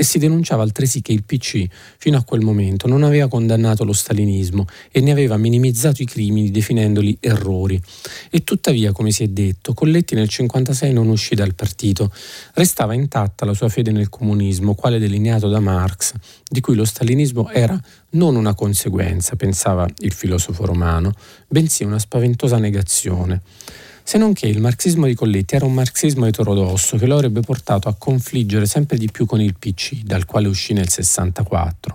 e 0.00 0.04
si 0.04 0.18
denunciava 0.18 0.62
altresì 0.62 1.02
che 1.02 1.10
il 1.10 1.24
PC, 1.24 1.66
fino 1.98 2.16
a 2.16 2.22
quel 2.22 2.40
momento, 2.40 2.86
non 2.86 3.02
aveva 3.02 3.26
condannato 3.26 3.82
lo 3.82 3.92
stalinismo 3.92 4.64
e 4.92 5.00
ne 5.00 5.10
aveva 5.10 5.36
minimizzato 5.36 6.02
i 6.02 6.04
crimini 6.04 6.52
definendoli 6.52 7.16
errori. 7.18 7.82
E 8.30 8.44
tuttavia, 8.44 8.92
come 8.92 9.10
si 9.10 9.24
è 9.24 9.26
detto, 9.26 9.74
Colletti 9.74 10.14
nel 10.14 10.28
1956 10.30 10.92
non 10.92 11.08
uscì 11.08 11.34
dal 11.34 11.56
partito. 11.56 12.12
Restava 12.54 12.94
intatta 12.94 13.44
la 13.44 13.54
sua 13.54 13.68
fede 13.68 13.90
nel 13.90 14.08
comunismo, 14.08 14.76
quale 14.76 15.00
delineato 15.00 15.48
da 15.48 15.58
Marx, 15.58 16.12
di 16.48 16.60
cui 16.60 16.76
lo 16.76 16.84
stalinismo 16.84 17.50
era 17.50 17.76
non 18.10 18.36
una 18.36 18.54
conseguenza, 18.54 19.36
pensava 19.36 19.86
il 19.98 20.12
filosofo 20.12 20.64
romano, 20.64 21.12
bensì 21.46 21.84
una 21.84 21.98
spaventosa 21.98 22.58
negazione 22.58 23.42
se 24.08 24.16
non 24.16 24.32
che 24.32 24.46
il 24.46 24.58
marxismo 24.58 25.04
di 25.04 25.12
Colletti 25.12 25.54
era 25.54 25.66
un 25.66 25.74
marxismo 25.74 26.24
eterodosso 26.24 26.96
che 26.96 27.04
lo 27.04 27.16
avrebbe 27.16 27.42
portato 27.42 27.90
a 27.90 27.94
confliggere 27.98 28.64
sempre 28.64 28.96
di 28.96 29.10
più 29.10 29.26
con 29.26 29.38
il 29.38 29.54
PC, 29.58 30.00
dal 30.02 30.24
quale 30.24 30.48
uscì 30.48 30.72
nel 30.72 30.88
64. 30.88 31.94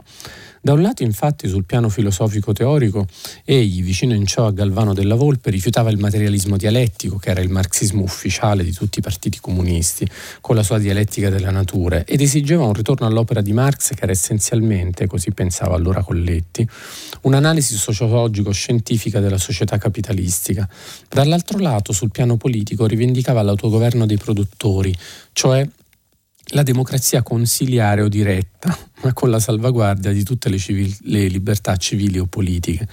Da 0.65 0.71
un 0.71 0.81
lato, 0.81 1.03
infatti, 1.03 1.49
sul 1.49 1.65
piano 1.65 1.89
filosofico-teorico, 1.89 3.05
egli, 3.43 3.83
vicino 3.83 4.13
in 4.13 4.25
ciò 4.25 4.45
a 4.45 4.53
Galvano 4.53 4.93
della 4.93 5.15
Volpe, 5.15 5.49
rifiutava 5.49 5.89
il 5.89 5.97
materialismo 5.97 6.55
dialettico, 6.55 7.17
che 7.17 7.31
era 7.31 7.41
il 7.41 7.49
marxismo 7.49 8.01
ufficiale 8.01 8.63
di 8.63 8.71
tutti 8.71 8.99
i 8.99 9.01
partiti 9.01 9.41
comunisti, 9.41 10.07
con 10.39 10.55
la 10.55 10.63
sua 10.63 10.79
dialettica 10.79 11.29
della 11.29 11.51
natura, 11.51 12.05
ed 12.05 12.21
esigeva 12.21 12.63
un 12.63 12.71
ritorno 12.71 13.05
all'opera 13.05 13.41
di 13.41 13.51
Marx 13.51 13.89
che 13.89 14.03
era 14.03 14.13
essenzialmente, 14.13 15.05
così 15.05 15.31
pensava 15.31 15.75
allora 15.75 16.01
Colletti, 16.01 16.65
un'analisi 17.23 17.75
sociologico-scientifica 17.75 19.19
della 19.19 19.37
società 19.39 19.77
capitalistica. 19.77 20.65
Dall'altro 21.09 21.59
lato, 21.59 21.91
sul 21.91 22.11
piano 22.11 22.37
politico, 22.37 22.85
rivendicava 22.85 23.41
l'autogoverno 23.41 24.05
dei 24.05 24.17
produttori, 24.17 24.95
cioè 25.33 25.67
la 26.51 26.63
democrazia 26.63 27.21
consiliare 27.21 28.01
o 28.01 28.07
diretta, 28.07 28.77
ma 29.03 29.13
con 29.13 29.29
la 29.29 29.39
salvaguardia 29.39 30.11
di 30.11 30.23
tutte 30.23 30.49
le, 30.49 30.57
civil- 30.57 30.97
le, 31.03 31.27
libertà 31.27 31.75
civili 31.75 32.19
o 32.19 32.25
politiche. 32.25 32.87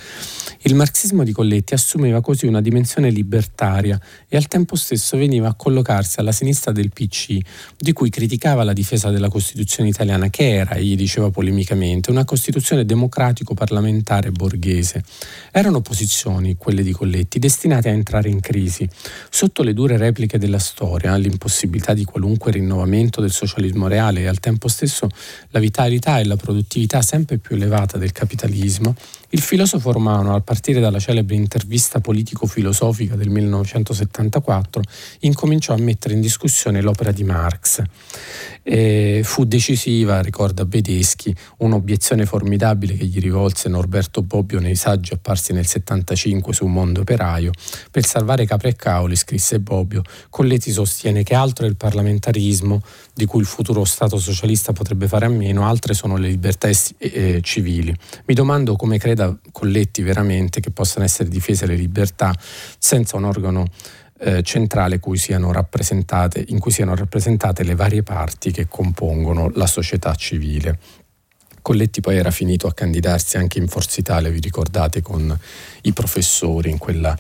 Il 0.62 0.74
marxismo 0.74 1.24
di 1.24 1.32
Colletti 1.32 1.74
assumeva 1.74 2.20
così 2.20 2.46
una 2.46 2.60
dimensione 2.60 3.10
libertaria 3.10 3.98
e 4.28 4.36
al 4.36 4.48
tempo 4.48 4.76
stesso 4.76 5.16
veniva 5.16 5.48
a 5.48 5.54
collocarsi 5.54 6.20
alla 6.20 6.32
sinistra 6.32 6.72
del 6.72 6.90
PC, 6.90 7.38
di 7.78 7.92
cui 7.92 8.10
criticava 8.10 8.64
la 8.64 8.72
difesa 8.72 9.10
della 9.10 9.28
Costituzione 9.28 9.88
italiana, 9.88 10.28
che 10.30 10.50
era, 10.50 10.74
egli 10.74 10.96
diceva 10.96 11.30
polemicamente, 11.30 12.10
una 12.10 12.24
Costituzione 12.24 12.84
democratico-parlamentare 12.84 14.32
borghese. 14.32 15.04
Erano 15.52 15.80
posizioni, 15.80 16.56
quelle 16.56 16.82
di 16.82 16.92
Colletti, 16.92 17.38
destinate 17.38 17.88
a 17.88 17.92
entrare 17.92 18.28
in 18.28 18.40
crisi. 18.40 18.88
Sotto 19.30 19.62
le 19.62 19.72
dure 19.72 19.96
repliche 19.96 20.38
della 20.38 20.58
storia, 20.58 21.16
l'impossibilità 21.16 21.94
di 21.94 22.04
qualunque 22.04 22.50
rinnovamento 22.50 23.20
del 23.20 23.30
socialismo 23.30 23.86
reale 23.86 24.22
e 24.22 24.26
al 24.26 24.40
tempo 24.40 24.66
stesso 24.66 25.08
la 25.50 25.60
vitalità 25.60 25.99
e 26.18 26.24
la 26.24 26.36
produttività 26.36 27.02
sempre 27.02 27.38
più 27.38 27.56
elevata 27.56 27.98
del 27.98 28.12
capitalismo, 28.12 28.94
il 29.32 29.40
filosofo 29.40 29.92
romano, 29.92 30.34
a 30.34 30.40
partire 30.40 30.80
dalla 30.80 30.98
celebre 30.98 31.36
intervista 31.36 32.00
politico-filosofica 32.00 33.14
del 33.14 33.28
1974, 33.28 34.82
incominciò 35.20 35.72
a 35.72 35.78
mettere 35.78 36.14
in 36.14 36.20
discussione 36.20 36.80
l'opera 36.80 37.12
di 37.12 37.22
Marx. 37.22 37.82
E 38.62 39.20
fu 39.24 39.44
decisiva, 39.44 40.20
ricorda 40.20 40.64
Bedeschi, 40.64 41.34
un'obiezione 41.58 42.26
formidabile 42.26 42.96
che 42.96 43.04
gli 43.04 43.20
rivolse 43.20 43.68
Norberto 43.68 44.22
Bobbio 44.22 44.58
nei 44.58 44.74
saggi 44.74 45.12
apparsi 45.12 45.52
nel 45.52 45.66
75 45.66 46.52
su 46.52 46.66
Mondo 46.66 47.02
Operaio. 47.02 47.52
Per 47.90 48.04
salvare 48.04 48.44
capre 48.46 48.70
e 48.70 48.76
cauli, 48.76 49.14
scrisse 49.14 49.60
Bobbio, 49.60 50.02
Colletti 50.28 50.72
sostiene 50.72 51.22
che 51.22 51.34
altro 51.34 51.66
è 51.66 51.68
il 51.68 51.76
parlamentarismo, 51.76 52.82
di 53.14 53.26
cui 53.26 53.40
il 53.40 53.46
futuro 53.46 53.84
Stato 53.84 54.18
socialista 54.18 54.72
potrebbe 54.72 55.06
fare 55.06 55.26
a 55.26 55.30
meno, 55.30 55.66
altre 55.66 55.94
sono 55.94 56.16
le 56.16 56.28
libertà 56.28 56.68
eh, 56.98 57.40
civili. 57.42 57.94
Mi 58.26 58.34
domando 58.34 58.76
come 58.76 58.98
creda 58.98 59.19
Colletti 59.52 60.02
veramente 60.02 60.60
che 60.60 60.70
possano 60.70 61.04
essere 61.04 61.28
difese 61.28 61.66
le 61.66 61.74
libertà 61.74 62.32
senza 62.78 63.16
un 63.16 63.24
organo 63.24 63.66
eh, 64.20 64.42
centrale 64.42 65.00
cui 65.00 65.18
in 66.46 66.58
cui 66.58 66.70
siano 66.70 66.94
rappresentate 66.94 67.62
le 67.62 67.74
varie 67.74 68.02
parti 68.02 68.50
che 68.50 68.68
compongono 68.68 69.50
la 69.54 69.66
società 69.66 70.14
civile. 70.14 70.78
Colletti 71.62 72.00
poi 72.00 72.16
era 72.16 72.30
finito 72.30 72.66
a 72.66 72.74
candidarsi 72.74 73.36
anche 73.36 73.58
in 73.58 73.68
Forza 73.68 74.00
Italia, 74.00 74.30
vi 74.30 74.40
ricordate, 74.40 75.02
con 75.02 75.36
i 75.82 75.92
professori 75.92 76.70
in 76.70 76.78
quella 76.78 77.16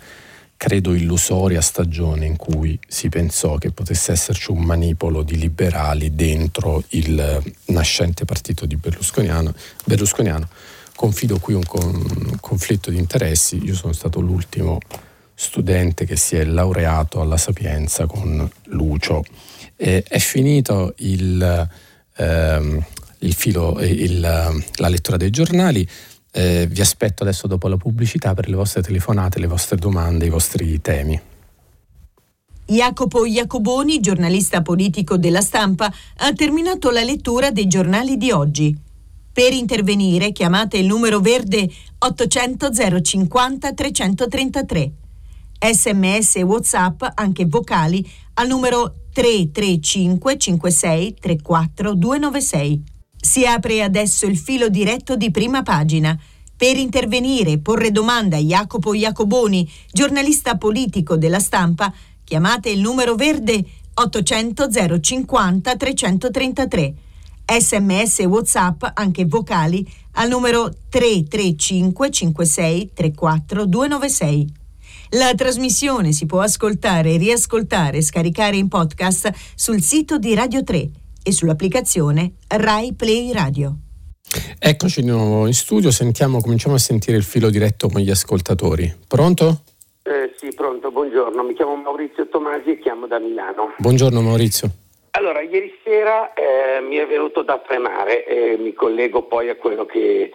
credo 0.60 0.92
illusoria 0.92 1.62
stagione 1.62 2.26
in 2.26 2.36
cui 2.36 2.78
si 2.86 3.08
pensò 3.08 3.56
che 3.56 3.70
potesse 3.70 4.12
esserci 4.12 4.50
un 4.50 4.62
manipolo 4.62 5.22
di 5.22 5.38
liberali 5.38 6.14
dentro 6.14 6.84
il 6.90 7.42
nascente 7.66 8.26
partito 8.26 8.66
di 8.66 8.76
Berlusconiano. 8.76 9.54
Berlusconiano. 9.86 10.48
Confido 11.00 11.38
qui 11.38 11.54
un, 11.54 11.64
con, 11.64 11.82
un 11.82 12.36
conflitto 12.42 12.90
di 12.90 12.98
interessi, 12.98 13.58
io 13.64 13.74
sono 13.74 13.94
stato 13.94 14.20
l'ultimo 14.20 14.78
studente 15.32 16.04
che 16.04 16.14
si 16.14 16.36
è 16.36 16.44
laureato 16.44 17.22
alla 17.22 17.38
Sapienza 17.38 18.04
con 18.04 18.46
Lucio. 18.64 19.24
E 19.76 20.02
è 20.06 20.18
finito 20.18 20.92
il, 20.98 21.68
ehm, 22.16 22.84
il 23.20 23.32
filo, 23.32 23.80
il, 23.80 24.20
la 24.20 24.88
lettura 24.88 25.16
dei 25.16 25.30
giornali. 25.30 25.88
Eh, 26.32 26.66
vi 26.70 26.82
aspetto 26.82 27.22
adesso 27.22 27.46
dopo 27.46 27.66
la 27.68 27.78
pubblicità 27.78 28.34
per 28.34 28.50
le 28.50 28.56
vostre 28.56 28.82
telefonate, 28.82 29.38
le 29.38 29.46
vostre 29.46 29.78
domande, 29.78 30.26
i 30.26 30.28
vostri 30.28 30.82
temi. 30.82 31.18
Jacopo 32.66 33.24
Iacoboni, 33.24 34.00
giornalista 34.00 34.60
politico 34.60 35.16
della 35.16 35.40
stampa, 35.40 35.90
ha 36.18 36.32
terminato 36.34 36.90
la 36.90 37.02
lettura 37.02 37.50
dei 37.50 37.68
giornali 37.68 38.18
di 38.18 38.30
oggi. 38.30 38.88
Per 39.32 39.52
intervenire 39.52 40.32
chiamate 40.32 40.76
il 40.78 40.86
numero 40.86 41.20
verde 41.20 41.70
800 41.98 43.00
050 43.02 43.72
333. 43.72 44.92
Sms 45.72 46.36
e 46.36 46.42
WhatsApp, 46.42 47.04
anche 47.14 47.46
vocali, 47.46 48.08
al 48.34 48.48
numero 48.48 48.94
335 49.12 50.36
56 50.36 51.14
34 51.20 51.94
296. 51.94 52.82
Si 53.20 53.46
apre 53.46 53.82
adesso 53.82 54.26
il 54.26 54.36
filo 54.36 54.68
diretto 54.68 55.14
di 55.14 55.30
prima 55.30 55.62
pagina. 55.62 56.18
Per 56.56 56.76
intervenire 56.76 57.52
e 57.52 57.58
porre 57.58 57.92
domanda 57.92 58.36
a 58.36 58.40
Jacopo 58.40 58.94
Iacoboni, 58.94 59.70
giornalista 59.92 60.56
politico 60.56 61.16
della 61.16 61.38
stampa, 61.38 61.92
chiamate 62.24 62.70
il 62.70 62.80
numero 62.80 63.14
verde 63.14 63.64
800 63.94 65.00
050 65.00 65.76
333. 65.76 66.94
Sms 67.58 68.20
e 68.20 68.26
WhatsApp, 68.26 68.84
anche 68.94 69.24
vocali, 69.24 69.84
al 70.12 70.28
numero 70.28 70.70
335 70.88 72.10
56 72.10 72.90
34 72.94 73.66
296. 73.66 74.58
La 75.14 75.34
trasmissione 75.34 76.12
si 76.12 76.26
può 76.26 76.40
ascoltare, 76.40 77.16
riascoltare 77.16 77.98
e 77.98 78.02
scaricare 78.02 78.56
in 78.56 78.68
podcast 78.68 79.32
sul 79.56 79.80
sito 79.80 80.18
di 80.18 80.34
Radio 80.34 80.62
3 80.62 80.88
e 81.24 81.32
sull'applicazione 81.32 82.34
Rai 82.46 82.92
Play 82.94 83.32
Radio. 83.32 83.76
Eccoci 84.56 85.00
di 85.00 85.08
nuovo 85.08 85.46
in 85.46 85.54
studio, 85.54 85.90
sentiamo, 85.90 86.40
cominciamo 86.40 86.76
a 86.76 86.78
sentire 86.78 87.16
il 87.16 87.24
filo 87.24 87.50
diretto 87.50 87.88
con 87.88 88.00
gli 88.00 88.10
ascoltatori. 88.10 88.94
Pronto? 89.08 89.62
Eh, 90.04 90.32
sì, 90.36 90.50
pronto, 90.54 90.92
buongiorno. 90.92 91.42
Mi 91.42 91.54
chiamo 91.54 91.74
Maurizio 91.74 92.28
Tomasi 92.28 92.70
e 92.70 92.78
chiamo 92.78 93.08
da 93.08 93.18
Milano. 93.18 93.74
Buongiorno 93.78 94.20
Maurizio. 94.20 94.70
Allora, 95.12 95.40
ieri 95.40 95.76
sera 95.82 96.32
eh, 96.34 96.80
mi 96.80 96.96
è 96.96 97.06
venuto 97.06 97.42
da 97.42 97.58
tremare 97.58 98.24
e 98.24 98.56
mi 98.56 98.72
collego 98.72 99.24
poi 99.24 99.48
a 99.48 99.56
quello 99.56 99.84
che 99.84 100.30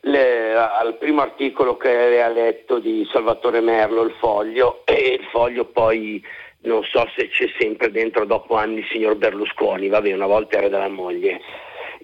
le, 0.00 0.54
al 0.54 0.96
primo 0.96 1.20
articolo 1.20 1.76
che 1.76 1.88
lei 1.88 2.20
ha 2.20 2.28
letto 2.28 2.78
di 2.78 3.06
Salvatore 3.12 3.60
Merlo, 3.60 4.02
il 4.02 4.14
foglio, 4.18 4.82
e 4.86 5.18
il 5.20 5.24
foglio 5.30 5.66
poi 5.66 6.24
non 6.60 6.82
so 6.84 7.06
se 7.14 7.28
c'è 7.28 7.46
sempre 7.58 7.90
dentro 7.90 8.24
dopo 8.24 8.54
anni 8.54 8.78
il 8.78 8.86
signor 8.90 9.16
Berlusconi, 9.16 9.88
vabbè, 9.88 10.12
una 10.12 10.26
volta 10.26 10.56
era 10.56 10.68
della 10.68 10.88
moglie. 10.88 11.40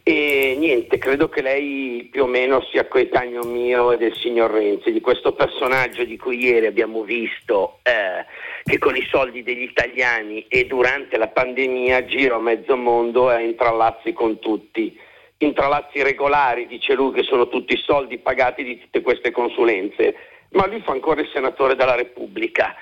E 0.02 0.56
niente, 0.58 0.98
credo 0.98 1.28
che 1.28 1.42
lei 1.42 2.08
più 2.10 2.22
o 2.22 2.26
meno 2.26 2.62
sia 2.70 2.88
coetaneo 2.88 3.42
mio 3.44 3.92
e 3.92 3.98
del 3.98 4.14
signor 4.16 4.50
Renzi, 4.50 4.92
di 4.92 5.00
questo 5.00 5.32
personaggio 5.32 6.04
di 6.04 6.16
cui 6.16 6.42
ieri 6.42 6.66
abbiamo 6.66 7.02
visto 7.02 7.80
eh, 7.82 8.24
che 8.64 8.78
con 8.78 8.96
i 8.96 9.06
soldi 9.10 9.42
degli 9.42 9.62
italiani 9.62 10.46
e 10.48 10.66
durante 10.66 11.18
la 11.18 11.28
pandemia 11.28 12.06
gira 12.06 12.36
a 12.36 12.40
mezzo 12.40 12.76
mondo 12.76 13.30
e 13.30 13.44
intrallazzi 13.44 14.12
con 14.12 14.38
tutti. 14.38 14.98
Intrallazzi 15.38 16.02
regolari, 16.02 16.66
dice 16.66 16.94
lui, 16.94 17.12
che 17.12 17.22
sono 17.22 17.48
tutti 17.48 17.76
soldi 17.76 18.18
pagati 18.18 18.64
di 18.64 18.78
tutte 18.80 19.02
queste 19.02 19.30
consulenze, 19.30 20.14
ma 20.50 20.66
lui 20.66 20.80
fa 20.80 20.92
ancora 20.92 21.20
il 21.20 21.30
senatore 21.32 21.76
della 21.76 21.94
Repubblica 21.94 22.74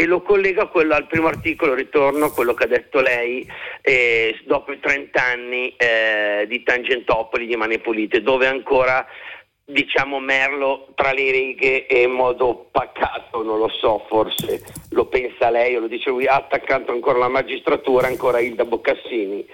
e 0.00 0.06
lo 0.06 0.22
collega 0.22 0.64
quello, 0.64 0.94
al 0.94 1.06
primo 1.06 1.26
articolo, 1.26 1.74
ritorno 1.74 2.24
a 2.24 2.32
quello 2.32 2.54
che 2.54 2.64
ha 2.64 2.68
detto 2.68 3.02
lei, 3.02 3.46
eh, 3.82 4.34
dopo 4.46 4.72
i 4.72 4.80
30 4.80 5.22
anni 5.22 5.76
eh, 5.76 6.46
di 6.48 6.62
Tangentopoli, 6.62 7.46
di 7.46 7.54
Mani 7.54 7.78
Pulite, 7.80 8.22
dove 8.22 8.46
ancora 8.46 9.06
diciamo 9.62 10.18
Merlo 10.18 10.88
tra 10.94 11.12
le 11.12 11.30
righe 11.30 11.86
e 11.86 12.04
in 12.04 12.12
modo 12.12 12.68
pacato, 12.70 13.42
non 13.42 13.58
lo 13.58 13.68
so, 13.68 14.02
forse 14.08 14.62
lo 14.92 15.04
pensa 15.04 15.50
lei 15.50 15.76
o 15.76 15.80
lo 15.80 15.86
dice 15.86 16.08
lui, 16.08 16.26
ha 16.26 16.36
attaccato 16.36 16.92
ancora 16.92 17.18
la 17.18 17.28
magistratura, 17.28 18.06
ancora 18.06 18.40
Ilda 18.40 18.64
Boccassini 18.64 19.46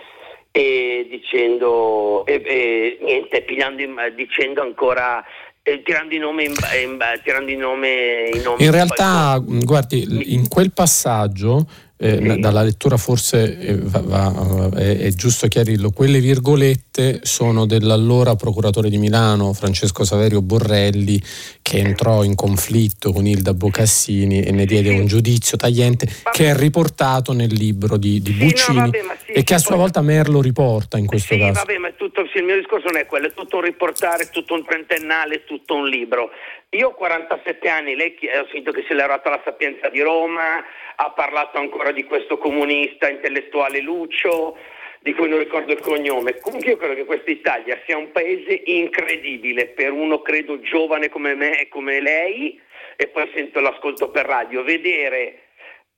e 0.53 1.07
dicendo, 1.11 2.25
e, 2.25 2.41
e, 2.47 2.99
niente, 3.03 3.45
in, 3.49 4.13
dicendo 4.15 4.63
ancora 4.63 5.23
eh, 5.67 5.83
tirando 5.83 6.15
i 6.15 6.19
nomi 6.19 6.45
in, 6.45 6.55
in, 6.81 6.99
tirando 7.25 7.51
i 7.51 7.57
nome, 7.57 8.29
i 8.33 8.41
nomi 8.41 8.63
in 8.63 8.71
realtà 8.71 9.43
guardi 9.43 10.33
in 10.33 10.47
quel 10.47 10.73
passaggio 10.73 11.67
eh, 11.99 12.19
sì. 12.21 12.41
dalla 12.41 12.63
lettura 12.63 12.97
forse 12.97 13.59
eh, 13.59 13.77
va, 13.79 14.01
va, 14.01 14.69
è, 14.77 14.99
è, 14.99 15.09
giusto 15.11 15.49
chiarirlo, 15.49 15.91
quelle 15.91 16.21
virgolette 16.21 17.21
sono 17.23 17.65
dell'allora 17.65 18.35
procuratore 18.37 18.91
di 18.91 18.99
Milano 18.99 19.53
Francesco 19.55 20.05
Saverio 20.05 20.43
Borrelli 20.43 21.21
che 21.63 21.79
entrò 21.79 22.23
in 22.23 22.35
conflitto 22.35 23.13
con 23.13 23.27
Ilda 23.27 23.55
Bocassini 23.55 24.43
e 24.43 24.51
ne 24.53 24.67
diede 24.67 24.91
sì. 24.91 24.99
un 24.99 25.07
giudizio 25.07 25.57
tagliente 25.57 26.07
che 26.33 26.51
è 26.51 26.55
riportato 26.55 27.33
nel 27.33 27.53
libro 27.53 27.97
di, 27.97 28.21
di 28.21 28.33
sì, 28.33 28.39
Buccini 28.39 28.77
no, 28.77 28.85
vabbè, 28.85 29.01
e 29.27 29.43
che 29.43 29.55
a 29.55 29.59
sua 29.59 29.77
volta 29.77 30.03
Merlo 30.03 30.41
riporta 30.41 30.99
in 30.99 31.07
questo 31.07 31.37
caso. 31.37 31.53
Vabbè, 31.53 31.79
ma 31.79 31.91
tutto, 31.93 32.21
il 32.21 32.45
mio 32.45 32.57
discorso 32.57 32.87
non 32.87 33.01
è 33.01 33.07
quello, 33.07 33.29
è 33.29 33.33
tutto 33.33 33.57
un 33.57 33.63
riportare, 33.63 34.29
tutto 34.31 34.55
un 34.55 34.65
trentennale, 34.65 35.45
tutto 35.45 35.75
un 35.75 35.89
libro. 35.89 36.31
Io 36.71 36.89
ho 36.89 36.95
47 36.95 37.69
anni, 37.69 37.95
lei 37.95 38.17
ho 38.39 38.47
sentito 38.51 38.73
che 38.73 38.85
si 38.87 38.93
è 38.93 38.95
levata 38.95 39.31
la 39.31 39.41
sapienza 39.45 39.89
di 39.89 40.01
Roma, 40.01 40.63
ha 40.97 41.11
parlato 41.11 41.59
ancora 41.59 41.93
di 41.93 42.05
questo 42.05 42.39
comunista 42.39 43.09
intellettuale 43.09 43.81
Lucio, 43.81 44.57
di 45.01 45.15
cui 45.15 45.29
non 45.29 45.39
ricordo 45.39 45.73
il 45.73 45.81
cognome. 45.81 46.41
Comunque 46.41 46.71
io 46.71 46.77
credo 46.77 46.95
che 46.95 47.05
questa 47.05 47.31
Italia 47.31 47.81
sia 47.87 47.97
un 47.97 48.11
paese 48.11 48.63
incredibile 48.65 49.69
per 49.69 49.93
uno, 49.93 50.21
credo, 50.21 50.61
giovane 50.61 51.09
come 51.09 51.35
me 51.35 51.61
e 51.61 51.69
come 51.69 52.01
lei, 52.01 52.61
e 52.97 53.07
poi 53.09 53.31
sento 53.35 53.61
l'ascolto 53.61 54.11
per 54.11 54.27
radio, 54.27 54.63
vedere 54.63 55.43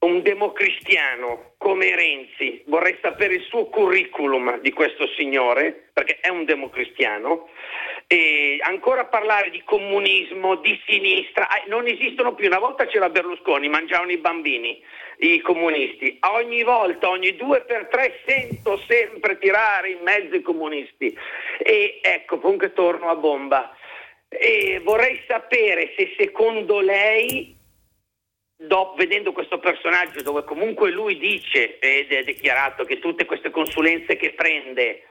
un 0.01 0.23
democristiano 0.23 1.55
come 1.59 1.95
Renzi, 1.97 2.63
vorrei 2.67 2.97
sapere 3.03 3.35
il 3.35 3.43
suo 3.43 3.67
curriculum 3.67 4.61
di 4.61 4.73
questo 4.73 5.09
signore, 5.17 5.91
perché 5.93 6.19
è 6.21 6.29
un 6.29 6.45
democristiano, 6.45 7.49
e 8.11 8.57
ancora 8.63 9.05
parlare 9.05 9.51
di 9.51 9.63
comunismo, 9.65 10.57
di 10.57 10.81
sinistra, 10.87 11.47
ah, 11.47 11.63
non 11.67 11.87
esistono 11.87 12.35
più, 12.35 12.47
una 12.47 12.59
volta 12.59 12.87
c'era 12.87 13.11
Berlusconi, 13.11 13.69
mangiavano 13.69 14.11
i 14.11 14.17
bambini, 14.17 14.83
i 15.19 15.41
comunisti, 15.41 16.19
ogni 16.21 16.63
volta, 16.63 17.11
ogni 17.11 17.37
due 17.37 17.61
per 17.61 17.89
tre 17.89 18.21
sento 18.25 18.83
sempre 18.89 19.37
tirare 19.39 19.91
in 19.91 19.99
mezzo 20.03 20.37
i 20.37 20.41
comunisti. 20.41 21.15
E 21.59 21.99
ecco, 22.01 22.39
comunque 22.39 22.73
torno 22.73 23.11
a 23.11 23.15
bomba. 23.15 23.77
E 24.31 24.81
vorrei 24.83 25.21
sapere 25.29 25.93
se 25.95 26.15
secondo 26.17 26.81
lei 26.81 27.55
dopo, 28.57 28.95
vedendo 28.97 29.33
questo 29.33 29.59
personaggio 29.59 30.23
dove 30.23 30.45
comunque 30.45 30.91
lui 30.91 31.19
dice 31.19 31.79
ed 31.79 32.11
è 32.11 32.25
dichiarato 32.25 32.85
che 32.85 33.01
tutte 33.01 33.27
queste 33.27 33.51
consulenze 33.51 34.17
che 34.17 34.33
prende 34.33 35.03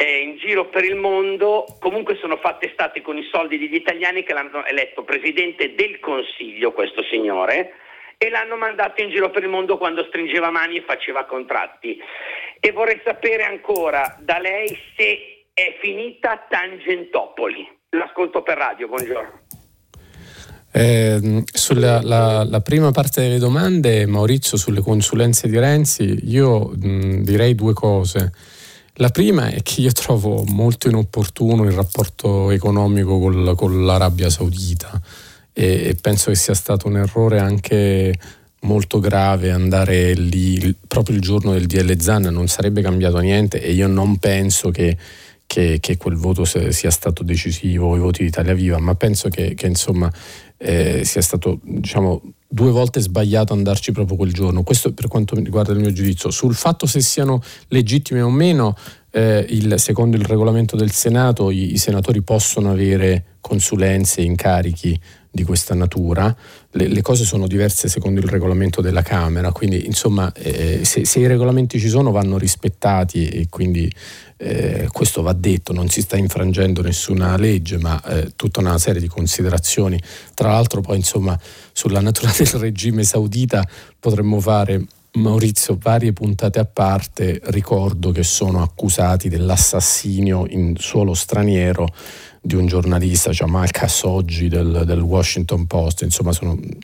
eh, 0.00 0.20
in 0.20 0.36
giro 0.36 0.68
per 0.68 0.84
il 0.84 0.94
mondo 0.94 1.66
comunque 1.80 2.16
sono 2.20 2.36
fatte 2.36 2.70
state 2.72 3.02
con 3.02 3.18
i 3.18 3.28
soldi 3.32 3.58
degli 3.58 3.74
italiani 3.74 4.22
che 4.22 4.32
l'hanno 4.32 4.64
eletto 4.64 5.02
presidente 5.02 5.74
del 5.74 5.98
Consiglio 5.98 6.70
questo 6.72 7.02
signore 7.10 7.72
e 8.16 8.30
l'hanno 8.30 8.56
mandato 8.56 9.02
in 9.02 9.10
giro 9.10 9.30
per 9.30 9.42
il 9.42 9.48
mondo 9.48 9.76
quando 9.76 10.04
stringeva 10.04 10.50
mani 10.50 10.76
e 10.76 10.84
faceva 10.86 11.24
contratti. 11.24 11.98
E 12.60 12.72
vorrei 12.72 13.00
sapere 13.04 13.44
ancora 13.44 14.16
da 14.20 14.38
lei 14.38 14.68
se 14.96 15.44
è 15.52 15.76
finita 15.80 16.46
Tangentopoli. 16.48 17.68
L'ascolto 17.90 18.42
per 18.42 18.56
radio, 18.56 18.86
buongiorno. 18.86 19.40
Eh, 20.72 21.42
sulla 21.44 22.02
la, 22.02 22.44
la 22.44 22.60
prima 22.60 22.90
parte 22.92 23.22
delle 23.22 23.38
domande, 23.38 24.06
Maurizio, 24.06 24.56
sulle 24.56 24.80
consulenze 24.80 25.48
di 25.48 25.58
Renzi, 25.58 26.28
io 26.30 26.68
mh, 26.68 27.22
direi 27.22 27.54
due 27.54 27.72
cose. 27.72 28.32
La 29.00 29.10
prima 29.10 29.48
è 29.48 29.62
che 29.62 29.80
io 29.80 29.92
trovo 29.92 30.42
molto 30.44 30.88
inopportuno 30.88 31.62
il 31.64 31.70
rapporto 31.70 32.50
economico 32.50 33.20
col, 33.20 33.54
con 33.56 33.84
l'Arabia 33.84 34.28
Saudita 34.28 35.00
e, 35.52 35.64
e, 35.64 35.96
penso 36.00 36.30
che 36.30 36.36
sia 36.36 36.54
stato 36.54 36.88
un 36.88 36.96
errore 36.96 37.38
anche 37.38 38.12
molto 38.62 38.98
grave 38.98 39.52
andare 39.52 40.14
lì 40.14 40.74
proprio 40.84 41.14
il 41.14 41.22
giorno 41.22 41.52
del 41.52 41.66
DL 41.66 41.96
Zan, 42.00 42.22
non 42.22 42.48
sarebbe 42.48 42.82
cambiato 42.82 43.18
niente 43.18 43.62
e 43.62 43.70
io 43.70 43.86
non 43.86 44.18
penso 44.18 44.70
che 44.70 44.96
che, 45.46 45.78
che, 45.80 45.96
quel 45.96 46.16
voto 46.16 46.44
sia 46.44 46.90
stato 46.90 47.22
decisivo, 47.22 47.96
i 47.96 47.98
voti 47.98 48.20
di 48.20 48.28
Italia 48.28 48.52
Viva, 48.52 48.76
ma 48.78 48.94
penso 48.94 49.30
che, 49.30 49.54
che 49.54 49.66
insomma 49.66 50.12
eh, 50.58 51.06
sia 51.06 51.22
stato 51.22 51.58
diciamo, 51.62 52.20
due 52.50 52.70
volte 52.70 53.00
sbagliato 53.00 53.52
andarci 53.52 53.92
proprio 53.92 54.16
quel 54.16 54.32
giorno. 54.32 54.62
Questo 54.62 54.92
per 54.94 55.06
quanto 55.06 55.34
riguarda 55.36 55.72
il 55.72 55.80
mio 55.80 55.92
giudizio. 55.92 56.30
Sul 56.30 56.54
fatto 56.54 56.86
se 56.86 57.00
siano 57.00 57.42
legittime 57.68 58.22
o 58.22 58.30
meno, 58.30 58.74
eh, 59.10 59.44
il, 59.50 59.74
secondo 59.78 60.16
il 60.16 60.24
regolamento 60.24 60.74
del 60.74 60.90
Senato, 60.90 61.50
i, 61.50 61.72
i, 61.72 61.78
senatori 61.78 62.22
possono 62.22 62.70
avere 62.70 63.36
consulenze, 63.40 64.22
incarichi 64.22 64.98
di 65.30 65.44
questa 65.44 65.74
natura. 65.74 66.34
Le, 66.72 66.86
le, 66.86 67.00
cose 67.00 67.24
sono 67.24 67.46
diverse 67.46 67.88
secondo 67.88 68.20
il 68.20 68.28
regolamento 68.28 68.82
della 68.82 69.00
Camera, 69.00 69.52
quindi 69.52 69.86
insomma 69.86 70.30
eh, 70.34 70.84
se, 70.84 71.06
se, 71.06 71.18
i 71.18 71.26
regolamenti 71.26 71.80
ci 71.80 71.88
sono 71.88 72.10
vanno 72.10 72.36
rispettati 72.36 73.26
e 73.26 73.46
quindi 73.48 73.90
eh, 74.36 74.86
questo 74.92 75.22
va 75.22 75.32
detto, 75.32 75.72
non 75.72 75.88
si 75.88 76.02
sta 76.02 76.18
infrangendo 76.18 76.82
nessuna 76.82 77.38
legge, 77.38 77.78
ma 77.78 78.02
eh, 78.04 78.32
tutta 78.36 78.60
una 78.60 78.76
serie 78.76 79.00
di 79.00 79.08
considerazioni. 79.08 79.98
Tra 80.34 80.50
l'altro 80.50 80.82
poi 80.82 80.96
insomma 80.96 81.38
sulla 81.72 82.00
natura 82.00 82.32
del 82.36 82.46
regime 82.46 83.02
saudita 83.02 83.66
potremmo 83.98 84.38
fare 84.38 84.84
Maurizio 85.12 85.76
varie 85.80 86.12
puntate 86.12 86.58
a 86.58 86.64
parte, 86.64 87.40
ricordo 87.46 88.10
che 88.10 88.22
sono 88.22 88.62
accusati 88.62 89.28
dell'assassinio 89.28 90.46
in 90.48 90.76
suolo 90.78 91.14
straniero 91.14 91.88
di 92.40 92.54
un 92.54 92.66
giornalista, 92.66 93.30
Jamal 93.30 93.70
Khashoggi 93.70 94.48
del, 94.48 94.82
del 94.84 95.00
Washington 95.00 95.66
Post, 95.66 96.02
insomma 96.02 96.32
sono 96.32 96.52
un 96.52 96.78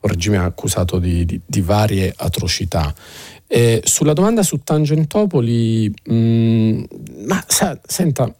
regime 0.00 0.38
accusato 0.38 0.98
di, 0.98 1.24
di, 1.24 1.40
di 1.44 1.60
varie 1.60 2.12
atrocità. 2.16 2.94
Eh, 3.46 3.80
sulla 3.84 4.12
domanda 4.12 4.42
su 4.42 4.58
Tangentopoli, 4.62 5.92
mh, 6.04 6.14
mm, 6.14 6.84
ma 7.26 7.44
sa, 7.46 7.78
senta, 7.86 8.32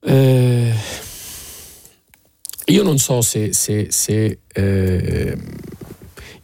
eh, 0.00 0.74
io 2.66 2.82
non 2.82 2.98
so 2.98 3.20
se, 3.22 3.52
se, 3.52 3.90
se 3.90 4.40
eh, 4.52 5.36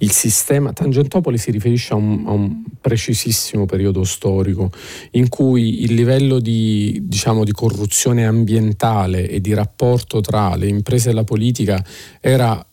il 0.05 0.13
sistema 0.13 0.73
Tangentopoli 0.73 1.39
si 1.39 1.51
riferisce 1.51 1.95
a 1.95 1.97
un, 1.97 2.25
a 2.27 2.31
un, 2.33 2.63
precisissimo 2.81 3.65
periodo 3.65 4.05
storico 4.05 4.71
in 5.13 5.29
cui 5.29 5.83
il 5.85 5.95
livello 5.95 6.39
di, 6.39 7.01
diciamo, 7.03 7.45
di 7.45 7.53
corruzione 7.53 8.27
ambientale 8.27 9.29
e 9.29 9.41
di 9.41 9.55
rapporto 9.55 10.21
tra 10.21 10.55
le 10.55 10.67
imprese 10.69 11.11
e 11.11 11.13
la 11.15 11.25
politica 11.25 11.83
era 12.21 12.65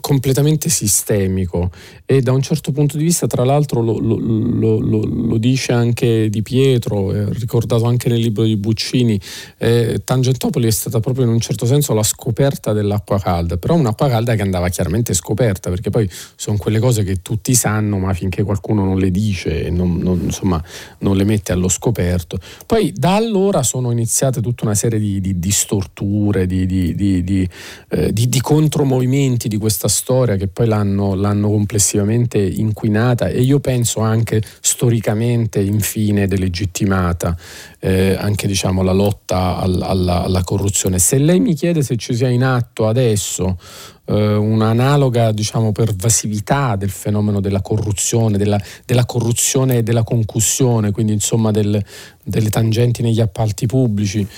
completamente 0.00 0.68
sistemico 0.68 1.70
e 2.06 2.20
da 2.20 2.32
un 2.32 2.42
certo 2.42 2.70
punto 2.70 2.96
di 2.96 3.04
vista, 3.04 3.26
tra 3.26 3.44
l'altro, 3.44 3.80
lo, 3.80 3.98
lo, 3.98 4.18
lo, 4.18 5.04
lo 5.04 5.36
dice 5.38 5.72
anche 5.72 6.28
Di 6.28 6.42
Pietro, 6.42 7.12
è 7.12 7.24
ricordato 7.32 7.84
anche 7.84 8.08
nel 8.08 8.20
libro 8.20 8.44
di 8.44 8.56
Buccini, 8.56 9.18
eh, 9.58 10.00
Tangentopoli 10.04 10.66
è 10.66 10.70
stata 10.70 11.00
proprio 11.00 11.24
in 11.24 11.30
un 11.30 11.40
certo 11.40 11.66
senso 11.66 11.92
la 11.92 12.02
scoperta 12.02 12.72
dell'acqua 12.72 13.18
calda, 13.18 13.56
però 13.56 13.74
un'acqua 13.74 14.08
calda 14.08 14.36
che 14.36 14.42
andava 14.42 14.68
chiaramente 14.68 15.12
scoperta, 15.12 15.70
perché 15.70 15.90
poi 15.90 16.08
sono 16.36 16.56
quelle 16.56 16.78
cose 16.78 17.02
che 17.02 17.22
tutti 17.22 17.54
sanno, 17.54 17.98
ma 17.98 18.12
finché 18.12 18.42
qualcuno 18.42 18.84
non 18.84 18.98
le 18.98 19.10
dice 19.10 19.64
e 19.64 19.70
non, 19.70 19.96
non, 19.96 20.20
insomma, 20.22 20.62
non 20.98 21.16
le 21.16 21.24
mette 21.24 21.52
allo 21.52 21.68
scoperto. 21.68 22.38
Poi 22.66 22.92
da 22.94 23.16
allora 23.16 23.62
sono 23.62 23.90
iniziate 23.90 24.40
tutta 24.40 24.64
una 24.64 24.74
serie 24.74 25.00
di, 25.00 25.20
di, 25.20 25.38
di 25.38 25.50
storture, 25.50 26.46
di, 26.46 26.64
di, 26.66 27.48
eh, 27.88 28.12
di 28.12 28.40
contromovimenti 28.40 29.48
di 29.48 29.62
questa 29.64 29.88
storia 29.88 30.36
che 30.36 30.46
poi 30.46 30.66
l'hanno, 30.66 31.14
l'hanno 31.14 31.48
complessivamente 31.48 32.38
inquinata 32.38 33.28
e 33.28 33.40
io 33.40 33.60
penso 33.60 34.00
anche 34.00 34.42
storicamente 34.60 35.58
infine 35.58 36.26
delegittimata 36.26 37.34
eh, 37.80 38.14
anche 38.14 38.46
diciamo, 38.46 38.82
la 38.82 38.92
lotta 38.92 39.56
al, 39.56 39.80
alla, 39.80 40.24
alla, 40.24 40.44
corruzione. 40.44 40.98
Se 40.98 41.16
lei 41.16 41.40
mi 41.40 41.54
chiede 41.54 41.82
se 41.82 41.96
ci 41.96 42.14
sia 42.14 42.28
in 42.28 42.44
atto 42.44 42.86
adesso 42.86 43.58
eh, 44.04 44.34
un'analoga 44.34 45.32
diciamo, 45.32 45.72
pervasività 45.72 46.76
del 46.76 46.90
fenomeno 46.90 47.40
della 47.40 47.62
corruzione, 47.62 48.36
della, 48.36 48.60
della 48.84 49.06
corruzione 49.06 49.78
e 49.78 49.82
della 49.82 50.02
concussione, 50.02 50.90
quindi 50.90 51.14
insomma 51.14 51.50
del, 51.50 51.82
delle 52.22 52.50
tangenti 52.50 53.00
negli 53.00 53.22
appalti 53.22 53.64
pubblici, 53.64 54.28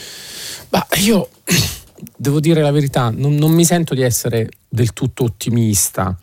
ma 0.68 0.86
io 0.98 1.28
devo 2.16 2.40
dire 2.40 2.62
la 2.62 2.70
verità, 2.70 3.10
non, 3.14 3.34
non 3.34 3.52
mi 3.52 3.64
sento 3.64 3.94
di 3.94 4.02
essere 4.02 4.48
del 4.68 4.92
tutto 4.92 5.24
ottimista. 5.24 6.16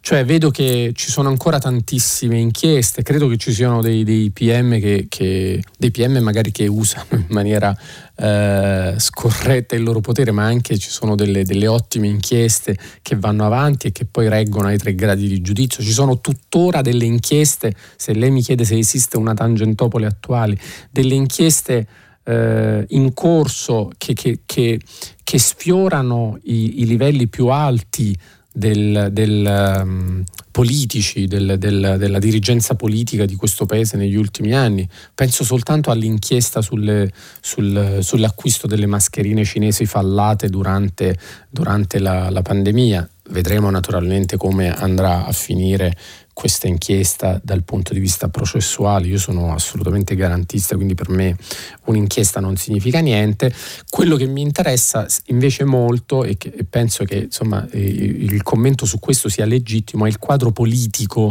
Cioè 0.00 0.24
vedo 0.26 0.50
che 0.50 0.90
ci 0.94 1.10
sono 1.10 1.30
ancora 1.30 1.58
tantissime 1.58 2.38
inchieste, 2.38 3.02
credo 3.02 3.26
che 3.26 3.38
ci 3.38 3.54
siano 3.54 3.80
dei, 3.80 4.04
dei 4.04 4.30
PM, 4.30 4.78
che, 4.78 5.06
che, 5.08 5.62
dei 5.78 5.90
PM 5.90 6.18
magari 6.18 6.52
che 6.52 6.66
usano 6.66 7.06
in 7.12 7.24
maniera 7.28 7.74
eh, 8.16 8.94
scorretta 8.98 9.74
il 9.74 9.82
loro 9.82 10.00
potere, 10.00 10.30
ma 10.30 10.44
anche 10.44 10.76
ci 10.76 10.90
sono 10.90 11.14
delle, 11.14 11.44
delle, 11.44 11.68
ottime 11.68 12.06
inchieste 12.06 12.76
che 13.00 13.16
vanno 13.16 13.46
avanti 13.46 13.86
e 13.86 13.92
che 13.92 14.04
poi 14.04 14.28
reggono 14.28 14.66
ai 14.66 14.76
tre 14.76 14.94
gradi 14.94 15.26
di 15.26 15.40
giudizio. 15.40 15.82
Ci 15.82 15.92
sono 15.92 16.20
tuttora 16.20 16.82
delle 16.82 17.06
inchieste, 17.06 17.74
se 17.96 18.12
lei 18.12 18.30
mi 18.30 18.42
chiede 18.42 18.64
se 18.64 18.76
esiste 18.76 19.16
una 19.16 19.32
Tangentopoli 19.32 20.04
attuale, 20.04 20.58
delle 20.90 21.14
inchieste 21.14 21.86
eh, 22.24 22.84
in 22.88 23.12
corso 23.12 23.90
che, 23.96 24.14
che, 24.14 24.40
che, 24.46 24.80
che 25.22 25.38
sfiorano 25.38 26.38
i, 26.44 26.80
i, 26.80 26.86
livelli 26.86 27.28
più 27.28 27.48
alti 27.48 28.16
del, 28.50 29.08
del, 29.10 29.80
um, 29.82 30.24
politici, 30.50 31.26
del, 31.26 31.56
del, 31.58 31.96
della 31.98 32.20
dirigenza 32.20 32.76
politica 32.76 33.24
di 33.24 33.34
questo 33.34 33.66
paese 33.66 33.96
negli 33.96 34.14
ultimi 34.14 34.54
anni. 34.54 34.88
Penso 35.12 35.42
soltanto 35.42 35.90
all'inchiesta 35.90 36.62
sulle, 36.62 37.10
sul, 37.40 37.98
sull'acquisto 38.00 38.68
delle 38.68 38.86
mascherine 38.86 39.44
cinesi 39.44 39.84
fallate 39.84 40.48
durante, 40.48 41.18
durante 41.50 41.98
la, 41.98 42.30
la 42.30 42.42
pandemia. 42.42 43.08
Vedremo 43.30 43.68
naturalmente 43.70 44.36
come 44.36 44.72
andrà 44.72 45.26
a 45.26 45.32
finire 45.32 45.96
questa 46.34 46.66
inchiesta 46.66 47.40
dal 47.42 47.62
punto 47.62 47.94
di 47.94 48.00
vista 48.00 48.28
processuale, 48.28 49.06
io 49.06 49.18
sono 49.18 49.54
assolutamente 49.54 50.16
garantista, 50.16 50.74
quindi 50.74 50.94
per 50.94 51.08
me 51.08 51.36
un'inchiesta 51.84 52.40
non 52.40 52.56
significa 52.56 52.98
niente. 52.98 53.54
Quello 53.88 54.16
che 54.16 54.26
mi 54.26 54.42
interessa 54.42 55.06
invece 55.26 55.64
molto 55.64 56.24
e, 56.24 56.36
che, 56.36 56.52
e 56.54 56.64
penso 56.64 57.04
che 57.04 57.16
insomma, 57.16 57.66
il 57.72 58.42
commento 58.42 58.84
su 58.84 58.98
questo 58.98 59.28
sia 59.28 59.46
legittimo 59.46 60.04
è 60.04 60.08
il 60.08 60.18
quadro 60.18 60.50
politico 60.50 61.30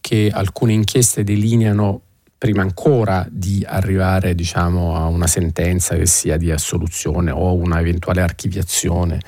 che 0.00 0.30
alcune 0.32 0.72
inchieste 0.72 1.24
delineano 1.24 2.00
prima 2.44 2.60
ancora 2.60 3.26
di 3.30 3.64
arrivare 3.66 4.34
diciamo, 4.34 4.96
a 4.96 5.06
una 5.06 5.26
sentenza 5.26 5.96
che 5.96 6.04
sia 6.04 6.36
di 6.36 6.50
assoluzione 6.50 7.30
o 7.30 7.54
una 7.54 7.80
eventuale 7.80 8.20
archiviazione 8.20 9.18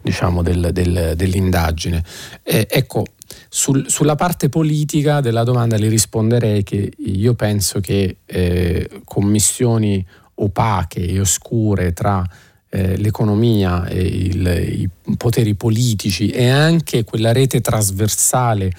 diciamo, 0.00 0.42
del, 0.42 0.70
del, 0.72 1.12
dell'indagine. 1.14 2.02
Eh, 2.42 2.66
ecco, 2.70 3.04
sul, 3.48 3.88
sulla 3.88 4.14
parte 4.14 4.48
politica 4.48 5.20
della 5.20 5.44
domanda 5.44 5.76
le 5.76 5.88
risponderei 5.88 6.62
che 6.62 6.92
io 6.96 7.34
penso 7.34 7.80
che 7.80 8.18
eh, 8.24 8.88
commissioni 9.04 10.04
opache 10.34 11.06
e 11.06 11.20
oscure 11.20 11.92
tra 11.92 12.24
eh, 12.68 12.96
l'economia 12.96 13.86
e 13.86 14.00
il, 14.00 14.46
i 14.80 15.16
poteri 15.16 15.54
politici 15.54 16.30
e 16.30 16.48
anche 16.48 17.04
quella 17.04 17.32
rete 17.32 17.60
trasversale 17.60 18.72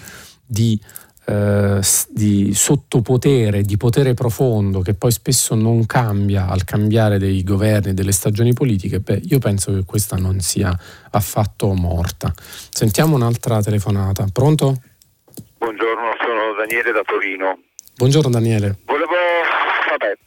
di 0.46 0.80
eh, 1.26 1.80
di 2.10 2.54
sottopotere, 2.54 3.62
di 3.62 3.78
potere 3.78 4.14
profondo 4.14 4.82
che 4.82 4.94
poi 4.94 5.12
spesso 5.12 5.56
non 5.56 5.86
cambia 5.86 6.48
al 6.48 6.64
cambiare 6.66 7.18
dei 7.18 7.44
governi 7.44 7.92
e 7.92 7.94
delle 7.94 8.12
stagioni 8.12 8.54
politiche, 8.54 9.00
beh, 9.00 9.22
io 9.24 9.40
penso 9.40 9.74
che 9.74 9.84
questa 9.86 10.18
non 10.18 10.40
sia 10.42 10.78
affatto 11.12 11.74
morta. 11.74 12.34
Sentiamo 12.36 13.16
un'altra 13.16 13.62
telefonata. 13.62 14.26
Pronto? 14.32 14.76
Buongiorno, 15.58 16.16
sono 16.20 16.54
Daniele 16.58 16.92
da 16.92 17.02
Torino. 17.04 17.60
Buongiorno 17.96 18.30
Daniele. 18.30 18.80
Volevo, 18.86 19.14
vabbè, 19.90 20.18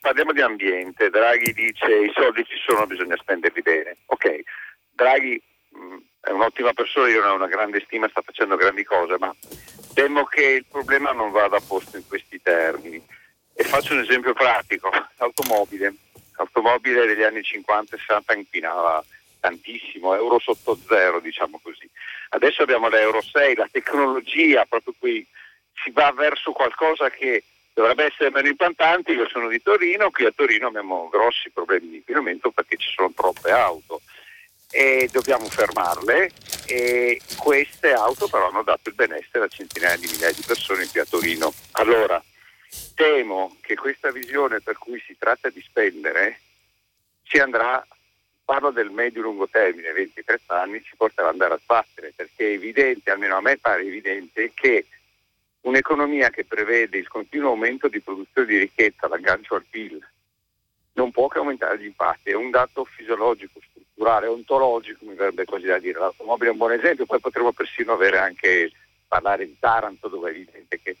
parliamo 0.00 0.32
di 0.32 0.40
ambiente. 0.40 1.10
Draghi 1.10 1.52
dice 1.52 1.86
i 1.86 2.12
soldi 2.14 2.44
ci 2.44 2.56
sono, 2.64 2.86
bisogna 2.86 3.16
spenderli 3.18 3.62
bene. 3.62 3.96
Ok, 4.06 4.40
Draghi 4.94 5.42
mm, 5.76 5.96
è 6.28 6.32
un'ottima 6.32 6.72
persona, 6.72 7.08
io 7.08 7.24
ho 7.24 7.34
una 7.34 7.46
grande 7.46 7.82
stima, 7.84 8.08
sta 8.08 8.22
facendo 8.22 8.56
grandi 8.56 8.84
cose, 8.84 9.16
ma 9.18 9.34
Temo 9.98 10.26
che 10.26 10.44
il 10.44 10.64
problema 10.70 11.10
non 11.10 11.32
vada 11.32 11.58
posto 11.58 11.96
in 11.96 12.06
questi 12.06 12.40
termini. 12.40 13.04
E 13.52 13.64
faccio 13.64 13.94
un 13.94 13.98
esempio 13.98 14.32
pratico, 14.32 14.88
l'automobile. 15.18 15.92
L'automobile 16.36 17.04
degli 17.04 17.24
anni 17.24 17.42
50 17.42 17.96
e 17.96 17.98
60 17.98 18.34
inquinava 18.34 19.04
tantissimo, 19.40 20.14
euro 20.14 20.38
sotto 20.38 20.78
zero 20.86 21.18
diciamo 21.18 21.58
così. 21.60 21.90
Adesso 22.28 22.62
abbiamo 22.62 22.88
l'euro 22.88 23.20
6, 23.20 23.56
la 23.56 23.68
tecnologia 23.68 24.64
proprio 24.66 24.94
qui 24.96 25.26
si 25.82 25.90
va 25.90 26.12
verso 26.12 26.52
qualcosa 26.52 27.10
che 27.10 27.42
dovrebbe 27.74 28.04
essere 28.04 28.30
meno 28.30 28.46
impattante. 28.46 29.10
Io 29.10 29.28
sono 29.28 29.48
di 29.48 29.60
Torino, 29.60 30.12
qui 30.12 30.26
a 30.26 30.32
Torino 30.32 30.68
abbiamo 30.68 31.08
grossi 31.08 31.50
problemi 31.50 31.88
di 31.88 31.96
inquinamento 31.96 32.52
perché 32.52 32.76
ci 32.76 32.92
sono 32.94 33.10
troppe 33.12 33.50
auto 33.50 34.00
e 34.70 35.08
dobbiamo 35.10 35.46
fermarle 35.46 36.30
e 36.66 37.20
queste 37.36 37.92
auto 37.92 38.28
però 38.28 38.48
hanno 38.48 38.62
dato 38.62 38.88
il 38.88 38.94
benessere 38.94 39.44
a 39.44 39.48
centinaia 39.48 39.96
di 39.96 40.06
migliaia 40.06 40.32
di 40.32 40.44
persone 40.46 40.86
qui 40.86 41.00
a 41.00 41.06
Torino. 41.06 41.52
Allora, 41.72 42.22
temo 42.94 43.56
che 43.60 43.76
questa 43.76 44.10
visione 44.10 44.60
per 44.60 44.76
cui 44.76 45.02
si 45.06 45.16
tratta 45.18 45.48
di 45.48 45.62
spendere 45.62 46.40
ci 47.22 47.38
andrà, 47.38 47.86
parlo 48.44 48.70
del 48.70 48.90
medio-lungo 48.90 49.48
termine, 49.48 49.92
20-30 49.92 50.38
anni, 50.46 50.82
ci 50.82 50.96
porterà 50.96 51.28
ad 51.28 51.34
andare 51.34 51.54
a 51.54 51.60
sbattere, 51.62 52.12
perché 52.16 52.48
è 52.48 52.52
evidente, 52.52 53.10
almeno 53.10 53.36
a 53.36 53.42
me 53.42 53.58
pare 53.58 53.82
evidente, 53.82 54.52
che 54.54 54.86
un'economia 55.62 56.30
che 56.30 56.46
prevede 56.46 56.96
il 56.96 57.08
continuo 57.08 57.50
aumento 57.50 57.88
di 57.88 58.00
produzione 58.00 58.46
di 58.46 58.56
ricchezza, 58.56 59.08
l'aggancio 59.08 59.54
al 59.56 59.66
PIL, 59.68 60.02
non 60.94 61.10
può 61.10 61.28
che 61.28 61.38
aumentare 61.38 61.78
gli 61.78 61.84
impatti, 61.84 62.30
è 62.30 62.34
un 62.34 62.50
dato 62.50 62.84
fisiologico, 62.86 63.60
strutturale, 63.98 64.28
ontologico, 64.28 65.04
mi 65.04 65.14
verrebbe 65.14 65.44
così 65.44 65.66
da 65.66 65.78
dire. 65.78 65.98
L'automobile 65.98 66.50
è 66.50 66.52
un 66.52 66.58
buon 66.58 66.72
esempio, 66.72 67.04
poi 67.04 67.18
potremmo 67.18 67.52
persino 67.52 67.92
avere 67.92 68.18
anche, 68.18 68.70
parlare 69.08 69.44
di 69.44 69.56
Taranto, 69.58 70.08
dove 70.08 70.30
è 70.30 70.34
evidente 70.34 70.80
che 70.80 70.96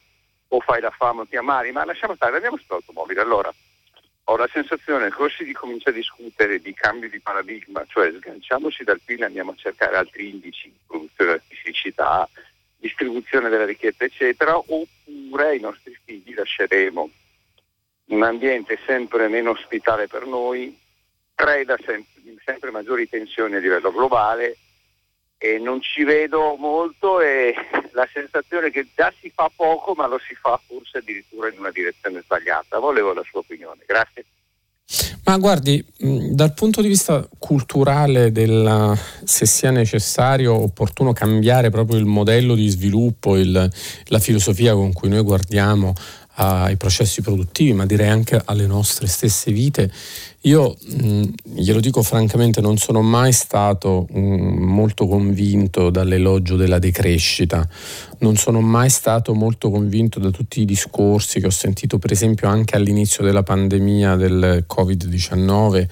o 0.48 0.60
fai 0.60 0.80
la 0.80 0.90
fama 0.90 1.22
o 1.22 1.26
ti 1.26 1.36
amari, 1.36 1.70
ma 1.70 1.84
lasciamo 1.84 2.16
stare, 2.16 2.34
andiamo 2.34 2.56
sull'automobile. 2.56 3.20
Allora, 3.20 3.54
ho 4.24 4.36
la 4.36 4.48
sensazione 4.52 5.10
che 5.10 5.22
o 5.22 5.28
si 5.28 5.52
comincia 5.52 5.90
a 5.90 5.92
discutere 5.92 6.58
di 6.58 6.74
cambio 6.74 7.08
di 7.08 7.20
paradigma, 7.20 7.84
cioè 7.86 8.12
sganciamoci 8.12 8.82
dal 8.82 9.00
PIL 9.04 9.22
e 9.22 9.26
andiamo 9.26 9.52
a 9.52 9.56
cercare 9.56 9.96
altri 9.96 10.30
indici, 10.30 10.72
produzione 10.86 11.40
di 11.46 11.54
elettricità, 11.54 12.28
distribuzione 12.78 13.48
della 13.48 13.64
ricchezza, 13.64 14.04
eccetera, 14.04 14.56
oppure 14.56 15.48
ai 15.48 15.60
nostri 15.60 15.96
figli 16.04 16.34
lasceremo 16.34 17.10
un 18.06 18.22
ambiente 18.22 18.78
sempre 18.86 19.28
meno 19.28 19.50
ospitale 19.50 20.06
per 20.06 20.24
noi, 20.24 20.76
crea 21.34 21.76
sempre, 21.84 22.17
sempre 22.44 22.70
maggiori 22.70 23.08
tensioni 23.08 23.56
a 23.56 23.58
livello 23.58 23.92
globale 23.92 24.56
e 25.38 25.58
non 25.58 25.80
ci 25.80 26.02
vedo 26.02 26.56
molto 26.56 27.20
e 27.20 27.54
la 27.92 28.08
sensazione 28.12 28.70
che 28.70 28.88
già 28.94 29.12
si 29.20 29.30
fa 29.34 29.50
poco 29.54 29.94
ma 29.94 30.06
lo 30.06 30.18
si 30.18 30.34
fa 30.34 30.60
forse 30.66 30.98
addirittura 30.98 31.48
in 31.48 31.58
una 31.58 31.70
direzione 31.70 32.22
sbagliata. 32.22 32.78
Volevo 32.78 33.12
la 33.12 33.22
sua 33.28 33.40
opinione. 33.40 33.82
Grazie. 33.86 34.24
Ma 35.24 35.36
guardi, 35.36 35.84
dal 35.98 36.54
punto 36.54 36.80
di 36.80 36.88
vista 36.88 37.28
culturale 37.38 38.32
della, 38.32 38.96
se 39.24 39.44
sia 39.44 39.70
necessario 39.70 40.54
opportuno 40.54 41.12
cambiare 41.12 41.68
proprio 41.68 41.98
il 41.98 42.06
modello 42.06 42.54
di 42.54 42.66
sviluppo, 42.68 43.36
il, 43.36 43.70
la 44.04 44.18
filosofia 44.18 44.72
con 44.72 44.94
cui 44.94 45.10
noi 45.10 45.20
guardiamo 45.20 45.92
ai 46.36 46.76
processi 46.76 47.20
produttivi, 47.20 47.74
ma 47.74 47.84
direi 47.84 48.08
anche 48.08 48.40
alle 48.42 48.66
nostre 48.66 49.06
stesse 49.06 49.52
vite. 49.52 49.92
Io 50.48 50.74
mh, 50.80 51.22
glielo 51.42 51.78
dico 51.78 52.02
francamente, 52.02 52.62
non 52.62 52.78
sono 52.78 53.02
mai 53.02 53.32
stato 53.32 54.06
mh, 54.10 54.20
molto 54.20 55.06
convinto 55.06 55.90
dall'elogio 55.90 56.56
della 56.56 56.78
decrescita, 56.78 57.68
non 58.20 58.36
sono 58.36 58.62
mai 58.62 58.88
stato 58.88 59.34
molto 59.34 59.70
convinto 59.70 60.18
da 60.18 60.30
tutti 60.30 60.62
i 60.62 60.64
discorsi 60.64 61.38
che 61.38 61.46
ho 61.46 61.50
sentito, 61.50 61.98
per 61.98 62.12
esempio, 62.12 62.48
anche 62.48 62.76
all'inizio 62.76 63.22
della 63.22 63.42
pandemia 63.42 64.16
del 64.16 64.64
Covid-19, 64.66 65.86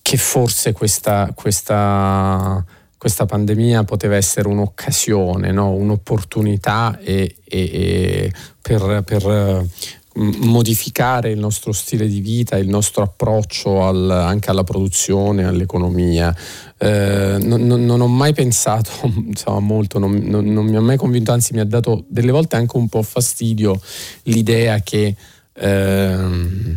che 0.00 0.16
forse 0.16 0.72
questa, 0.72 1.30
questa 1.34 2.64
questa 3.02 3.26
pandemia 3.26 3.82
poteva 3.82 4.14
essere 4.14 4.46
un'occasione, 4.46 5.50
no? 5.50 5.72
un'opportunità 5.72 7.00
e, 7.02 7.34
e, 7.42 7.58
e 7.58 8.32
per, 8.62 9.02
per, 9.02 9.66
modificare 10.14 11.30
il 11.30 11.38
nostro 11.38 11.72
stile 11.72 12.06
di 12.06 12.20
vita, 12.20 12.56
il 12.56 12.68
nostro 12.68 13.02
approccio 13.02 13.86
al, 13.86 14.10
anche 14.10 14.50
alla 14.50 14.64
produzione, 14.64 15.44
all'economia. 15.44 16.34
Eh, 16.76 17.38
non, 17.40 17.66
non, 17.66 17.84
non, 17.84 18.00
ho 18.00 18.08
mai 18.08 18.34
pensato 18.34 18.90
insomma, 19.26 19.60
molto, 19.60 19.98
non, 19.98 20.14
non, 20.14 20.66
mi 20.66 20.76
ha 20.76 20.80
mai 20.80 20.96
convinto, 20.96 21.32
anzi 21.32 21.54
mi 21.54 21.60
ha 21.60 21.64
dato 21.64 22.04
delle 22.08 22.32
volte 22.32 22.56
anche 22.56 22.76
un 22.76 22.88
po' 22.88 23.02
fastidio 23.02 23.80
l'idea 24.24 24.80
che... 24.80 25.14
Eh, 25.54 26.76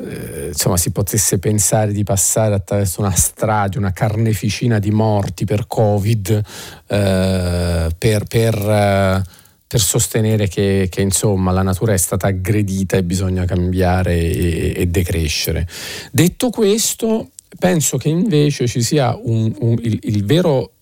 eh, 0.00 0.48
insomma, 0.48 0.76
si 0.76 0.92
potesse 0.92 1.38
pensare 1.38 1.92
di 1.92 2.04
passare 2.04 2.54
attraverso 2.54 3.00
una 3.00 3.14
strage, 3.14 3.78
una 3.78 3.92
carneficina 3.92 4.78
di 4.78 4.90
morti 4.90 5.44
per 5.44 5.66
Covid, 5.66 6.42
eh, 6.86 7.88
per, 7.98 8.24
per, 8.24 8.54
eh, 8.54 9.22
per, 9.68 9.80
sostenere 9.80 10.48
che, 10.48 10.88
che 10.90 11.00
insomma, 11.00 11.52
la 11.52 11.62
natura 11.62 11.92
è 11.92 11.96
stata 11.96 12.26
aggredita 12.26 12.96
e 12.96 13.04
bisogna 13.04 13.44
cambiare 13.44 14.14
e, 14.16 14.72
e 14.74 14.86
decrescere. 14.86 15.68
Detto 16.10 16.50
questo, 16.50 17.30
penso 17.58 17.96
che 17.96 18.08
invece 18.08 18.66
ci 18.66 18.82
sia 18.82 19.16
un, 19.22 19.54
un, 19.60 19.76
il, 19.80 19.98
il 20.02 20.24
vero 20.24 20.72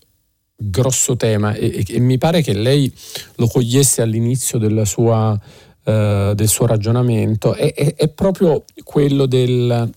grosso 0.56 1.16
tema 1.16 1.52
e, 1.52 1.84
e, 1.86 2.00
mi 2.00 2.16
pare 2.16 2.40
che 2.40 2.54
lei 2.54 2.90
lo 3.34 3.46
cogliesse 3.46 4.00
all'inizio 4.00 4.58
sua 4.86 5.38
eh, 5.84 6.32
del 6.34 6.48
suo 6.48 6.66
ragionamento 6.66 7.54
è, 7.54 7.72
è, 7.72 7.94
è 7.94 8.08
proprio 8.08 8.64
quello 8.82 9.26
del, 9.26 9.88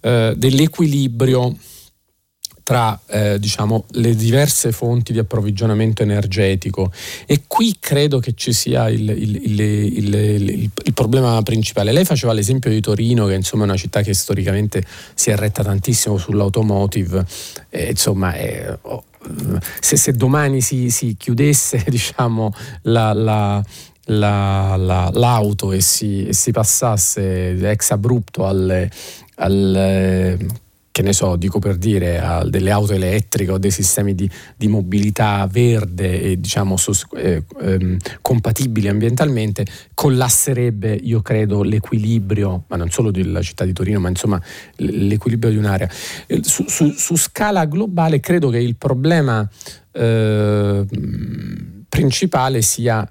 eh, 0.00 0.34
dell'equilibrio 0.36 1.56
tra 2.64 2.98
eh, 3.06 3.38
diciamo, 3.38 3.84
le 3.90 4.16
diverse 4.16 4.72
fonti 4.72 5.12
di 5.12 5.18
approvvigionamento 5.18 6.02
energetico 6.02 6.90
e 7.26 7.42
qui 7.46 7.76
credo 7.78 8.18
che 8.18 8.32
ci 8.34 8.54
sia 8.54 8.88
il, 8.88 9.08
il, 9.10 9.60
il, 9.60 10.14
il, 10.14 10.92
problema 10.94 11.40
principale. 11.42 11.92
Lei 11.92 12.06
faceva 12.06 12.32
l'esempio 12.32 12.70
di 12.70 12.80
Torino 12.80 13.26
che 13.26 13.34
insomma, 13.34 13.64
è 13.64 13.66
una 13.66 13.76
città 13.76 14.00
che 14.00 14.14
storicamente 14.14 14.82
si 15.14 15.30
è 15.30 15.36
retta 15.36 15.62
tantissimo 15.62 16.16
sull'automotive, 16.16 17.26
eh, 17.68 17.90
insomma 17.90 18.34
oh, 18.80 19.04
se, 19.78 19.96
se, 19.96 20.12
domani 20.12 20.62
si, 20.62 20.88
si 20.88 21.16
chiudesse 21.18 21.84
diciamo, 21.86 22.52
la, 22.82 23.12
la 23.12 23.62
la, 24.06 24.76
la, 24.76 25.10
l'auto 25.14 25.72
e 25.72 25.80
si, 25.80 26.26
e 26.26 26.34
si, 26.34 26.50
passasse 26.50 27.52
ex 27.52 27.90
abrupto 27.90 28.46
alle, 28.46 28.90
alle, 29.36 30.36
che 30.94 31.02
ne 31.02 31.12
so, 31.12 31.34
dico 31.34 31.58
per 31.58 31.74
dire, 31.76 32.20
a 32.20 32.44
delle 32.48 32.70
auto 32.70 32.92
elettriche 32.92 33.50
o 33.50 33.58
dei 33.58 33.72
sistemi 33.72 34.14
di, 34.14 34.30
di 34.54 34.68
mobilità 34.68 35.44
verde 35.50 36.22
e 36.22 36.40
diciamo 36.40 36.76
sos, 36.76 37.04
eh, 37.16 37.42
eh, 37.62 37.96
compatibili 38.20 38.86
ambientalmente, 38.86 39.66
collasserebbe, 39.92 40.94
io 40.94 41.20
credo, 41.20 41.64
l'equilibrio, 41.64 42.66
ma 42.68 42.76
non 42.76 42.90
solo 42.90 43.10
della 43.10 43.42
città 43.42 43.64
di 43.64 43.72
Torino, 43.72 43.98
ma 43.98 44.08
insomma 44.08 44.40
l'equilibrio 44.76 45.50
di 45.50 45.56
un'area. 45.56 45.90
Su, 46.42 46.64
su, 46.68 46.92
su 46.92 47.16
scala 47.16 47.64
globale 47.64 48.20
credo 48.20 48.48
che 48.50 48.58
il 48.58 48.76
problema 48.76 49.50
eh, 49.90 50.86
principale 51.88 52.62
sia 52.62 53.10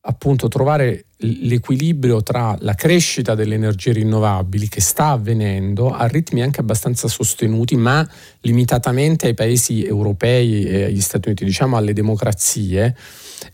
appunto 0.00 0.48
trovare 0.48 1.04
l'equilibrio 1.20 2.22
tra 2.22 2.56
la 2.60 2.74
crescita 2.74 3.34
delle 3.34 3.54
energie 3.54 3.92
rinnovabili 3.92 4.68
che 4.68 4.80
sta 4.80 5.08
avvenendo 5.08 5.90
a 5.90 6.06
ritmi 6.06 6.42
anche 6.42 6.60
abbastanza 6.60 7.08
sostenuti, 7.08 7.76
ma 7.76 8.06
limitatamente 8.40 9.26
ai 9.26 9.34
paesi 9.34 9.84
europei 9.84 10.64
e 10.64 10.84
agli 10.84 11.00
Stati 11.00 11.28
Uniti, 11.28 11.44
diciamo 11.44 11.76
alle 11.76 11.92
democrazie, 11.92 12.96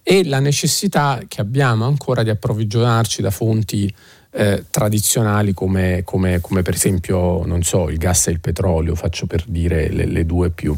e 0.02 0.24
la 0.24 0.40
necessità 0.40 1.20
che 1.26 1.40
abbiamo 1.40 1.84
ancora 1.84 2.22
di 2.22 2.30
approvvigionarci 2.30 3.22
da 3.22 3.30
fonti 3.30 3.92
eh, 4.32 4.64
tradizionali 4.70 5.54
come, 5.54 6.02
come, 6.04 6.40
come, 6.40 6.62
per 6.62 6.74
esempio, 6.74 7.44
non 7.44 7.62
so, 7.62 7.88
il 7.88 7.96
gas 7.96 8.26
e 8.26 8.32
il 8.32 8.40
petrolio, 8.40 8.94
faccio 8.94 9.26
per 9.26 9.44
dire 9.46 9.88
le, 9.88 10.04
le 10.04 10.26
due 10.26 10.50
più. 10.50 10.76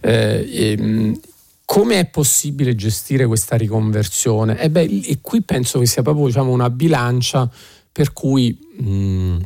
Eh, 0.00 0.48
e, 0.50 1.20
come 1.70 1.98
è 1.98 2.06
possibile 2.06 2.74
gestire 2.74 3.26
questa 3.26 3.54
riconversione? 3.54 4.58
E, 4.58 4.70
beh, 4.70 5.02
e 5.04 5.18
qui 5.20 5.42
penso 5.42 5.78
che 5.78 5.84
sia 5.84 6.00
proprio 6.00 6.24
diciamo, 6.24 6.50
una 6.50 6.70
bilancia 6.70 7.46
per 7.92 8.14
cui 8.14 8.58
mh, 8.78 9.36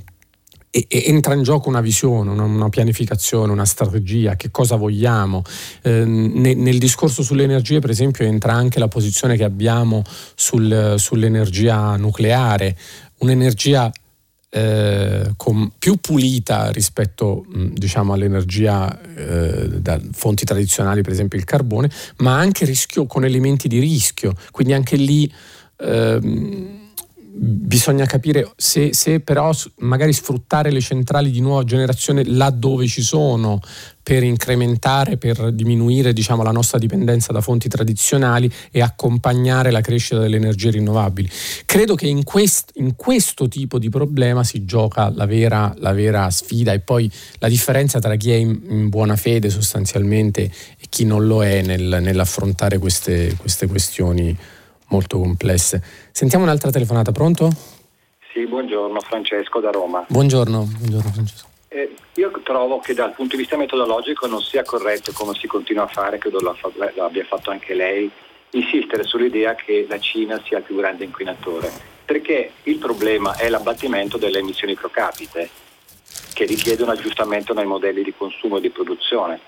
e, 0.71 0.87
e 0.87 1.03
entra 1.09 1.35
in 1.35 1.43
gioco 1.43 1.69
una 1.69 1.81
visione, 1.81 2.31
una, 2.31 2.45
una, 2.45 2.69
pianificazione, 2.69 3.51
una 3.51 3.65
strategia, 3.65 4.37
che 4.37 4.53
cosa 4.53 4.77
vogliamo. 4.77 5.43
Eh, 5.83 6.05
ne, 6.05 6.55
nel 6.55 6.79
discorso 6.79 7.25
sulle 7.25 7.43
energie, 7.43 7.81
per 7.81 7.91
esempio, 7.91 8.25
entra 8.25 8.53
anche 8.53 8.79
la 8.79 8.87
posizione 8.87 9.37
che 9.37 9.43
abbiamo 9.43 10.05
sul, 10.37 10.95
sull'energia 10.99 11.97
nucleare, 11.97 12.79
un'energia 13.19 13.91
eh, 14.55 15.33
con, 15.39 15.73
più 15.79 15.97
pulita 15.97 16.71
rispetto 16.71 17.47
diciamo, 17.49 18.13
all'energia 18.13 19.01
eh, 19.15 19.81
da 19.81 19.99
fonti 20.13 20.45
tradizionali, 20.45 21.01
per 21.01 21.13
esempio 21.13 21.39
il 21.39 21.45
carbone, 21.45 21.91
ma 22.19 22.37
anche 22.37 22.67
rischio, 22.67 23.07
con 23.07 23.25
elementi 23.25 23.67
di 23.67 23.79
rischio. 23.79 24.35
Quindi 24.51 24.75
anche 24.75 24.97
lì 24.97 25.33
ehm, 25.79 26.82
bisogna 27.35 28.05
capire 28.05 28.51
se, 28.57 28.93
se, 28.93 29.21
però 29.21 29.51
magari 29.79 30.13
sfruttare 30.13 30.71
le 30.71 30.81
centrali 30.81 31.31
di 31.31 31.41
nuova 31.41 31.65
generazione 31.65 32.25
laddove 32.25 32.87
ci 32.87 33.01
sono 33.01 33.61
per 34.03 34.23
incrementare, 34.23 35.17
per 35.17 35.53
diminuire 35.53 36.13
diciamo, 36.13 36.43
la 36.43 36.51
nostra 36.51 36.79
dipendenza 36.79 37.33
da 37.33 37.41
fonti 37.41 37.69
tradizionali 37.69 38.53
e 38.71 38.83
accompagnare 38.83 39.71
la 39.71 39.81
crescita 39.81 40.19
delle 40.19 40.37
energie 40.37 40.71
rinnovabili. 40.71 41.31
Credo 41.65 41.95
che 41.95 42.07
in, 42.07 42.23
quest, 42.25 42.73
in 42.75 42.97
questo 42.97 43.49
tipo 43.49 43.79
di 43.79 43.89
problema 43.89 44.45
si 44.45 44.65
gioca 44.65 45.11
la 45.15 45.25
vera, 45.25 45.75
la 45.79 45.93
vera, 45.93 46.29
sfida 46.31 46.73
e 46.73 46.81
poi 46.81 47.11
la 47.39 47.49
differenza 47.49 47.99
tra 47.99 48.17
chi 48.17 48.33
è 48.33 48.37
in, 48.37 48.61
in 48.69 48.89
buona 48.89 49.17
fede 49.17 49.49
sostanzialmente 49.49 50.43
e 50.43 50.87
chi 50.89 51.05
non 51.05 51.27
lo 51.27 51.43
è 51.43 51.63
nel, 51.63 51.99
nell'affrontare 52.03 52.79
queste, 52.79 53.37
queste 53.39 53.67
questioni 53.67 54.37
molto 54.93 55.19
complesse. 55.19 55.83
Sentiamo 56.13 56.45
un'altra 56.45 56.71
telefonata, 56.71 57.13
pronto? 57.13 57.51
Sì, 58.33 58.47
buongiorno, 58.47 59.01
Francesco 59.01 59.59
da 59.61 59.71
Roma. 59.71 60.05
Buongiorno, 60.07 60.69
buongiorno 60.79 61.11
Francesco. 61.11 61.47
Eh, 61.69 61.95
io 62.15 62.31
trovo 62.45 62.81
che 62.81 62.93
dal 62.93 63.15
punto 63.15 63.35
di 63.35 63.43
vista 63.43 63.57
metodologico 63.57 64.27
non 64.27 64.43
sia 64.43 64.63
corretto, 64.63 65.13
come 65.13 65.33
si 65.35 65.47
continua 65.47 65.85
a 65.85 65.89
fare, 65.89 66.19
credo 66.19 66.41
lo, 66.41 66.57
abbia 66.99 67.25
fatto 67.25 67.51
anche 67.51 67.73
lei, 67.73 68.11
insistere 68.51 69.05
sull'idea 69.05 69.55
che 69.55 69.87
la 69.89 69.99
Cina 69.99 70.41
sia 70.45 70.59
il 70.59 70.65
più 70.65 70.77
grande 70.77 71.05
inquinatore, 71.05 71.73
perché 72.05 72.53
il 72.65 72.77
problema 72.77 73.37
è 73.37 73.49
l'abbattimento 73.49 74.19
delle 74.19 74.41
emissioni 74.41 74.75
pro 74.75 74.91
capite, 74.91 75.49
che 76.35 76.45
richiede 76.45 76.83
un 76.83 76.91
aggiustamento 76.91 77.55
nei 77.55 77.65
modelli 77.65 78.03
di 78.03 78.15
consumo 78.15 78.59
e 78.59 78.61
di 78.61 78.71
produzione. 78.71 79.41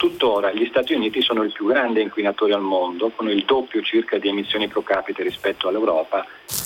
Tuttora 0.00 0.50
gli 0.50 0.64
Stati 0.64 0.94
Uniti 0.94 1.20
sono 1.20 1.42
il 1.42 1.52
più 1.52 1.66
grande 1.66 2.00
inquinatore 2.00 2.54
al 2.54 2.62
mondo, 2.62 3.10
con 3.14 3.28
il 3.28 3.44
doppio 3.44 3.82
circa 3.82 4.16
di 4.16 4.28
emissioni 4.28 4.66
pro 4.66 4.80
capite 4.80 5.22
rispetto 5.22 5.68
all'Europa 5.68 6.24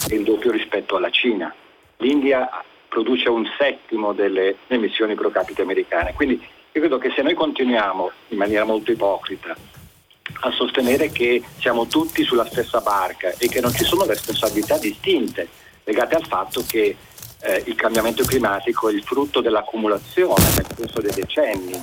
e 0.08 0.14
il 0.14 0.22
doppio 0.22 0.52
rispetto 0.52 0.94
alla 0.94 1.10
Cina. 1.10 1.52
L'India 1.96 2.48
produce 2.86 3.28
un 3.28 3.44
settimo 3.58 4.12
delle 4.12 4.58
emissioni 4.68 5.16
pro 5.16 5.30
capite 5.30 5.62
americane. 5.62 6.12
Quindi 6.12 6.34
io 6.34 6.80
credo 6.80 6.98
che 6.98 7.10
se 7.10 7.22
noi 7.22 7.34
continuiamo 7.34 8.12
in 8.28 8.38
maniera 8.38 8.62
molto 8.62 8.92
ipocrita 8.92 9.56
a 10.42 10.52
sostenere 10.52 11.10
che 11.10 11.42
siamo 11.58 11.88
tutti 11.88 12.22
sulla 12.22 12.46
stessa 12.46 12.78
barca 12.82 13.34
e 13.36 13.48
che 13.48 13.60
non 13.60 13.72
ci 13.72 13.82
sono 13.82 14.04
responsabilità 14.04 14.78
distinte 14.78 15.48
legate 15.82 16.14
al 16.14 16.26
fatto 16.28 16.62
che 16.68 16.96
eh, 17.42 17.62
il 17.66 17.74
cambiamento 17.74 18.22
climatico 18.22 18.88
è 18.88 18.92
il 18.92 19.02
frutto 19.02 19.40
dell'accumulazione 19.40 20.44
nel 20.54 20.66
corso 20.76 21.00
dei 21.00 21.12
decenni 21.12 21.82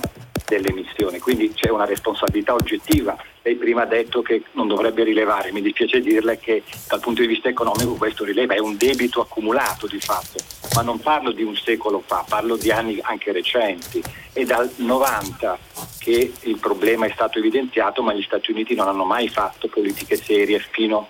delle 0.52 0.68
emissioni, 0.68 1.18
quindi 1.18 1.52
c'è 1.54 1.70
una 1.70 1.86
responsabilità 1.86 2.52
oggettiva. 2.52 3.16
Lei 3.40 3.56
prima 3.56 3.82
ha 3.82 3.86
detto 3.86 4.20
che 4.20 4.42
non 4.52 4.68
dovrebbe 4.68 5.02
rilevare, 5.02 5.50
mi 5.50 5.62
dispiace 5.62 6.00
dirle 6.00 6.38
che 6.38 6.62
dal 6.88 7.00
punto 7.00 7.22
di 7.22 7.26
vista 7.26 7.48
economico 7.48 7.94
questo 7.94 8.24
rileva, 8.24 8.54
è 8.54 8.58
un 8.58 8.76
debito 8.76 9.20
accumulato 9.22 9.86
di 9.86 9.98
fatto, 9.98 10.38
ma 10.74 10.82
non 10.82 11.00
parlo 11.00 11.32
di 11.32 11.42
un 11.42 11.56
secolo 11.56 12.02
fa, 12.04 12.24
parlo 12.28 12.56
di 12.56 12.70
anni 12.70 12.98
anche 13.00 13.32
recenti. 13.32 14.02
È 14.32 14.44
dal 14.44 14.70
90 14.76 15.58
che 15.98 16.32
il 16.40 16.58
problema 16.58 17.06
è 17.06 17.10
stato 17.12 17.38
evidenziato, 17.38 18.02
ma 18.02 18.12
gli 18.12 18.22
Stati 18.22 18.50
Uniti 18.50 18.74
non 18.74 18.88
hanno 18.88 19.04
mai 19.04 19.28
fatto 19.28 19.68
politiche 19.68 20.16
serie 20.16 20.58
fino 20.70 21.08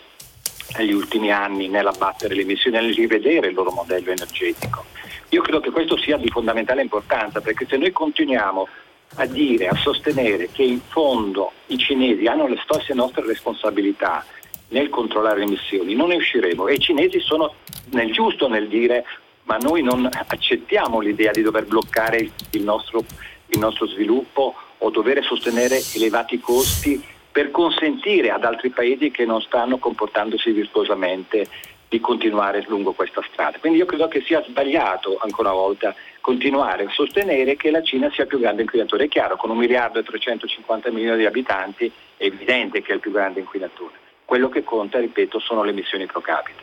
negli 0.77 0.93
ultimi 0.93 1.31
anni 1.33 1.69
nell'abbattere 1.69 2.35
le 2.35 2.43
emissioni, 2.43 2.79
nel 2.79 2.95
rivedere 2.95 3.49
il 3.49 3.55
loro 3.55 3.73
modello 3.73 4.11
energetico. 4.11 4.85
Io 5.31 5.41
credo 5.41 5.61
che 5.61 5.71
questo 5.71 5.97
sia 5.97 6.19
di 6.19 6.29
fondamentale 6.29 6.83
importanza 6.83 7.41
perché 7.41 7.67
se 7.67 7.79
noi 7.79 7.91
continuiamo 7.91 8.69
a 9.17 9.27
dire, 9.27 9.69
a 9.69 9.77
sostenere 9.77 10.49
che 10.51 10.63
in 10.63 10.81
fondo 10.81 11.53
i 11.67 11.79
cinesi 11.79 12.27
hanno 12.27 12.47
le 12.47 12.61
stesse 12.65 12.95
nostre 12.95 13.25
responsabilità 13.27 14.25
nel 14.69 14.89
controllare 14.89 15.39
le 15.39 15.45
emissioni, 15.45 15.95
non 15.95 16.09
ne 16.09 16.17
usciremo. 16.17 16.67
E 16.67 16.75
i 16.75 16.79
cinesi 16.79 17.21
sono 17.21 17.55
nel 17.91 18.13
giusto 18.13 18.49
nel 18.49 18.69
dire 18.69 19.05
ma 19.45 19.57
noi 19.57 19.83
non 19.83 20.09
accettiamo 20.13 21.01
l'idea 21.01 21.33
di 21.33 21.43
dover 21.43 21.67
bloccare 21.67 22.31
il 22.51 22.63
nostro, 22.63 23.05
il 23.49 23.59
nostro 23.59 23.87
sviluppo 23.87 24.55
o 24.79 24.91
dover 24.91 25.23
sostenere 25.25 25.81
elevati 25.95 26.39
costi 26.41 27.03
per 27.31 27.51
consentire 27.51 28.31
ad 28.31 28.45
altri 28.45 28.71
paesi 28.71 29.11
che 29.11 29.25
non 29.25 29.41
stanno 29.41 29.79
comportandosi 29.79 30.51
virtuosamente 30.53 31.49
di 31.93 32.01
continuare 32.01 32.65
lungo 32.69 32.93
questa 32.93 33.21
strada. 33.31 33.59
Quindi 33.59 33.79
io 33.79 33.85
credo 33.85 34.09
che 34.09 34.23
sia 34.23 34.43
sbagliato 34.49 35.19
ancora 35.21 35.51
una 35.51 35.61
volta 35.61 35.95
continuare 36.23 36.85
a 36.85 36.91
sostenere 36.91 37.55
che 37.55 37.71
la 37.71 37.83
Cina 37.83 38.11
sia 38.11 38.23
il 38.23 38.31
più 38.31 38.41
grande 38.41 38.63
inquinatore. 38.63 39.05
È 39.05 39.09
chiaro, 39.09 39.37
con 39.37 39.51
un 39.51 39.59
miliardo 39.59 39.99
e 39.99 40.03
350 40.03 40.91
milioni 40.91 41.19
di 41.19 41.27
abitanti 41.27 41.93
è 42.17 42.25
evidente 42.25 42.81
che 42.81 42.93
è 42.93 42.95
il 42.95 43.01
più 43.01 43.13
grande 43.13 43.41
inquinatore. 43.41 43.93
Quello 44.25 44.49
che 44.49 44.65
conta, 44.65 45.01
ripeto, 45.01 45.39
sono 45.39 45.63
le 45.65 45.73
emissioni 45.73 46.07
pro 46.07 46.23
capite. 46.23 46.63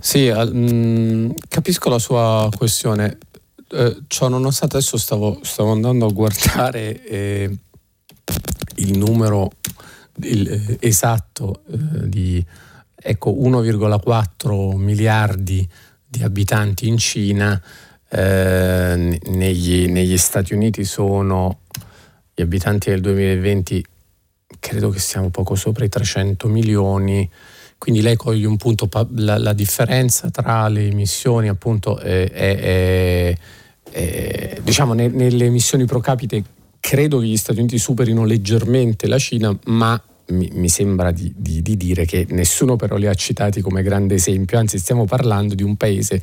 Sì, 0.00 0.32
mm, 0.32 1.30
capisco 1.48 1.90
la 1.90 1.98
sua 1.98 2.48
questione. 2.56 3.18
Eh, 3.68 3.96
ciò 4.06 4.28
nonostante 4.28 4.76
adesso 4.76 4.96
stavo, 4.96 5.40
stavo, 5.42 5.72
andando 5.72 6.06
a 6.06 6.12
guardare 6.12 7.02
eh, 7.02 7.50
il 8.76 8.96
numero 8.96 9.50
il, 10.22 10.48
eh, 10.48 10.78
esatto 10.80 11.62
eh, 11.68 12.08
di 12.08 12.44
ecco, 13.06 13.30
1,4 13.32 14.76
miliardi 14.76 15.66
di 16.06 16.22
abitanti 16.22 16.88
in 16.88 16.98
Cina, 16.98 17.60
eh, 18.08 19.18
negli, 19.24 19.88
negli, 19.88 20.18
Stati 20.18 20.54
Uniti 20.54 20.84
sono 20.84 21.60
gli 22.34 22.42
abitanti 22.42 22.90
del 22.90 23.00
2020, 23.00 23.84
credo 24.58 24.90
che 24.90 24.98
siamo 24.98 25.30
poco 25.30 25.54
sopra 25.54 25.84
i 25.84 25.88
300 25.88 26.48
milioni, 26.48 27.28
quindi 27.78 28.02
lei 28.02 28.16
coglie 28.16 28.46
un 28.46 28.56
punto, 28.56 28.88
la, 29.14 29.38
la 29.38 29.52
differenza 29.52 30.30
tra 30.30 30.66
le 30.68 30.86
emissioni 30.86 31.48
appunto 31.48 31.98
è, 31.98 32.30
è, 32.30 33.36
è, 33.90 34.60
diciamo 34.62 34.94
ne, 34.94 35.08
nelle 35.08 35.44
emissioni 35.44 35.84
pro 35.84 36.00
capite 36.00 36.42
credo 36.80 37.18
che 37.18 37.26
gli 37.26 37.36
Stati 37.36 37.58
Uniti 37.58 37.78
superino 37.78 38.24
leggermente 38.24 39.06
la 39.08 39.18
Cina, 39.18 39.56
ma 39.64 40.00
mi, 40.28 40.48
mi 40.52 40.68
sembra 40.68 41.10
di, 41.12 41.32
di, 41.36 41.62
di, 41.62 41.76
dire 41.76 42.04
che 42.04 42.26
nessuno 42.30 42.76
però 42.76 42.96
li 42.96 43.06
ha 43.06 43.14
citati 43.14 43.60
come 43.60 43.82
grande 43.82 44.14
esempio, 44.14 44.58
anzi 44.58 44.78
stiamo 44.78 45.04
parlando 45.04 45.54
di 45.54 45.62
un 45.62 45.76
paese 45.76 46.22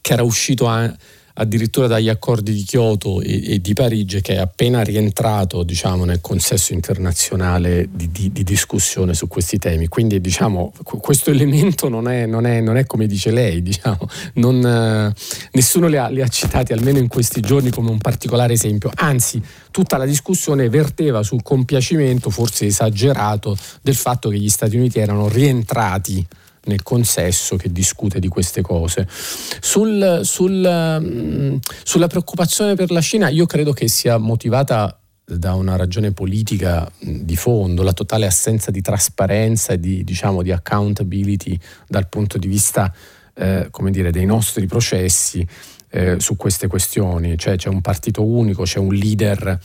che 0.00 0.12
era 0.12 0.22
uscito 0.22 0.68
a, 0.68 0.94
addirittura 1.38 1.86
dagli 1.86 2.08
accordi 2.08 2.52
di 2.52 2.62
Kyoto 2.62 3.20
e, 3.20 3.54
e 3.54 3.60
di 3.60 3.72
Parigi 3.72 4.20
che 4.20 4.34
è 4.34 4.38
appena 4.38 4.82
rientrato 4.82 5.62
diciamo, 5.62 6.04
nel 6.04 6.20
consesso 6.20 6.72
internazionale 6.72 7.88
di, 7.90 8.10
di, 8.10 8.32
di, 8.32 8.44
discussione 8.44 9.14
su 9.14 9.28
questi 9.28 9.58
temi. 9.58 9.88
Quindi 9.88 10.20
diciamo, 10.20 10.72
questo 10.82 11.30
elemento 11.30 11.88
non 11.88 12.08
è, 12.08 12.26
non, 12.26 12.46
è, 12.46 12.60
non 12.60 12.76
è, 12.76 12.86
come 12.86 13.06
dice 13.06 13.30
lei, 13.30 13.62
diciamo, 13.62 14.08
non, 14.34 14.64
eh, 14.64 15.14
nessuno 15.52 15.88
li 15.88 15.96
ha, 15.96 16.08
li 16.08 16.22
ha 16.22 16.28
citati 16.28 16.72
almeno 16.72 16.98
in 16.98 17.08
questi 17.08 17.40
giorni 17.40 17.70
come 17.70 17.90
un 17.90 17.98
particolare 17.98 18.52
esempio, 18.54 18.90
anzi 18.94 19.42
tutta 19.70 19.96
la 19.96 20.06
discussione 20.06 20.68
verteva 20.68 21.22
sul 21.22 21.42
compiacimento 21.42 22.30
forse 22.30 22.66
esagerato 22.66 23.56
del 23.82 23.94
fatto 23.94 24.30
che 24.30 24.38
gli 24.38 24.48
Stati 24.48 24.76
Uniti 24.76 24.98
erano 24.98 25.28
rientrati 25.28 26.26
nel 26.66 26.82
consesso 26.82 27.56
che 27.56 27.70
discute 27.72 28.20
di 28.20 28.28
queste 28.28 28.62
cose. 28.62 29.06
Sul, 29.08 30.20
sul, 30.22 30.98
mm, 31.00 31.56
sulla 31.82 32.06
preoccupazione 32.06 32.74
per 32.74 32.90
la 32.90 33.00
Cina 33.00 33.28
io 33.28 33.46
credo 33.46 33.72
che 33.72 33.88
sia 33.88 34.18
motivata 34.18 34.98
da 35.28 35.54
una 35.54 35.74
ragione 35.74 36.12
politica 36.12 36.88
mm, 37.04 37.20
di 37.22 37.36
fondo, 37.36 37.82
la 37.82 37.92
totale 37.92 38.26
assenza 38.26 38.70
di 38.70 38.80
trasparenza 38.80 39.72
e 39.72 39.80
di, 39.80 40.04
diciamo, 40.04 40.42
di 40.42 40.52
accountability 40.52 41.58
dal 41.88 42.08
punto 42.08 42.38
di 42.38 42.46
vista 42.46 42.92
eh, 43.34 43.68
dire, 43.90 44.10
dei 44.10 44.24
nostri 44.24 44.66
processi 44.66 45.46
eh, 45.90 46.16
su 46.20 46.36
queste 46.36 46.68
questioni, 46.68 47.36
cioè 47.36 47.56
c'è 47.56 47.68
un 47.68 47.80
partito 47.80 48.24
unico, 48.24 48.62
c'è 48.62 48.78
un 48.78 48.94
leader 48.94 49.58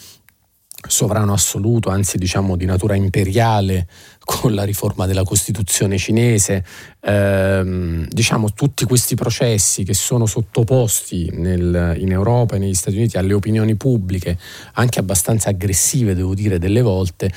sovrano 0.87 1.33
assoluto, 1.33 1.89
anzi 1.89 2.17
diciamo 2.17 2.55
di 2.55 2.65
natura 2.65 2.95
imperiale 2.95 3.87
con 4.23 4.53
la 4.53 4.63
riforma 4.63 5.07
della 5.07 5.23
Costituzione 5.23 5.97
cinese, 5.97 6.63
ehm, 7.01 8.07
diciamo 8.07 8.53
tutti 8.53 8.85
questi 8.85 9.15
processi 9.15 9.83
che 9.83 9.95
sono 9.95 10.25
sottoposti 10.25 11.29
nel, 11.33 11.95
in 11.97 12.11
Europa 12.11 12.55
e 12.55 12.59
negli 12.59 12.75
Stati 12.75 12.97
Uniti 12.97 13.17
alle 13.17 13.33
opinioni 13.33 13.75
pubbliche, 13.75 14.37
anche 14.73 14.99
abbastanza 14.99 15.49
aggressive 15.49 16.13
devo 16.13 16.35
dire 16.35 16.59
delle 16.59 16.81
volte, 16.81 17.31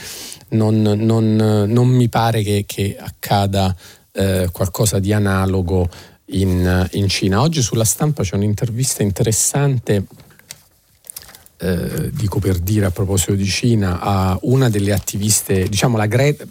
non, 0.51 0.83
non, 0.83 1.37
non 1.67 1.89
mi 1.89 2.09
pare 2.09 2.43
che, 2.43 2.65
che 2.67 2.97
accada 2.99 3.75
eh, 4.13 4.49
qualcosa 4.53 4.99
di 4.99 5.13
analogo 5.13 5.89
in, 6.27 6.89
in 6.93 7.09
Cina. 7.09 7.41
Oggi 7.41 7.63
sulla 7.63 7.85
stampa 7.85 8.23
c'è 8.23 8.37
un'intervista 8.37 9.03
interessante 9.03 10.05
eh, 11.57 12.11
dico 12.13 12.39
per 12.41 12.59
dire 12.59 12.87
a 12.87 12.91
proposito 12.91 13.35
di 13.35 13.47
Cina, 13.47 14.01
a 14.01 14.39
una 14.43 14.69
delle 14.69 14.93
attiviste, 14.93 15.69
diciamo 15.69 15.97
la 15.97 16.07
Greta, 16.07 16.45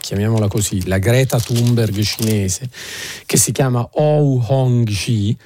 chiamiamola 0.00 0.48
così, 0.48 0.86
la 0.86 0.98
Greta 0.98 1.38
Thunberg 1.38 1.98
cinese, 2.00 2.68
che 3.24 3.36
si 3.36 3.52
chiama 3.52 3.86
Ou 3.92 4.42
Hongji, 4.46 5.36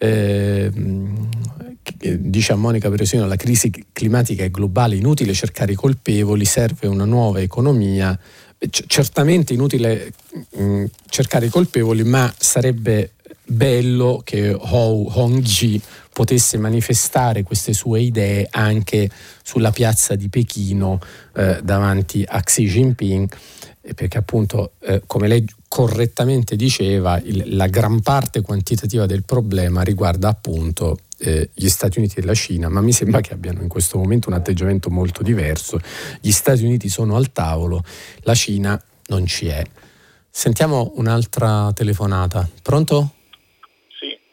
eh, 0.00 0.70
dice 2.18 2.52
a 2.52 2.56
Monica 2.56 2.88
Peresino 2.88 3.26
la 3.26 3.36
crisi 3.36 3.72
climatica 3.92 4.44
è 4.44 4.50
globale, 4.50 4.96
inutile 4.96 5.32
cercare 5.32 5.72
i 5.72 5.76
colpevoli, 5.76 6.44
serve 6.44 6.86
una 6.86 7.04
nuova 7.04 7.40
economia. 7.40 8.18
C- 8.58 8.84
certamente 8.86 9.54
inutile 9.54 10.12
mh, 10.32 10.62
mm, 10.62 10.84
cercare 11.08 11.46
i 11.46 11.48
colpevoli, 11.48 12.02
ma 12.02 12.32
sarebbe 12.36 13.12
bello 13.44 14.20
che 14.24 14.52
Hou 14.52 15.10
Hongji 15.14 15.80
potesse 16.18 16.58
manifestare 16.58 17.44
queste 17.44 17.72
sue 17.72 18.00
idee 18.00 18.48
anche 18.50 19.08
sulla 19.44 19.70
piazza 19.70 20.16
di 20.16 20.28
Pechino 20.28 20.98
eh, 21.36 21.60
davanti 21.62 22.24
a 22.26 22.42
Xi 22.42 22.66
Jinping, 22.66 23.32
perché 23.94 24.18
appunto, 24.18 24.72
eh, 24.80 25.00
come 25.06 25.28
lei 25.28 25.46
correttamente 25.68 26.56
diceva, 26.56 27.20
il, 27.22 27.54
la 27.54 27.68
gran 27.68 28.00
parte 28.00 28.40
quantitativa 28.40 29.06
del 29.06 29.22
problema 29.22 29.82
riguarda 29.82 30.26
appunto 30.26 30.98
eh, 31.18 31.50
gli 31.54 31.68
Stati 31.68 31.98
Uniti 31.98 32.18
e 32.18 32.24
la 32.24 32.34
Cina, 32.34 32.68
ma 32.68 32.80
mi 32.80 32.92
sembra 32.92 33.20
che 33.20 33.32
abbiano 33.32 33.62
in 33.62 33.68
questo 33.68 33.96
momento 33.96 34.28
un 34.28 34.34
atteggiamento 34.34 34.90
molto 34.90 35.22
diverso. 35.22 35.78
Gli 36.20 36.32
Stati 36.32 36.64
Uniti 36.64 36.88
sono 36.88 37.14
al 37.14 37.30
tavolo, 37.30 37.84
la 38.22 38.34
Cina 38.34 38.82
non 39.06 39.24
ci 39.24 39.46
è. 39.46 39.64
Sentiamo 40.28 40.94
un'altra 40.96 41.70
telefonata. 41.72 42.48
Pronto? 42.60 43.12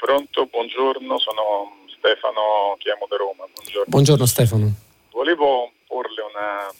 Pronto, 0.05 0.45
buongiorno, 0.45 1.17
sono 1.17 1.79
Stefano, 1.87 2.75
chiamo 2.77 3.07
da 3.09 3.15
Roma. 3.15 3.47
Buongiorno. 3.51 3.85
Buongiorno 3.87 4.25
Stefano. 4.27 4.71
Volevo 5.09 5.71
porle 5.87 6.21
una 6.21 6.71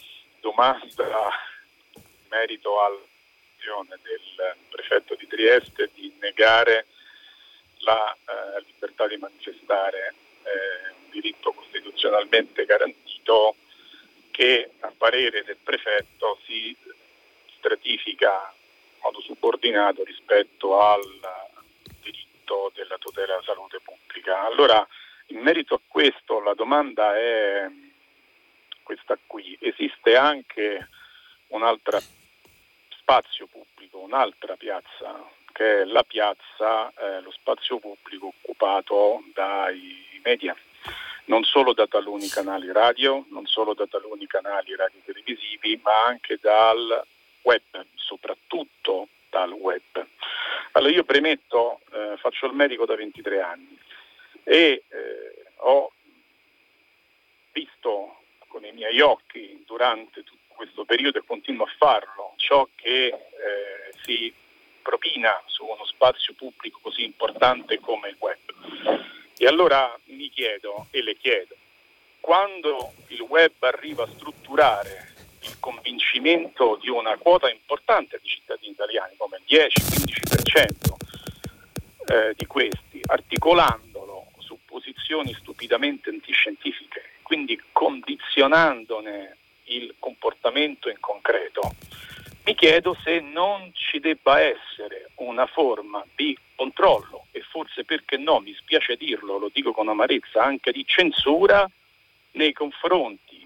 domanda 0.42 1.32
in 1.96 2.04
merito 2.30 2.80
all'azione 2.80 3.98
del 4.04 4.56
prefetto 4.70 5.16
di 5.16 5.26
Trieste 5.26 5.90
di 5.96 6.14
negare 6.22 6.86
la 7.80 8.14
eh, 8.14 8.64
libertà 8.68 9.08
di 9.08 9.18
manifestare, 9.18 10.14
eh, 10.44 10.94
un 11.06 11.10
diritto 11.10 11.52
costituzionalmente 11.52 12.64
garantito 12.66 13.56
che 14.30 14.70
a 14.82 14.94
parere 14.96 15.44
del 15.44 15.58
prefetto 15.64 16.38
si 16.46 16.78
stratifica 17.58 18.54
in 18.54 19.00
modo 19.02 19.20
subordinato 19.22 20.04
rispetto 20.04 20.80
al 20.80 21.02
diritto 22.46 22.72
della 22.74 22.98
tutela 22.98 23.26
della 23.26 23.42
salute 23.44 23.80
pubblica. 23.84 24.46
Allora 24.46 24.88
in 25.28 25.40
merito 25.40 25.74
a 25.74 25.80
questo 25.86 26.40
la 26.40 26.54
domanda 26.54 27.18
è 27.18 27.68
questa 28.84 29.18
qui. 29.26 29.58
Esiste 29.60 30.16
anche 30.16 30.88
un 31.48 31.64
altro 31.64 32.00
spazio 32.90 33.48
pubblico, 33.48 34.00
un'altra 34.00 34.56
piazza, 34.56 35.28
che 35.52 35.82
è 35.82 35.86
la 35.86 36.04
piazza, 36.04 36.94
eh, 36.94 37.22
lo 37.22 37.32
spazio 37.32 37.80
pubblico 37.80 38.28
occupato 38.28 39.24
dai 39.34 40.20
media, 40.24 40.56
non 41.26 41.44
solo 41.44 41.74
da 41.74 41.88
taluni 41.88 42.28
canali 42.28 42.72
radio, 42.72 43.26
non 43.30 43.48
solo 43.48 43.74
da 43.74 43.88
taluni 43.88 44.28
canali 44.28 44.76
radiotelevisivi, 44.76 45.80
ma 45.84 46.06
anche 46.06 46.38
dal 46.40 47.04
web, 47.42 47.86
soprattutto 47.96 49.08
dal 49.36 49.52
web. 49.52 50.08
Allora 50.72 50.94
io 50.94 51.04
premetto, 51.04 51.82
eh, 51.92 52.16
faccio 52.18 52.46
il 52.46 52.54
medico 52.54 52.86
da 52.86 52.96
23 52.96 53.42
anni 53.42 53.78
e 54.46 54.84
eh, 54.88 55.46
ho 55.58 55.92
visto 57.52 58.20
con 58.48 58.64
i 58.64 58.72
miei 58.72 59.02
occhi 59.02 59.62
durante 59.66 60.24
tutto 60.24 60.54
questo 60.56 60.86
periodo 60.86 61.18
e 61.18 61.26
continuo 61.28 61.66
a 61.66 61.74
farlo 61.78 62.34
ciò 62.38 62.66
che 62.76 63.08
eh, 63.08 63.94
si 64.04 64.34
propina 64.82 65.42
su 65.48 65.66
uno 65.66 65.86
spazio 65.86 66.34
pubblico 66.34 66.80
così 66.82 67.04
importante 67.04 67.80
come 67.82 68.08
il 68.10 68.16
web. 68.20 68.40
E 69.38 69.48
allora 69.48 70.00
mi 70.06 70.30
chiedo 70.30 70.88
e 70.92 71.02
le 71.02 71.18
chiedo, 71.18 71.56
quando 72.22 72.94
il 73.08 73.20
web 73.20 73.52
arriva 73.60 74.04
a 74.04 74.10
strutturare 74.16 75.15
il 75.46 75.60
convincimento 75.60 76.78
di 76.82 76.90
una 76.90 77.16
quota 77.18 77.50
importante 77.50 78.20
di 78.22 78.28
cittadini 78.28 78.72
italiani, 78.72 79.16
come 79.18 79.40
il 79.46 79.70
10-15% 79.70 80.96
eh, 82.08 82.34
di 82.36 82.46
questi, 82.46 83.02
articolandolo 83.04 84.28
su 84.40 84.58
posizioni 84.66 85.34
stupidamente 85.34 86.10
antiscientifiche, 86.10 87.02
quindi 87.22 87.62
condizionandone 87.72 89.38
il 89.66 89.96
comportamento 90.00 90.90
in 90.90 91.00
concreto, 91.00 91.76
mi 92.46 92.54
chiedo 92.54 92.96
se 93.04 93.20
non 93.20 93.72
ci 93.74 94.00
debba 94.00 94.40
essere 94.40 95.10
una 95.16 95.48
forma 95.48 96.06
di 96.16 96.38
controllo 96.56 97.26
e 97.32 97.42
forse 97.42 97.84
perché 97.84 98.18
no, 98.18 98.40
mi 98.40 98.54
spiace 98.54 98.96
dirlo, 98.96 99.40
lo 99.40 99.50
dico 99.52 99.72
con 99.72 99.90
amarezza, 99.90 100.44
anche 100.44 100.72
di 100.72 100.86
censura 100.86 101.68
nei 102.34 102.54
confronti 102.54 103.45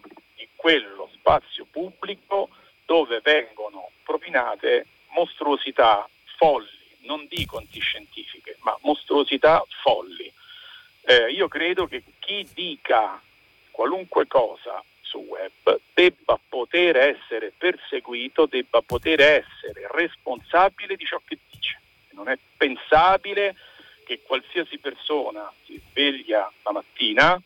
quello 0.60 1.10
spazio 1.14 1.66
pubblico 1.72 2.50
dove 2.86 3.22
vengono 3.24 3.92
propinate 4.04 4.88
mostruosità 5.12 6.06
folli, 6.36 6.68
non 7.04 7.28
dico 7.30 7.58
antiscientifiche, 7.58 8.58
ma 8.64 8.78
mostruosità 8.82 9.64
folli. 9.82 10.30
Eh, 11.04 11.32
io 11.32 11.48
credo 11.48 11.88
che 11.88 12.04
chi 12.20 12.46
dica 12.54 13.22
qualunque 13.72 14.28
cosa 14.28 14.84
sul 15.00 15.28
web 15.28 15.80
debba 15.94 16.38
poter 16.50 16.98
essere 16.98 17.54
perseguito, 17.58 18.46
debba 18.46 18.82
poter 18.82 19.22
essere 19.22 19.88
responsabile 19.92 20.98
di 20.98 21.06
ciò 21.06 21.22
che 21.24 21.38
dice. 21.50 21.80
Non 22.12 22.28
è 22.28 22.38
pensabile 22.58 23.56
che 24.04 24.20
qualsiasi 24.24 24.78
persona 24.78 25.50
si 25.64 25.82
sveglia 25.90 26.52
la 26.64 26.72
mattina 26.74 27.42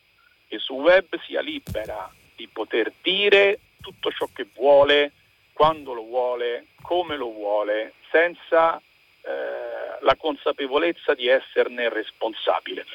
e 0.48 0.58
sul 0.58 0.82
web 0.82 1.20
sia 1.22 1.42
libera 1.42 2.12
di 2.36 2.48
poter 2.52 2.92
dire 3.02 3.60
tutto 3.82 4.12
ciò 4.12 4.28
che 4.34 4.48
vuole, 4.56 5.12
quando 5.54 5.94
lo 5.94 6.04
vuole, 6.04 6.68
come 6.82 7.16
lo 7.18 7.32
vuole, 7.32 7.94
senza 8.12 8.78
eh, 8.78 10.02
la 10.02 10.16
consapevolezza 10.16 11.14
di 11.14 11.28
esserne 11.28 11.90
responsabile. 11.90 12.86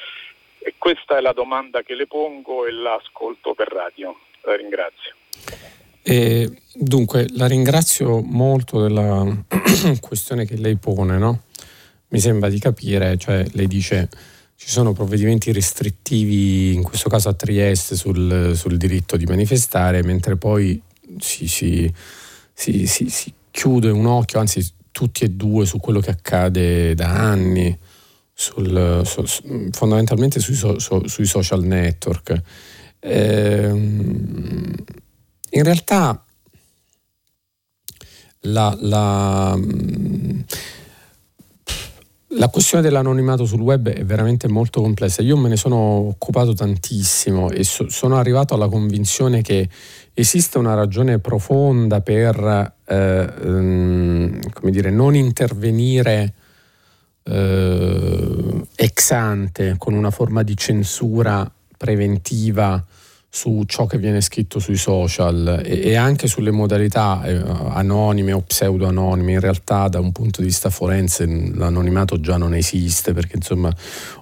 E 0.59 0.75
questa 0.77 1.17
è 1.17 1.21
la 1.21 1.31
domanda 1.31 1.83
che 1.83 1.95
le 1.95 2.07
pongo 2.07 2.65
e 2.65 2.71
l'ascolto 2.71 3.53
per 3.53 3.69
radio. 3.69 4.17
La 4.41 4.55
ringrazio. 4.55 5.15
E 6.01 6.49
dunque, 6.73 7.27
la 7.35 7.47
ringrazio 7.47 8.21
molto 8.21 8.81
della 8.81 9.25
questione 10.01 10.45
che 10.45 10.57
lei 10.57 10.75
pone, 10.77 11.17
no? 11.17 11.43
Mi 12.09 12.19
sembra 12.19 12.49
di 12.49 12.59
capire, 12.59 13.17
cioè 13.17 13.45
lei 13.53 13.67
dice 13.67 14.09
ci 14.59 14.67
sono 14.67 14.91
provvedimenti 14.91 15.53
restrittivi, 15.53 16.73
in 16.73 16.83
questo 16.83 17.07
caso 17.07 17.29
a 17.29 17.33
Trieste, 17.33 17.95
sul, 17.95 18.51
sul 18.57 18.75
diritto 18.75 19.15
di 19.15 19.23
manifestare, 19.23 20.03
mentre 20.03 20.35
poi 20.35 20.79
si, 21.17 21.47
si, 21.47 21.89
si, 22.53 22.85
si, 22.85 23.33
chiude 23.49 23.89
un 23.89 24.05
occhio, 24.05 24.37
anzi 24.37 24.69
tutti 24.91 25.23
e 25.23 25.29
due, 25.29 25.65
su 25.65 25.79
quello 25.79 26.01
che 26.01 26.09
accade 26.09 26.93
da 26.93 27.07
anni, 27.07 27.75
sul, 28.33 29.01
su, 29.05 29.23
fondamentalmente 29.71 30.41
sui, 30.41 30.55
so, 30.55 30.77
sui 30.77 31.25
social 31.25 31.63
network. 31.63 32.41
Ehm, 32.99 34.73
in 35.51 35.63
realtà 35.63 36.21
la, 38.41 38.77
la, 38.81 39.57
la, 42.29 42.49
questione 42.49 42.83
dell'anonimato 42.83 43.45
sul 43.45 43.61
web 43.61 43.89
è 43.89 44.03
veramente 44.03 44.47
molto 44.47 44.81
complessa. 44.81 45.21
Io 45.21 45.37
me 45.37 45.49
ne 45.49 45.55
sono 45.55 45.77
occupato 45.77 46.53
tantissimo 46.53 47.49
e 47.49 47.63
so, 47.63 47.89
sono 47.89 48.17
arrivato 48.17 48.53
alla 48.53 48.67
convinzione 48.67 49.41
che 49.41 49.67
esiste 50.13 50.57
una 50.57 50.73
ragione 50.73 51.19
profonda 51.19 52.01
per 52.01 52.75
eh, 52.85 53.33
um, 53.43 54.39
dire, 54.63 54.89
non 54.91 55.15
intervenire 55.15 56.33
eh, 57.23 58.65
ex 58.75 59.11
ante 59.11 59.75
con 59.77 59.93
una 59.93 60.11
forma 60.11 60.43
di 60.43 60.55
censura 60.57 61.49
preventiva 61.77 62.83
su 63.31 63.63
ciò 63.67 63.85
che 63.85 63.99
viene 63.99 64.21
scritto 64.21 64.57
sui 64.57 64.75
social 64.75 65.61
e, 65.63 65.81
e 65.89 65.95
anche 65.95 66.27
sulle 66.27 66.49
modalità 66.49 67.21
eh, 67.23 67.35
anonime 67.35 68.31
o 68.33 68.41
pseudo-anonime. 68.41 69.33
In 69.33 69.39
realtà 69.39 69.87
da 69.87 69.99
un 69.99 70.11
punto 70.11 70.41
di 70.41 70.47
vista 70.47 70.71
forense 70.71 71.27
l'anonimato 71.27 72.19
già 72.19 72.37
non 72.37 72.55
esiste 72.55 73.13
perché 73.13 73.35
insomma 73.35 73.73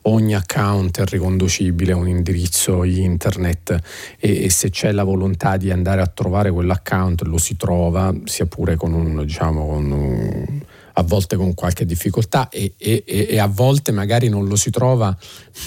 ogni 0.03 0.35
account 0.35 0.99
è 0.99 1.05
riconducibile 1.05 1.93
a 1.93 1.95
un 1.95 2.09
indirizzo 2.09 2.83
internet 2.83 3.79
e, 4.19 4.43
e 4.43 4.49
se 4.49 4.69
c'è 4.69 4.91
la 4.91 5.03
volontà 5.03 5.55
di 5.55 5.71
andare 5.71 6.01
a 6.01 6.07
trovare 6.07 6.51
quell'account 6.51 7.21
lo 7.21 7.37
si 7.37 7.55
trova, 7.55 8.13
sia 8.25 8.45
pure 8.45 8.75
con 8.75 8.93
un, 8.93 9.23
diciamo, 9.25 9.67
con 9.67 9.91
un 9.91 10.59
a 10.99 11.03
volte 11.03 11.35
con 11.35 11.53
qualche 11.53 11.85
difficoltà 11.85 12.49
e, 12.49 12.73
e, 12.75 13.03
e, 13.05 13.37
a 13.37 13.45
volte 13.45 13.91
magari 13.91 14.29
non 14.29 14.47
lo 14.47 14.55
si 14.55 14.71
trova, 14.71 15.15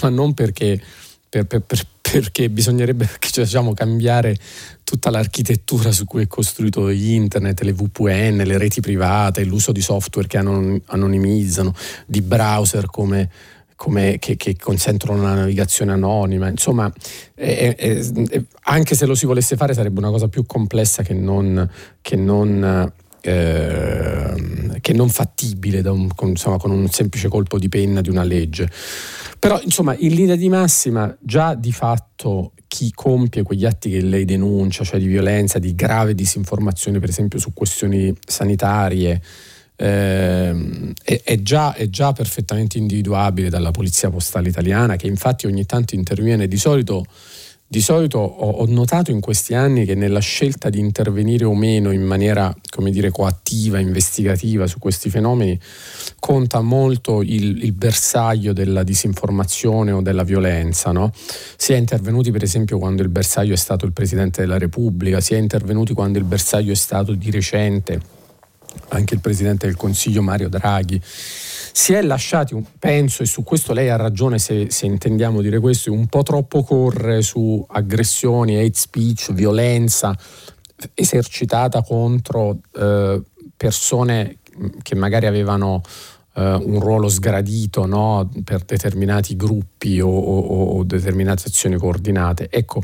ma 0.01 0.09
non 0.09 0.33
perché 0.33 0.81
per, 1.29 1.45
per, 1.45 1.61
per, 1.61 1.87
perché 2.11 2.49
bisognerebbe 2.49 3.07
che 3.19 3.29
diciamo, 3.41 3.73
cambiare 3.73 4.37
tutta 4.83 5.09
l'architettura 5.09 5.91
su 5.91 6.05
cui 6.05 6.23
è 6.23 6.27
costruito 6.27 6.89
internet, 6.89 7.61
le 7.61 7.73
VPN, 7.73 8.43
le 8.43 8.57
reti 8.57 8.81
private, 8.81 9.45
l'uso 9.45 9.71
di 9.71 9.81
software 9.81 10.27
che 10.27 10.37
anonimizzano, 10.37 11.73
di 12.05 12.21
browser 12.21 12.87
come, 12.87 13.29
come, 13.75 14.17
che, 14.19 14.35
che, 14.35 14.57
consentono 14.57 15.17
una 15.17 15.35
navigazione 15.35 15.93
anonima. 15.93 16.49
Insomma, 16.49 16.91
è, 17.33 17.75
è, 17.77 17.97
è, 17.97 18.43
anche 18.63 18.95
se 18.95 19.05
lo 19.05 19.15
si 19.15 19.25
volesse 19.25 19.55
fare 19.55 19.73
sarebbe 19.73 19.99
una 19.99 20.09
cosa 20.09 20.27
più 20.27 20.45
complessa 20.45 21.03
che 21.03 21.13
non, 21.13 21.69
che 22.01 22.17
non 22.17 22.91
eh, 23.21 24.79
che 24.81 24.93
non 24.93 25.09
fattibile 25.09 25.87
un, 25.89 26.09
con, 26.15 26.29
insomma, 26.29 26.57
con 26.57 26.71
un 26.71 26.89
semplice 26.89 27.27
colpo 27.27 27.57
di 27.57 27.69
penna 27.69 28.01
di 28.01 28.09
una 28.09 28.23
legge. 28.23 28.69
Però, 29.39 29.59
insomma, 29.63 29.95
in 29.97 30.13
linea 30.13 30.35
di 30.35 30.49
massima, 30.49 31.15
già 31.19 31.55
di 31.55 31.71
fatto 31.71 32.53
chi 32.67 32.91
compie 32.93 33.43
quegli 33.43 33.65
atti 33.65 33.89
che 33.89 34.01
lei 34.01 34.25
denuncia, 34.25 34.83
cioè 34.83 34.99
di 34.99 35.07
violenza, 35.07 35.59
di 35.59 35.75
grave 35.75 36.15
disinformazione, 36.15 36.99
per 36.99 37.09
esempio 37.09 37.39
su 37.39 37.53
questioni 37.53 38.13
sanitarie, 38.25 39.21
eh, 39.75 40.93
è, 41.03 41.21
è, 41.23 41.41
già, 41.41 41.73
è, 41.73 41.89
già, 41.89 42.13
perfettamente 42.13 42.77
individuabile 42.77 43.49
dalla 43.49 43.71
Polizia 43.71 44.09
Postale 44.09 44.49
Italiana, 44.49 44.95
che 44.95 45.07
infatti 45.07 45.47
ogni 45.47 45.65
tanto 45.65 45.95
interviene 45.95 46.47
di 46.47 46.57
solito 46.57 47.05
di 47.71 47.79
solito 47.79 48.17
ho, 48.17 48.65
notato 48.67 49.11
in 49.11 49.21
questi 49.21 49.53
anni 49.53 49.85
che 49.85 49.95
nella 49.95 50.19
scelta 50.19 50.69
di 50.69 50.77
intervenire 50.77 51.45
o 51.45 51.55
meno 51.55 51.91
in 51.91 52.01
maniera, 52.01 52.53
come 52.69 52.91
dire, 52.91 53.11
coattiva, 53.11 53.79
investigativa 53.79 54.67
su 54.67 54.77
questi 54.77 55.09
fenomeni, 55.09 55.57
conta 56.19 56.59
molto 56.59 57.21
il, 57.21 57.63
il 57.63 57.71
bersaglio 57.71 58.51
della 58.51 58.83
disinformazione 58.83 59.93
o 59.93 60.01
della 60.01 60.23
violenza. 60.23 60.91
No? 60.91 61.13
Si 61.55 61.71
è 61.71 61.77
intervenuti 61.77 62.29
per 62.29 62.43
esempio 62.43 62.77
quando 62.77 63.03
il 63.03 63.09
bersaglio 63.09 63.53
è 63.53 63.57
stato 63.57 63.85
il 63.85 63.93
Presidente 63.93 64.41
della 64.41 64.57
Repubblica, 64.57 65.21
si 65.21 65.35
è 65.35 65.37
intervenuti 65.37 65.93
quando 65.93 66.17
il 66.17 66.25
bersaglio 66.25 66.73
è 66.73 66.75
stato 66.75 67.13
di 67.13 67.31
recente 67.31 68.01
anche 68.89 69.13
il 69.13 69.21
Presidente 69.21 69.67
del 69.67 69.75
Consiglio 69.75 70.21
Mario 70.21 70.49
Draghi 70.49 71.01
si 71.73 71.93
è 71.93 72.01
lasciati, 72.01 72.55
penso, 72.79 73.23
e 73.23 73.25
su 73.25 73.43
questo 73.43 73.73
lei 73.73 73.89
ha 73.89 73.95
ragione 73.95 74.39
se, 74.39 74.69
se 74.69 74.85
intendiamo 74.85 75.41
dire 75.41 75.59
questo, 75.59 75.91
un 75.91 76.07
po' 76.07 76.23
troppo 76.23 76.63
correre 76.63 77.21
su 77.21 77.63
aggressioni, 77.67 78.57
hate 78.57 78.77
speech, 78.77 79.33
violenza 79.33 80.15
esercitata 80.93 81.83
contro 81.83 82.59
eh, 82.73 83.21
persone 83.55 84.37
che 84.81 84.95
magari 84.95 85.27
avevano 85.27 85.81
un 86.33 86.79
ruolo 86.79 87.09
sgradito 87.09 87.85
no? 87.85 88.29
per 88.43 88.63
determinati 88.63 89.35
gruppi 89.35 89.99
o, 89.99 90.07
o, 90.07 90.77
o, 90.77 90.83
determinate 90.83 91.43
azioni 91.47 91.75
coordinate. 91.77 92.49
Ecco, 92.49 92.81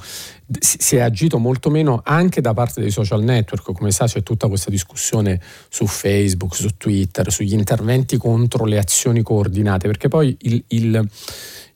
si 0.60 0.98
è 0.98 1.00
agito 1.00 1.38
molto 1.38 1.70
meno 1.70 2.02
anche 2.04 2.42
da 2.42 2.54
parte 2.54 2.82
dei 2.82 2.92
social 2.92 3.24
network, 3.24 3.72
come 3.74 3.92
sa 3.92 4.06
c'è 4.06 4.22
tutta 4.22 4.48
questa 4.48 4.70
discussione 4.70 5.40
su 5.70 5.86
Facebook, 5.86 6.56
su 6.56 6.76
Twitter, 6.76 7.32
sugli 7.32 7.54
interventi 7.54 8.18
contro 8.18 8.66
le 8.66 8.78
azioni 8.78 9.22
coordinate, 9.22 9.88
perché 9.88 10.10
poi 10.10 10.36
il, 10.42 10.64
il 10.68 11.10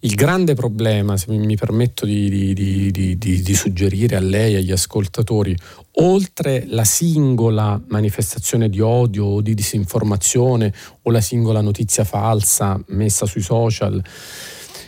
il 0.03 0.15
grande 0.15 0.55
problema, 0.55 1.15
se 1.15 1.31
mi 1.31 1.55
permetto 1.55 2.05
di, 2.05 2.27
di, 2.53 2.91
di, 2.91 3.17
di, 3.17 3.55
suggerire 3.55 4.15
a 4.15 4.19
lei 4.19 4.53
e 4.53 4.57
agli 4.57 4.71
ascoltatori, 4.71 5.55
oltre 5.93 6.63
la 6.67 6.83
singola 6.83 7.79
manifestazione 7.87 8.69
di 8.69 8.79
odio 8.79 9.25
o 9.25 9.41
di 9.41 9.53
disinformazione 9.53 10.73
o 11.03 11.11
la 11.11 11.21
singola 11.21 11.61
notizia 11.61 12.03
falsa 12.03 12.81
messa 12.87 13.27
sui 13.27 13.41
social, 13.41 14.03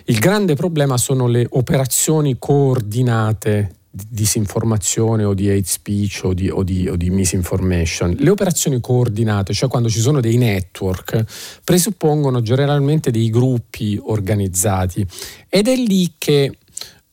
il 0.05 0.19
grande 0.19 0.55
problema 0.55 0.97
sono 0.97 1.27
le 1.27 1.45
operazioni 1.47 2.37
coordinate 2.39 3.82
disinformazione 3.95 5.23
o 5.23 5.35
di 5.35 5.49
hate 5.49 5.67
speech 5.67 6.21
o 6.23 6.33
di, 6.33 6.49
o, 6.49 6.63
di, 6.63 6.87
o 6.87 6.95
di, 6.95 7.11
misinformation. 7.11 8.15
Le 8.17 8.31
operazioni 8.31 8.81
coordinate, 8.81 9.53
cioè 9.53 9.69
quando 9.69 9.87
ci 9.87 9.99
sono 9.99 10.19
dei 10.19 10.37
network, 10.37 11.23
presuppongono 11.63 12.41
generalmente 12.41 13.11
dei 13.11 13.29
gruppi 13.29 13.99
organizzati 14.01 15.05
ed 15.47 15.67
è 15.67 15.75
lì 15.75 16.15
che 16.17 16.57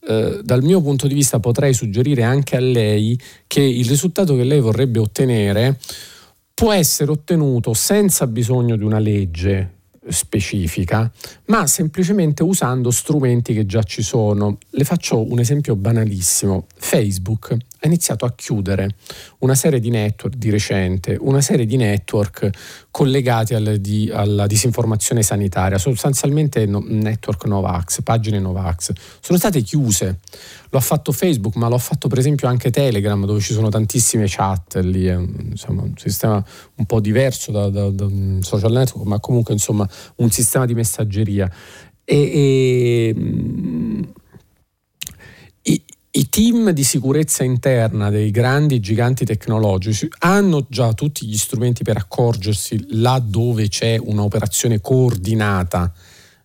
eh, 0.02 0.40
dal 0.42 0.62
mio 0.62 0.80
punto 0.80 1.06
di 1.06 1.12
vista 1.12 1.38
potrei 1.38 1.74
suggerire 1.74 2.22
anche 2.22 2.56
a 2.56 2.60
lei 2.60 3.20
che 3.46 3.60
il 3.60 3.86
risultato 3.86 4.34
che 4.34 4.44
lei 4.44 4.60
vorrebbe 4.60 5.00
ottenere 5.00 5.78
può 6.54 6.72
essere 6.72 7.10
ottenuto 7.10 7.74
senza 7.74 8.26
bisogno 8.26 8.76
di 8.76 8.84
una 8.84 8.98
legge 8.98 9.79
specifica, 10.12 11.10
ma 11.46 11.66
semplicemente 11.66 12.42
usando 12.42 12.90
strumenti 12.90 13.54
che 13.54 13.66
già 13.66 13.82
ci 13.82 14.02
sono. 14.02 14.58
Le 14.70 14.84
faccio 14.84 15.30
un 15.30 15.38
esempio 15.38 15.76
banalissimo. 15.76 16.66
Facebook 16.76 17.56
ha 17.82 17.86
iniziato 17.86 18.26
a 18.26 18.32
chiudere 18.34 18.96
una 19.38 19.54
serie 19.54 19.80
di 19.80 19.88
network 19.88 20.36
di 20.36 20.50
recente, 20.50 21.16
una 21.18 21.40
serie 21.40 21.64
di 21.64 21.76
network 21.76 22.50
collegati 22.90 23.54
al, 23.54 23.78
di, 23.78 24.10
alla 24.12 24.46
disinformazione 24.46 25.22
sanitaria, 25.22 25.78
sostanzialmente 25.78 26.66
no, 26.66 26.82
network 26.86 27.46
Novax, 27.46 28.02
pagine 28.02 28.38
Novax, 28.38 28.92
sono 29.20 29.38
state 29.38 29.62
chiuse. 29.62 30.18
Lo 30.70 30.78
ha 30.78 30.82
fatto 30.82 31.10
Facebook, 31.10 31.56
ma 31.56 31.68
lo 31.68 31.74
ha 31.74 31.78
fatto 31.78 32.08
per 32.08 32.18
esempio 32.18 32.48
anche 32.48 32.70
Telegram, 32.70 33.24
dove 33.24 33.40
ci 33.40 33.54
sono 33.54 33.70
tantissime 33.70 34.26
chat 34.28 34.76
lì, 34.82 35.06
è 35.06 35.14
insomma, 35.14 35.82
un 35.82 35.94
sistema 35.96 36.44
un 36.76 36.84
po' 36.84 37.00
diverso 37.00 37.50
da, 37.50 37.68
da, 37.70 37.88
da 37.88 38.04
un 38.04 38.40
social 38.42 38.72
network, 38.72 39.06
ma 39.06 39.18
comunque 39.20 39.54
insomma 39.54 39.88
un 40.16 40.30
sistema 40.30 40.66
di 40.66 40.74
messaggeria. 40.74 41.50
E, 42.04 42.16
e, 42.16 43.14
mm, 43.16 44.02
i, 46.12 46.28
team 46.28 46.70
di 46.70 46.82
sicurezza 46.82 47.44
interna 47.44 48.10
dei 48.10 48.30
grandi 48.30 48.80
giganti 48.80 49.24
tecnologici 49.24 50.08
hanno 50.20 50.66
già 50.68 50.92
tutti 50.92 51.26
gli 51.26 51.36
strumenti 51.36 51.84
per 51.84 51.96
accorgersi 51.96 53.00
là 53.00 53.22
dove 53.24 53.68
c'è 53.68 53.96
un'operazione 53.96 54.80
coordinata 54.80 55.92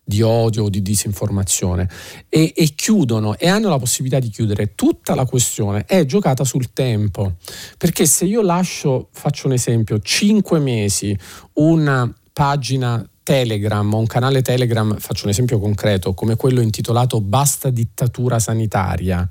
di 0.08 0.22
odio 0.22 0.64
o 0.64 0.70
di 0.70 0.82
disinformazione 0.82 1.88
e, 2.28 2.52
e, 2.54 2.74
chiudono 2.76 3.36
e 3.36 3.48
hanno 3.48 3.68
la 3.68 3.78
possibilità 3.78 4.20
di 4.20 4.28
chiudere. 4.28 4.76
Tutta 4.76 5.16
la 5.16 5.26
questione 5.26 5.84
è 5.84 6.04
giocata 6.04 6.44
sul 6.44 6.72
tempo, 6.72 7.34
perché 7.76 8.06
se 8.06 8.24
io 8.24 8.40
lascio, 8.40 9.08
faccio 9.10 9.48
un 9.48 9.54
esempio, 9.54 9.98
5 9.98 10.60
mesi 10.60 11.18
una 11.54 12.12
pagina 12.32 13.04
Telegram 13.26 13.92
un 13.92 14.06
canale 14.06 14.40
Telegram, 14.40 14.96
faccio 14.98 15.24
un 15.24 15.30
esempio 15.30 15.58
concreto, 15.58 16.14
come 16.14 16.36
quello 16.36 16.60
intitolato 16.60 17.20
Basta 17.20 17.70
dittatura 17.70 18.38
sanitaria, 18.38 19.28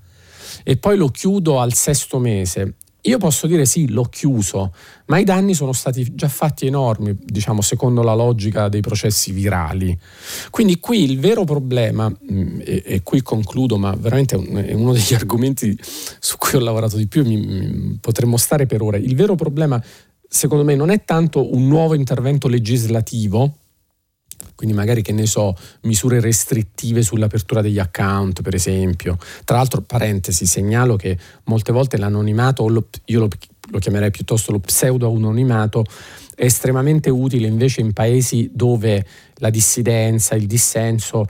e 0.65 0.75
poi 0.75 0.97
lo 0.97 1.07
chiudo 1.07 1.61
al 1.61 1.73
sesto 1.73 2.19
mese, 2.19 2.73
io 3.03 3.17
posso 3.17 3.47
dire 3.47 3.65
sì, 3.65 3.89
l'ho 3.89 4.03
chiuso, 4.03 4.73
ma 5.05 5.17
i 5.17 5.23
danni 5.23 5.53
sono 5.53 5.71
stati 5.71 6.13
già 6.13 6.27
fatti 6.27 6.65
enormi, 6.65 7.15
diciamo, 7.17 7.61
secondo 7.61 8.03
la 8.03 8.15
logica 8.15 8.67
dei 8.67 8.81
processi 8.81 9.31
virali. 9.31 9.97
Quindi 10.49 10.77
qui 10.79 11.09
il 11.09 11.17
vero 11.17 11.45
problema, 11.45 12.09
mm, 12.09 12.59
e, 12.65 12.83
e 12.85 13.01
qui 13.01 13.21
concludo, 13.21 13.77
ma 13.77 13.95
veramente 13.97 14.35
è 14.35 14.73
uno 14.73 14.91
degli 14.91 15.13
argomenti 15.15 15.79
su 16.19 16.35
cui 16.37 16.57
ho 16.57 16.61
lavorato 16.61 16.97
di 16.97 17.07
più, 17.07 17.25
mi, 17.25 17.37
mi, 17.37 17.97
potremmo 18.01 18.35
stare 18.35 18.65
per 18.65 18.81
ore, 18.81 18.97
il 18.97 19.15
vero 19.15 19.35
problema 19.35 19.81
secondo 20.27 20.65
me 20.65 20.75
non 20.75 20.89
è 20.89 21.05
tanto 21.05 21.55
un 21.55 21.65
nuovo 21.67 21.93
intervento 21.93 22.49
legislativo, 22.49 23.59
quindi 24.55 24.75
magari 24.75 25.01
che 25.01 25.11
ne 25.11 25.25
so, 25.25 25.55
misure 25.81 26.19
restrittive 26.19 27.01
sull'apertura 27.01 27.61
degli 27.61 27.79
account, 27.79 28.41
per 28.41 28.55
esempio. 28.55 29.17
Tra 29.43 29.57
l'altro, 29.57 29.81
parentesi, 29.81 30.45
segnalo 30.45 30.95
che 30.95 31.17
molte 31.45 31.71
volte 31.71 31.97
l'anonimato, 31.97 32.67
lo, 32.67 32.87
io 33.05 33.19
lo, 33.19 33.27
lo 33.71 33.79
chiamerei 33.79 34.11
piuttosto 34.11 34.51
lo 34.51 34.59
pseudo-anonimato, 34.59 35.83
è 36.35 36.45
estremamente 36.45 37.09
utile 37.09 37.47
invece 37.47 37.81
in 37.81 37.93
paesi 37.93 38.49
dove 38.53 39.05
la 39.35 39.49
dissidenza, 39.49 40.35
il 40.35 40.47
dissenso 40.47 41.27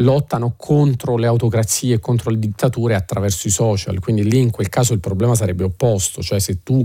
lottano 0.00 0.54
contro 0.56 1.16
le 1.16 1.26
autocrazie 1.26 1.94
e 1.94 2.00
contro 2.00 2.30
le 2.30 2.38
dittature 2.38 2.94
attraverso 2.94 3.48
i 3.48 3.50
social, 3.50 3.98
quindi 3.98 4.24
lì 4.24 4.38
in 4.38 4.50
quel 4.50 4.68
caso 4.68 4.92
il 4.92 5.00
problema 5.00 5.34
sarebbe 5.34 5.64
opposto, 5.64 6.22
cioè 6.22 6.38
se 6.38 6.62
tu 6.62 6.82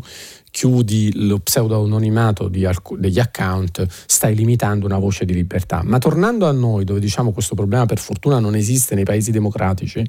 chiudi 0.53 1.25
lo 1.25 1.39
pseudo-anonimato 1.39 2.51
alc- 2.63 2.95
degli 2.97 3.17
account, 3.17 3.87
stai 4.05 4.35
limitando 4.35 4.85
una 4.85 4.99
voce 4.99 5.25
di 5.25 5.33
libertà. 5.33 5.81
Ma 5.83 5.97
tornando 5.97 6.45
a 6.45 6.51
noi, 6.51 6.83
dove 6.83 6.99
diciamo 6.99 7.31
questo 7.31 7.55
problema 7.55 7.87
per 7.87 7.97
fortuna 7.97 8.37
non 8.37 8.53
esiste 8.53 8.93
nei 8.93 9.03
paesi 9.03 9.31
democratici, 9.31 10.05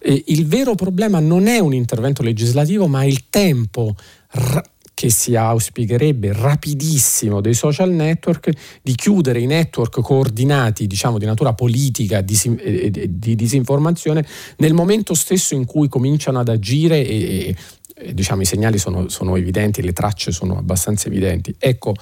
eh, 0.00 0.24
il 0.26 0.46
vero 0.46 0.74
problema 0.74 1.20
non 1.20 1.46
è 1.46 1.58
un 1.58 1.72
intervento 1.72 2.22
legislativo, 2.22 2.86
ma 2.86 3.02
il 3.04 3.30
tempo 3.30 3.94
ra- 4.32 4.62
che 4.92 5.10
si 5.10 5.36
auspicherebbe 5.36 6.32
rapidissimo 6.32 7.40
dei 7.40 7.54
social 7.54 7.90
network 7.90 8.50
di 8.82 8.96
chiudere 8.96 9.40
i 9.40 9.46
network 9.46 10.00
coordinati, 10.00 10.88
diciamo 10.88 11.18
di 11.18 11.24
natura 11.24 11.54
politica, 11.54 12.20
di, 12.20 12.36
di 13.08 13.36
disinformazione, 13.36 14.26
nel 14.56 14.74
momento 14.74 15.14
stesso 15.14 15.54
in 15.54 15.66
cui 15.66 15.86
cominciano 15.86 16.40
ad 16.40 16.48
agire 16.48 17.06
e, 17.06 17.54
diciamo, 18.12 18.42
i 18.42 18.44
segnali 18.44 18.78
sono, 18.78 19.08
sono 19.08 19.36
evidenti, 19.36 19.82
le 19.82 19.92
tracce 19.92 20.32
sono 20.32 20.56
abbastanza 20.56 21.08
evidenti. 21.08 21.54
Ecco, 21.58 21.94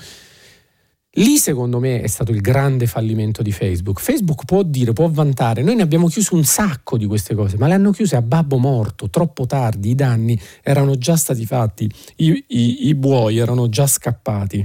Lì 1.18 1.39
secondo 1.39 1.78
me 1.78 2.02
è 2.02 2.09
stato 2.09 2.31
il 2.31 2.43
grande 2.43 2.86
fallimento 2.86 3.40
di 3.40 3.51
Facebook. 3.51 4.01
Facebook 4.01 4.44
può 4.44 4.62
dire, 4.62 4.93
può 4.93 5.09
vantare, 5.09 5.62
noi 5.62 5.74
ne 5.74 5.81
abbiamo 5.81 6.09
chiuso 6.09 6.35
un 6.35 6.44
sacco 6.44 6.98
di 6.98 7.06
queste 7.06 7.35
cose, 7.35 7.56
ma 7.56 7.68
le 7.68 7.73
hanno 7.73 7.90
chiuse 7.90 8.16
a 8.16 8.23
babbo 8.23 8.59
morto, 8.59 9.09
troppo 9.09 9.47
tardi, 9.47 9.90
i 9.90 9.94
danni 9.94 10.39
erano 10.62 10.98
già 10.98 11.16
stati 11.16 11.47
fatti, 11.47 11.89
i, 12.16 12.44
i, 12.48 12.89
i 12.89 12.94
buoi 12.94 13.39
erano 13.39 13.70
già 13.70 13.86
scappati. 13.86 14.62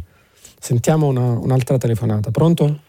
Sentiamo 0.59 1.07
una, 1.07 1.39
un'altra 1.39 1.77
telefonata. 1.77 2.31
Pronto? 2.31 2.79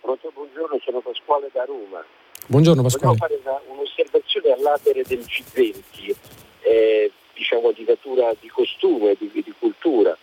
Pronto, 0.00 0.32
buongiorno, 0.32 0.78
sono 0.82 1.00
Pasquale 1.00 1.50
da 1.52 1.64
Roma. 1.66 2.02
Buongiorno 2.46 2.80
Pasquale. 2.80 3.18
Volevo 3.18 3.42
fare 3.44 3.60
una, 3.66 3.74
un'osservazione 3.74 4.52
all'atere 4.52 5.02
del 5.06 5.18
G20. 5.18 6.16
Eh, 6.62 7.12
diciamo, 7.46 7.70
di 7.70 7.84
natura 7.86 8.34
di 8.40 8.48
costume, 8.48 9.14
di, 9.16 9.30
di 9.32 9.54
cultura, 9.56 10.16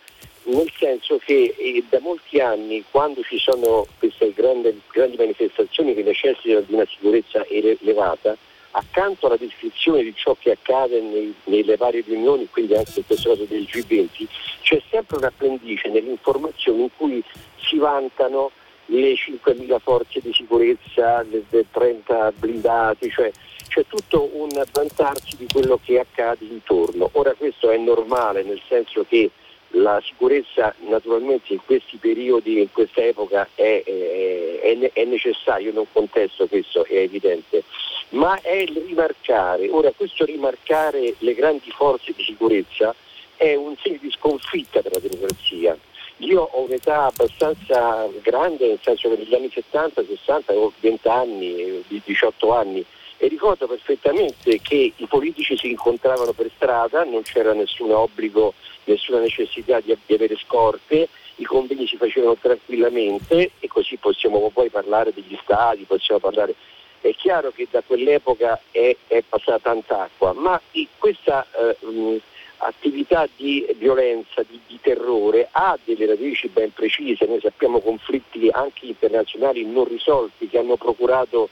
nel 0.44 0.70
senso 0.76 1.18
che 1.24 1.54
eh, 1.56 1.82
da 1.88 2.00
molti 2.00 2.38
anni 2.38 2.84
quando 2.90 3.22
ci 3.22 3.38
sono 3.38 3.86
queste 3.98 4.32
grandi, 4.34 4.78
grandi 4.92 5.16
manifestazioni 5.16 5.94
che 5.94 6.02
necessitano 6.02 6.60
di 6.60 6.74
una 6.74 6.86
sicurezza 6.86 7.46
elevata, 7.46 8.36
accanto 8.72 9.26
alla 9.26 9.36
descrizione 9.36 10.02
di 10.02 10.12
ciò 10.14 10.36
che 10.38 10.50
accade 10.50 11.00
nei, 11.00 11.34
nelle 11.44 11.76
varie 11.76 12.04
riunioni, 12.06 12.46
quindi 12.50 12.74
anche 12.74 12.92
in 12.96 13.06
questo 13.06 13.30
caso 13.30 13.44
del 13.44 13.62
G20, 13.62 14.26
c'è 14.60 14.82
sempre 14.90 15.16
un 15.16 15.24
appendice 15.24 15.88
nell'informazione 15.88 16.82
in 16.82 16.90
cui 16.94 17.24
si 17.56 17.78
vantano 17.78 18.50
le 18.86 19.14
5.000 19.14 19.78
forze 19.78 20.20
di 20.20 20.32
sicurezza, 20.34 21.22
le 21.22 21.64
30 21.70 22.32
blindati, 22.32 23.10
cioè 23.10 23.32
c'è 23.74 23.84
tutto 23.88 24.30
un 24.34 24.50
vantarsi 24.70 25.36
di 25.36 25.48
quello 25.52 25.80
che 25.82 25.98
accade 25.98 26.44
intorno. 26.44 27.10
Ora 27.14 27.34
questo 27.36 27.70
è 27.70 27.76
normale, 27.76 28.44
nel 28.44 28.60
senso 28.68 29.04
che 29.08 29.28
la 29.70 30.00
sicurezza 30.04 30.72
naturalmente 30.86 31.54
in 31.54 31.58
questi 31.64 31.96
periodi, 31.96 32.60
in 32.60 32.70
questa 32.70 33.02
epoca 33.02 33.48
è, 33.56 33.82
è, 33.82 34.90
è 34.92 35.04
necessaria, 35.04 35.66
io 35.66 35.72
non 35.72 35.86
contesto 35.92 36.46
questo, 36.46 36.84
è 36.84 36.98
evidente, 36.98 37.64
ma 38.10 38.40
è 38.42 38.52
il 38.52 38.80
rimarcare. 38.86 39.68
Ora 39.68 39.90
questo 39.90 40.24
rimarcare 40.24 41.16
le 41.18 41.34
grandi 41.34 41.72
forze 41.72 42.12
di 42.14 42.22
sicurezza 42.22 42.94
è 43.34 43.56
un 43.56 43.74
segno 43.82 43.98
di 44.00 44.10
sconfitta 44.12 44.82
per 44.82 44.92
la 44.92 45.00
democrazia. 45.00 45.76
Io 46.18 46.42
ho 46.42 46.60
un'età 46.60 47.06
abbastanza 47.06 48.08
grande, 48.22 48.68
nel 48.68 48.78
senso 48.80 49.08
che 49.08 49.16
negli 49.16 49.34
anni 49.34 49.50
70, 49.52 50.04
60, 50.06 50.52
avevo 50.52 50.72
20 50.78 51.08
anni, 51.08 51.82
18 51.88 52.52
anni, 52.52 52.86
e 53.16 53.28
ricordo 53.28 53.66
perfettamente 53.66 54.60
che 54.60 54.92
i 54.94 55.06
politici 55.06 55.56
si 55.56 55.70
incontravano 55.70 56.32
per 56.32 56.50
strada, 56.54 57.04
non 57.04 57.22
c'era 57.22 57.52
nessun 57.52 57.90
obbligo, 57.92 58.54
nessuna 58.84 59.20
necessità 59.20 59.80
di, 59.80 59.96
di 60.04 60.14
avere 60.14 60.36
scorte, 60.36 61.08
i 61.36 61.44
convegni 61.44 61.86
si 61.86 61.96
facevano 61.96 62.36
tranquillamente 62.36 63.52
e 63.58 63.68
così 63.68 63.96
possiamo 63.96 64.50
poi 64.52 64.68
parlare 64.68 65.12
degli 65.12 65.38
stati, 65.42 65.84
possiamo 65.84 66.20
parlare. 66.20 66.54
È 67.00 67.12
chiaro 67.14 67.50
che 67.50 67.66
da 67.70 67.82
quell'epoca 67.86 68.60
è, 68.70 68.96
è 69.06 69.22
passata 69.28 69.58
tanta 69.58 70.04
acqua, 70.04 70.32
ma 70.32 70.60
questa 70.98 71.46
eh, 71.52 72.20
attività 72.58 73.28
di 73.36 73.66
violenza, 73.76 74.42
di, 74.48 74.58
di, 74.66 74.78
terrore 74.80 75.48
ha 75.50 75.78
delle 75.84 76.06
radici 76.06 76.48
ben 76.48 76.72
precise, 76.72 77.26
noi 77.26 77.40
sappiamo 77.40 77.80
conflitti 77.80 78.48
anche 78.50 78.86
internazionali 78.86 79.66
non 79.66 79.84
risolti 79.84 80.48
che 80.48 80.58
hanno 80.58 80.76
procurato 80.76 81.50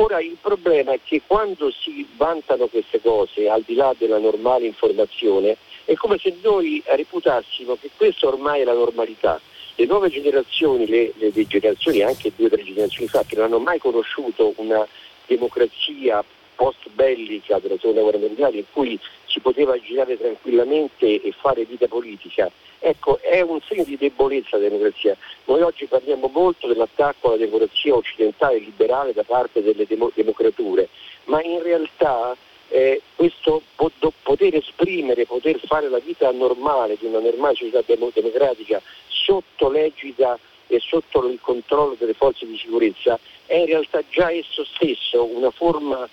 Ora 0.00 0.20
il 0.20 0.36
problema 0.40 0.92
è 0.92 1.00
che 1.02 1.22
quando 1.26 1.72
si 1.72 2.06
vantano 2.16 2.68
queste 2.68 3.00
cose, 3.00 3.48
al 3.48 3.62
di 3.66 3.74
là 3.74 3.92
della 3.98 4.18
normale 4.18 4.64
informazione, 4.64 5.56
è 5.84 5.94
come 5.94 6.18
se 6.18 6.36
noi 6.40 6.80
reputassimo 6.86 7.76
che 7.80 7.90
questa 7.96 8.28
ormai 8.28 8.60
è 8.60 8.64
la 8.64 8.74
normalità. 8.74 9.40
Le 9.74 9.86
nuove 9.86 10.08
generazioni, 10.08 10.86
le, 10.86 11.12
le, 11.16 11.32
le 11.34 11.46
generazioni 11.48 12.02
anche 12.02 12.30
due 12.36 12.46
o 12.46 12.50
tre 12.50 12.62
generazioni 12.62 13.08
fa, 13.08 13.24
che 13.26 13.34
non 13.34 13.46
hanno 13.46 13.58
mai 13.58 13.80
conosciuto 13.80 14.52
una 14.56 14.86
democrazia 15.26 16.24
post 16.54 16.88
bellica 16.90 17.58
della 17.58 17.74
seconda 17.74 18.02
guerra 18.02 18.18
mondiale 18.18 18.58
in 18.58 18.64
cui 18.72 18.98
si 19.26 19.40
poteva 19.40 19.76
girare 19.80 20.16
tranquillamente 20.16 21.20
e 21.20 21.32
fare 21.36 21.64
vita 21.64 21.88
politica. 21.88 22.48
Ecco, 22.80 23.18
è 23.20 23.40
un 23.40 23.60
segno 23.66 23.84
di 23.84 23.96
debolezza 23.96 24.56
della 24.56 24.70
democrazia. 24.70 25.16
Noi 25.44 25.62
oggi 25.62 25.86
parliamo 25.86 26.30
molto 26.32 26.68
dell'attacco 26.68 27.28
alla 27.28 27.36
democrazia 27.36 27.94
occidentale 27.94 28.58
liberale 28.58 29.12
da 29.12 29.24
parte 29.24 29.62
delle 29.62 29.86
demo- 29.86 30.12
democrature, 30.14 30.88
ma 31.24 31.42
in 31.42 31.62
realtà 31.62 32.36
eh, 32.68 33.00
questo 33.16 33.62
poter 33.74 34.54
esprimere, 34.54 35.26
poter 35.26 35.58
fare 35.64 35.88
la 35.88 35.98
vita 35.98 36.30
normale 36.30 36.96
di 36.98 37.06
una 37.06 37.18
normale 37.18 37.54
società 37.54 37.82
democratica 37.86 38.80
sotto 39.06 39.70
l'egida 39.70 40.38
e 40.66 40.78
sotto 40.80 41.26
il 41.26 41.38
controllo 41.40 41.96
delle 41.98 42.12
forze 42.12 42.46
di 42.46 42.56
sicurezza 42.58 43.18
è 43.46 43.56
in 43.56 43.66
realtà 43.66 44.02
già 44.10 44.30
esso 44.30 44.64
stesso 44.64 45.24
una 45.24 45.50
forma 45.50 46.06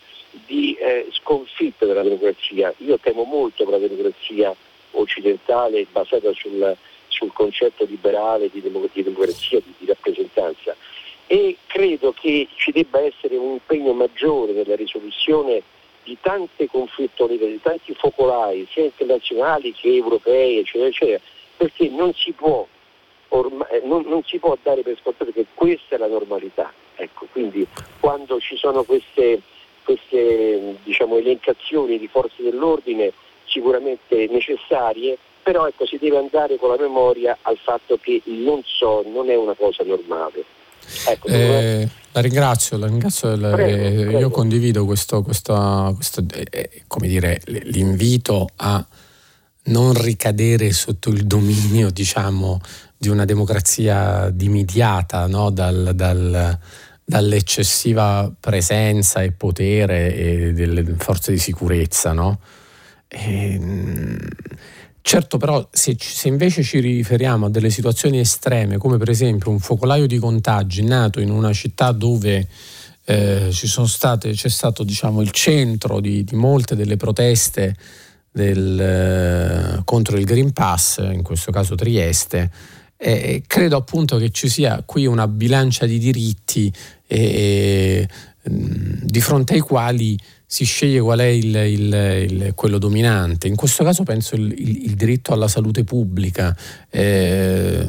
di 0.46 0.74
eh, 0.76 1.08
sconfitta 1.12 1.86
della 1.86 2.02
democrazia. 2.02 2.74
Io 2.78 2.98
temo 3.00 3.24
molto 3.24 3.66
per 3.66 3.80
la 3.80 3.88
democrazia 3.88 4.56
occidentale 4.96 5.86
basata 5.92 6.32
sul, 6.34 6.76
sul 7.08 7.32
concetto 7.34 7.86
liberale 7.86 8.50
di, 8.50 8.62
democ- 8.62 8.92
di 8.94 9.04
democrazia, 9.04 9.60
di, 9.60 9.74
di 9.78 9.86
rappresentanza 9.86 10.76
e 11.28 11.58
credo 11.66 12.14
che 12.14 12.48
ci 12.56 12.72
debba 12.72 13.00
essere 13.00 13.36
un 13.36 13.54
impegno 13.54 13.94
maggiore 13.94 14.54
nella 14.54 14.76
risoluzione 14.76 15.64
di 16.04 16.18
tante 16.22 16.68
conflittualità, 16.68 17.46
di 17.46 17.60
tanti 17.62 17.96
focolai, 17.96 18.68
sia 18.70 18.84
internazionali 18.84 19.74
che 19.74 19.96
europei, 19.96 20.60
eccetera, 20.60 20.88
eccetera, 20.88 21.20
perché 21.58 21.90
non 21.90 22.14
si 22.14 22.32
può, 22.32 22.68
ormai, 23.30 23.68
eh, 23.72 23.82
non, 23.86 24.04
non 24.06 24.22
si 24.24 24.38
può 24.38 24.56
dare 24.62 24.84
per 24.84 24.98
scontato 25.02 25.32
che 25.32 25.48
questa 25.56 25.96
è 25.96 25.98
la 25.98 26.08
normalità. 26.08 26.72
Ecco, 26.96 27.28
quindi 27.32 27.66
quando 28.00 28.40
ci 28.40 28.56
sono 28.56 28.84
queste, 28.84 29.42
queste 29.84 30.78
diciamo, 30.84 31.18
elencazioni 31.18 31.98
di 31.98 32.08
forze 32.08 32.44
dell'ordine 32.44 33.12
sicuramente 33.46 34.28
necessarie, 34.30 35.18
però 35.44 35.68
ecco, 35.68 35.86
si 35.86 35.98
deve 35.98 36.18
andare 36.18 36.58
con 36.58 36.70
la 36.70 36.78
memoria 36.80 37.38
al 37.44 37.58
fatto 37.58 37.98
che 38.02 38.22
il 38.26 38.40
non 38.40 38.62
so 38.64 39.04
non 39.08 39.30
è 39.30 39.36
una 39.36 39.54
cosa 39.54 39.84
normale. 39.84 40.44
Ecco, 41.08 41.28
eh, 41.28 41.88
la 42.12 42.22
ringrazio, 42.22 42.78
la 42.78 42.88
ringrazio 42.88 43.38
prego, 43.38 43.56
eh, 43.58 44.04
prego. 44.06 44.20
io 44.20 44.30
condivido 44.30 44.86
questo, 44.86 45.22
questo, 45.24 45.92
questo 45.96 46.24
eh, 46.50 46.84
come 46.88 47.08
dire, 47.08 47.42
l'invito 47.46 48.50
a 48.58 48.86
non 49.66 49.94
ricadere 50.00 50.72
sotto 50.72 51.10
il 51.10 51.26
dominio 51.26 51.90
diciamo, 51.90 52.60
di 52.98 53.10
una 53.10 53.26
democrazia 53.26 54.30
dimidiata 54.30 55.28
no? 55.28 55.50
dal, 55.50 55.92
dal, 55.96 56.60
dall'eccessiva 57.04 58.32
presenza 58.40 59.22
e 59.22 59.32
potere 59.32 60.16
e 60.16 60.54
delle 60.54 60.84
forze 60.98 61.32
di 61.32 61.40
sicurezza. 61.40 62.14
No? 62.14 62.40
Ehm, 63.16 64.18
Certo 65.08 65.38
però 65.38 65.68
se, 65.72 65.96
se, 66.00 66.28
invece 66.28 66.64
ci 66.64 66.80
riferiamo 66.80 67.46
a 67.46 67.50
delle 67.52 67.70
situazioni 67.70 68.18
estreme 68.18 68.78
come 68.78 68.98
per 68.98 69.12
esempio 69.12 69.52
un 69.52 69.60
focolaio 69.60 70.08
di 70.08 70.18
contagi 70.18 70.82
nato 70.82 71.20
in 71.20 71.30
una 71.30 71.54
città 71.54 71.92
dove 71.92 72.48
eh, 73.06 73.50
state, 73.52 74.32
c'è 74.32 74.50
stato 74.50 74.84
diciamo, 74.84 75.22
il 75.22 75.30
centro 75.30 76.00
di, 76.00 76.24
di, 76.24 76.36
molte 76.36 76.76
delle 76.76 76.98
proteste 76.98 77.76
del, 78.32 78.80
eh, 78.80 79.82
contro 79.84 80.18
il 80.18 80.26
Green 80.26 80.52
Pass, 80.54 80.98
in 80.98 81.22
questo 81.22 81.52
caso 81.52 81.76
Trieste, 81.76 82.52
eh, 82.98 83.44
credo 83.46 83.78
appunto 83.78 84.18
che 84.18 84.32
ci 84.32 84.50
sia 84.50 84.82
qui 84.84 85.06
una 85.06 85.28
bilancia 85.28 85.86
di 85.86 86.00
diritti 86.00 86.74
e, 87.06 88.10
di 88.42 89.22
fronte 89.22 89.54
ai 89.54 89.60
quali 89.60 90.18
si 90.48 90.64
sceglie 90.64 91.00
qual 91.00 91.20
è 91.20 91.26
il, 91.26 91.56
il, 91.56 92.28
il, 92.30 92.52
quello 92.56 92.78
dominante. 92.78 93.48
In 93.48 93.56
questo 93.56 93.84
caso 93.84 94.04
penso 94.04 94.36
il, 94.36 94.94
diritto 94.96 95.34
alla 95.34 95.48
salute 95.48 95.84
pubblica. 95.84 96.56
Eh, 96.90 97.86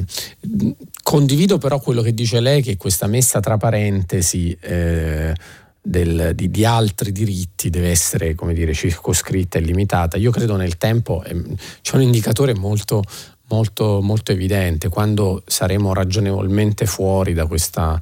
condivido 1.03 1.59
però 1.59 1.78
quello 1.81 2.03
che 2.03 2.15
dice 2.15 2.41
lei, 2.41 2.62
che 2.62 2.77
questa 2.77 3.07
messa 3.07 3.41
tra 3.41 3.57
parentesi 3.57 4.57
eh, 4.61 5.35
del, 5.81 6.33
di, 6.35 6.51
di, 6.51 6.65
altri 6.65 7.12
diritti 7.12 7.70
deve 7.70 7.91
essere 7.91 8.35
come 8.35 8.55
dire, 8.55 8.73
circoscritta 8.73 9.59
e 9.59 9.61
limitata. 9.61 10.16
Io 10.16 10.31
credo 10.31 10.57
nel 10.57 10.78
tempo 10.78 11.23
eh, 11.24 11.41
c'è 11.83 11.97
un 11.97 12.03
indicatore 12.03 12.55
molto, 12.55 13.03
molto, 13.49 14.01
molto 14.03 14.33
evidente, 14.33 14.89
quando 14.89 15.43
saremo 15.47 15.93
ragionevolmente 15.93 16.87
fuori 16.87 17.35
da 17.35 17.47
questa, 17.47 18.01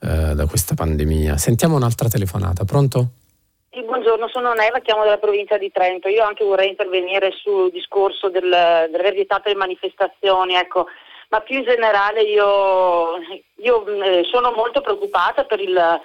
eh, 0.00 0.34
da 0.34 0.46
questa 0.46 0.74
pandemia. 0.74 1.38
Sentiamo 1.38 1.76
un'altra 1.76 2.08
telefonata, 2.08 2.64
pronto? 2.64 3.10
Sì, 3.74 3.82
buongiorno, 3.82 4.28
sono 4.28 4.52
Neva, 4.52 4.78
chiamo 4.78 5.02
dalla 5.02 5.18
provincia 5.18 5.58
di 5.58 5.72
Trento. 5.72 6.06
Io 6.06 6.22
anche 6.22 6.44
vorrei 6.44 6.68
intervenire 6.68 7.32
sul 7.32 7.72
discorso 7.72 8.28
del, 8.28 8.48
della 8.88 9.10
vietata 9.10 9.42
delle 9.46 9.56
manifestazioni, 9.56 10.54
ecco. 10.54 10.86
ma 11.30 11.40
più 11.40 11.58
in 11.58 11.64
generale 11.64 12.22
io, 12.22 13.16
io 13.56 13.86
eh, 14.00 14.22
sono 14.30 14.52
molto 14.52 14.80
preoccupata 14.80 15.42
per, 15.42 15.58
il, 15.58 16.00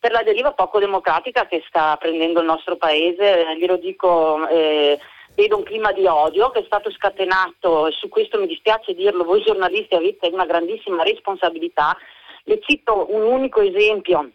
per, 0.00 0.10
la 0.10 0.24
deriva 0.24 0.50
poco 0.50 0.80
democratica 0.80 1.46
che 1.46 1.62
sta 1.68 1.96
prendendo 1.96 2.40
il 2.40 2.46
nostro 2.46 2.76
paese, 2.76 3.46
eh, 3.46 3.56
glielo 3.56 3.76
dico, 3.76 4.44
eh, 4.48 4.98
vedo 5.36 5.58
un 5.58 5.62
clima 5.62 5.92
di 5.92 6.04
odio 6.06 6.50
che 6.50 6.58
è 6.58 6.64
stato 6.64 6.90
scatenato 6.90 7.86
e 7.86 7.92
su 7.92 8.08
questo 8.08 8.36
mi 8.36 8.48
dispiace 8.48 8.94
dirlo, 8.94 9.22
voi 9.22 9.44
giornalisti 9.44 9.94
avete 9.94 10.28
una 10.32 10.44
grandissima 10.44 11.04
responsabilità. 11.04 11.96
Le 12.42 12.58
cito 12.66 13.06
un 13.10 13.22
unico 13.22 13.60
esempio 13.60 14.28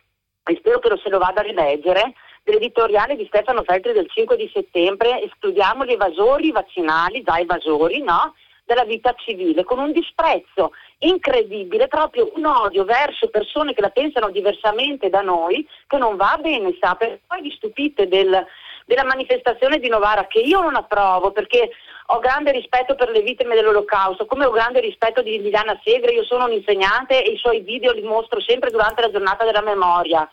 e 0.46 0.56
spero 0.56 0.80
che 0.80 0.88
lo 0.88 0.96
se 0.96 1.10
lo 1.10 1.18
vada 1.18 1.42
a 1.42 1.44
rileggere 1.44 2.14
l'editoriale 2.52 3.16
di 3.16 3.26
Stefano 3.28 3.64
Feltri 3.64 3.94
del 3.94 4.10
5 4.10 4.36
di 4.36 4.50
settembre, 4.54 5.22
escludiamo 5.24 5.86
gli 5.86 5.92
evasori 5.92 6.52
vaccinali, 6.52 7.22
da 7.22 7.38
evasori, 7.38 8.02
no? 8.02 8.34
della 8.68 8.84
vita 8.84 9.16
civile, 9.18 9.64
con 9.64 9.80
un 9.80 9.94
disprezzo 9.94 10.74
incredibile, 11.00 11.88
proprio 11.88 12.30
un 12.36 12.46
odio 12.46 12.84
verso 12.84 13.30
persone 13.30 13.74
che 13.74 13.80
la 13.80 13.90
pensano 13.90 14.30
diversamente 14.30 15.10
da 15.10 15.22
noi, 15.22 15.66
che 15.88 15.98
non 15.98 16.18
va 16.18 16.38
bene, 16.40 16.76
sa, 16.80 16.96
per 16.96 17.22
poi 17.26 17.42
vi 17.42 17.52
stupite 17.52 18.10
del, 18.10 18.46
della 18.86 19.06
manifestazione 19.06 19.80
di 19.80 19.88
Novara, 19.88 20.28
che 20.28 20.40
io 20.40 20.60
non 20.60 20.76
approvo 20.76 21.32
perché 21.32 21.70
ho 22.08 22.20
grande 22.20 22.52
rispetto 22.52 22.96
per 22.96 23.10
le 23.10 23.22
vittime 23.22 23.56
dell'olocausto, 23.56 24.26
come 24.26 24.46
ho 24.46 24.52
grande 24.52 24.82
rispetto 24.82 25.22
di 25.22 25.42
Liliana 25.42 25.80
Segre, 25.82 26.12
io 26.12 26.26
sono 26.26 26.46
un 26.46 26.52
insegnante 26.52 27.24
e 27.24 27.32
i 27.32 27.38
suoi 27.38 27.62
video 27.62 27.94
li 27.94 28.02
mostro 28.02 28.42
sempre 28.42 28.70
durante 28.70 29.02
la 29.02 29.12
giornata 29.12 29.46
della 29.46 29.62
memoria. 29.62 30.30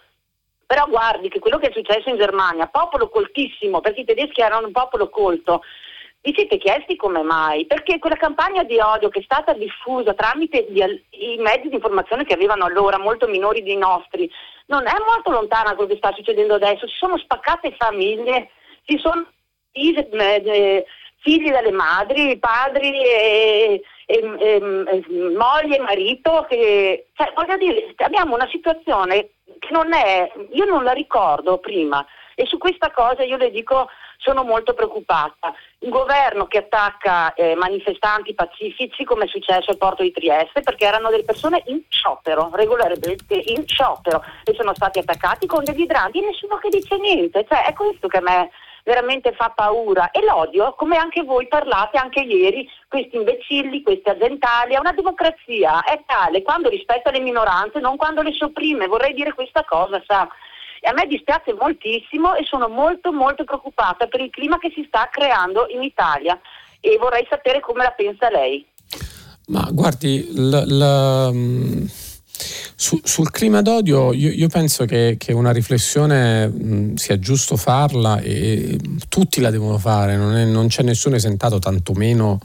Però 0.75 0.89
guardi 0.89 1.29
che 1.29 1.39
quello 1.39 1.59
che 1.59 1.69
è 1.69 1.73
successo 1.73 2.09
in 2.09 2.17
Germania, 2.17 2.67
popolo 2.67 3.09
coltissimo, 3.09 3.81
perché 3.81 4.01
i 4.01 4.05
tedeschi 4.05 4.41
erano 4.41 4.67
un 4.67 4.73
popolo 4.73 5.09
colto, 5.09 5.63
vi 6.21 6.35
siete 6.35 6.59
chiesti 6.59 6.97
come 6.97 7.23
mai? 7.23 7.65
Perché 7.65 8.01
quella 8.01 8.17
campagna 8.17 8.65
di 8.65 8.81
odio 8.81 9.09
che 9.09 9.21
è 9.21 9.23
stata 9.23 9.53
diffusa 9.53 10.15
tramite 10.15 10.67
gli, 10.69 10.83
i 11.11 11.37
mezzi 11.39 11.69
di 11.69 11.77
informazione 11.77 12.25
che 12.25 12.35
avevano 12.35 12.65
allora, 12.65 12.99
molto 12.99 13.29
minori 13.29 13.63
dei 13.63 13.77
nostri, 13.77 14.29
non 14.67 14.85
è 14.85 14.97
molto 15.09 15.31
lontana 15.31 15.69
da 15.69 15.75
quello 15.77 15.91
che 15.91 15.99
sta 15.99 16.11
succedendo 16.13 16.55
adesso. 16.55 16.89
Si 16.89 16.97
sono 16.97 17.19
spaccate 17.19 17.77
famiglie, 17.79 18.51
si 18.85 18.99
sono 18.99 19.29
eh, 19.71 20.85
figli 21.25 21.51
dalle 21.51 21.73
madri, 21.73 22.39
padri 22.39 23.03
e, 23.03 23.83
e, 24.05 24.37
e, 24.39 24.55
e 24.87 25.05
moglie 25.35 25.77
e 25.77 25.81
marito. 25.81 26.45
Che, 26.47 27.07
cioè, 27.15 27.33
voglio 27.35 27.57
dire, 27.57 27.95
abbiamo 27.97 28.35
una 28.35 28.49
situazione 28.51 29.31
che 29.59 29.69
non 29.71 29.93
è, 29.95 30.31
io 30.53 30.65
non 30.67 30.85
la 30.85 30.93
ricordo 30.93 31.59
prima 31.59 32.05
e 32.37 32.47
su 32.47 32.59
questa 32.59 32.91
cosa 32.91 33.23
io 33.23 33.37
le 33.37 33.51
dico 33.51 33.89
sono 34.19 34.43
molto 34.43 34.75
preoccupata. 34.75 35.55
Un 35.81 35.91
governo 35.91 36.47
che 36.47 36.59
attacca 36.59 37.35
eh, 37.35 37.55
manifestanti 37.55 38.35
pacifici 38.35 39.05
come 39.05 39.25
è 39.25 39.29
successo 39.29 39.71
al 39.71 39.77
porto 39.77 40.03
di 40.03 40.13
Trieste 40.13 40.63
perché 40.63 40.87
erano 40.87 41.11
delle 41.11 41.25
persone 41.25 41.63
in 41.67 41.83
sciopero, 41.89 42.51
regolarmente 42.53 43.35
in 43.35 43.67
sciopero 43.67 44.23
e 44.45 44.55
sono 44.55 44.75
stati 44.75 44.99
attaccati 44.99 45.47
con 45.47 45.63
degli 45.63 45.83
idranti 45.83 46.19
e 46.19 46.27
nessuno 46.27 46.57
che 46.57 46.71
dice 46.71 46.97
niente. 46.97 47.45
Cioè, 47.47 47.67
è 47.67 47.73
questo 47.75 48.09
che 48.09 48.19
a 48.19 48.23
me 48.23 48.51
veramente 48.85 49.33
fa 49.33 49.51
paura 49.57 50.11
e 50.11 50.23
l'odio, 50.23 50.75
come 50.75 50.97
anche 50.97 51.23
voi 51.23 51.49
parlate 51.49 51.97
anche 51.97 52.21
ieri, 52.21 52.69
questi 52.87 53.17
imbecilli, 53.17 53.83
questi 53.83 54.11
aziendali, 54.11 54.77
una 54.77 54.93
democrazia 54.93 55.83
è 55.83 56.03
tale 56.07 56.43
quando 56.43 56.69
rispetta 56.69 57.11
le 57.11 57.21
minoranze, 57.21 57.81
non 57.81 57.97
quando 57.97 58.21
le 58.23 58.33
sopprime, 58.33 58.87
vorrei 58.87 59.15
dire 59.15 59.33
questa 59.33 59.65
cosa, 59.65 60.03
sa. 60.07 60.29
E 60.81 60.89
a 60.89 60.93
me 60.93 61.07
dispiace 61.07 61.55
moltissimo 61.55 62.35
e 62.35 62.45
sono 62.45 62.69
molto 62.69 63.11
molto 63.11 63.45
preoccupata 63.45 64.07
per 64.07 64.21
il 64.21 64.29
clima 64.29 64.59
che 64.59 64.71
si 64.75 64.85
sta 64.87 65.09
creando 65.11 65.67
in 65.71 65.83
Italia 65.83 66.39
e 66.79 66.99
vorrei 66.99 67.27
sapere 67.31 67.61
come 67.61 67.83
la 67.83 67.93
pensa 67.93 68.29
lei. 68.29 68.67
Ma 69.47 69.67
guardi, 69.71 70.27
la, 70.35 70.63
la 70.67 71.31
su, 72.75 73.01
sul 73.03 73.31
clima 73.31 73.63
d'odio 73.63 74.13
io, 74.13 74.31
io 74.31 74.49
penso 74.49 74.85
che, 74.85 75.17
che, 75.19 75.33
una 75.33 75.53
riflessione 75.53 76.47
mh, 76.47 76.95
sia 76.95 77.19
giusto 77.19 77.57
farla 77.57 78.21
e, 78.21 78.79
tutti 79.09 79.41
la 79.41 79.51
devono 79.51 79.79
fare, 79.79 80.17
non, 80.17 80.35
è, 80.37 80.45
non, 80.45 80.69
c'è 80.69 80.83
nessuno 80.83 81.17
esentato, 81.17 81.59
tantomeno 81.59 82.41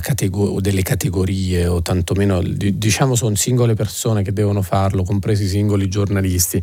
catego- 0.00 0.50
o 0.50 0.60
delle 0.60 0.82
categorie 0.82 1.66
o 1.66 1.82
tantomeno 1.82 2.40
diciamo 2.42 3.16
sono 3.16 3.34
singole 3.34 3.74
persone 3.74 4.22
che 4.22 4.32
devono 4.32 4.62
farlo, 4.62 5.02
compresi 5.02 5.44
i 5.44 5.48
singoli 5.48 5.88
giornalisti. 5.88 6.62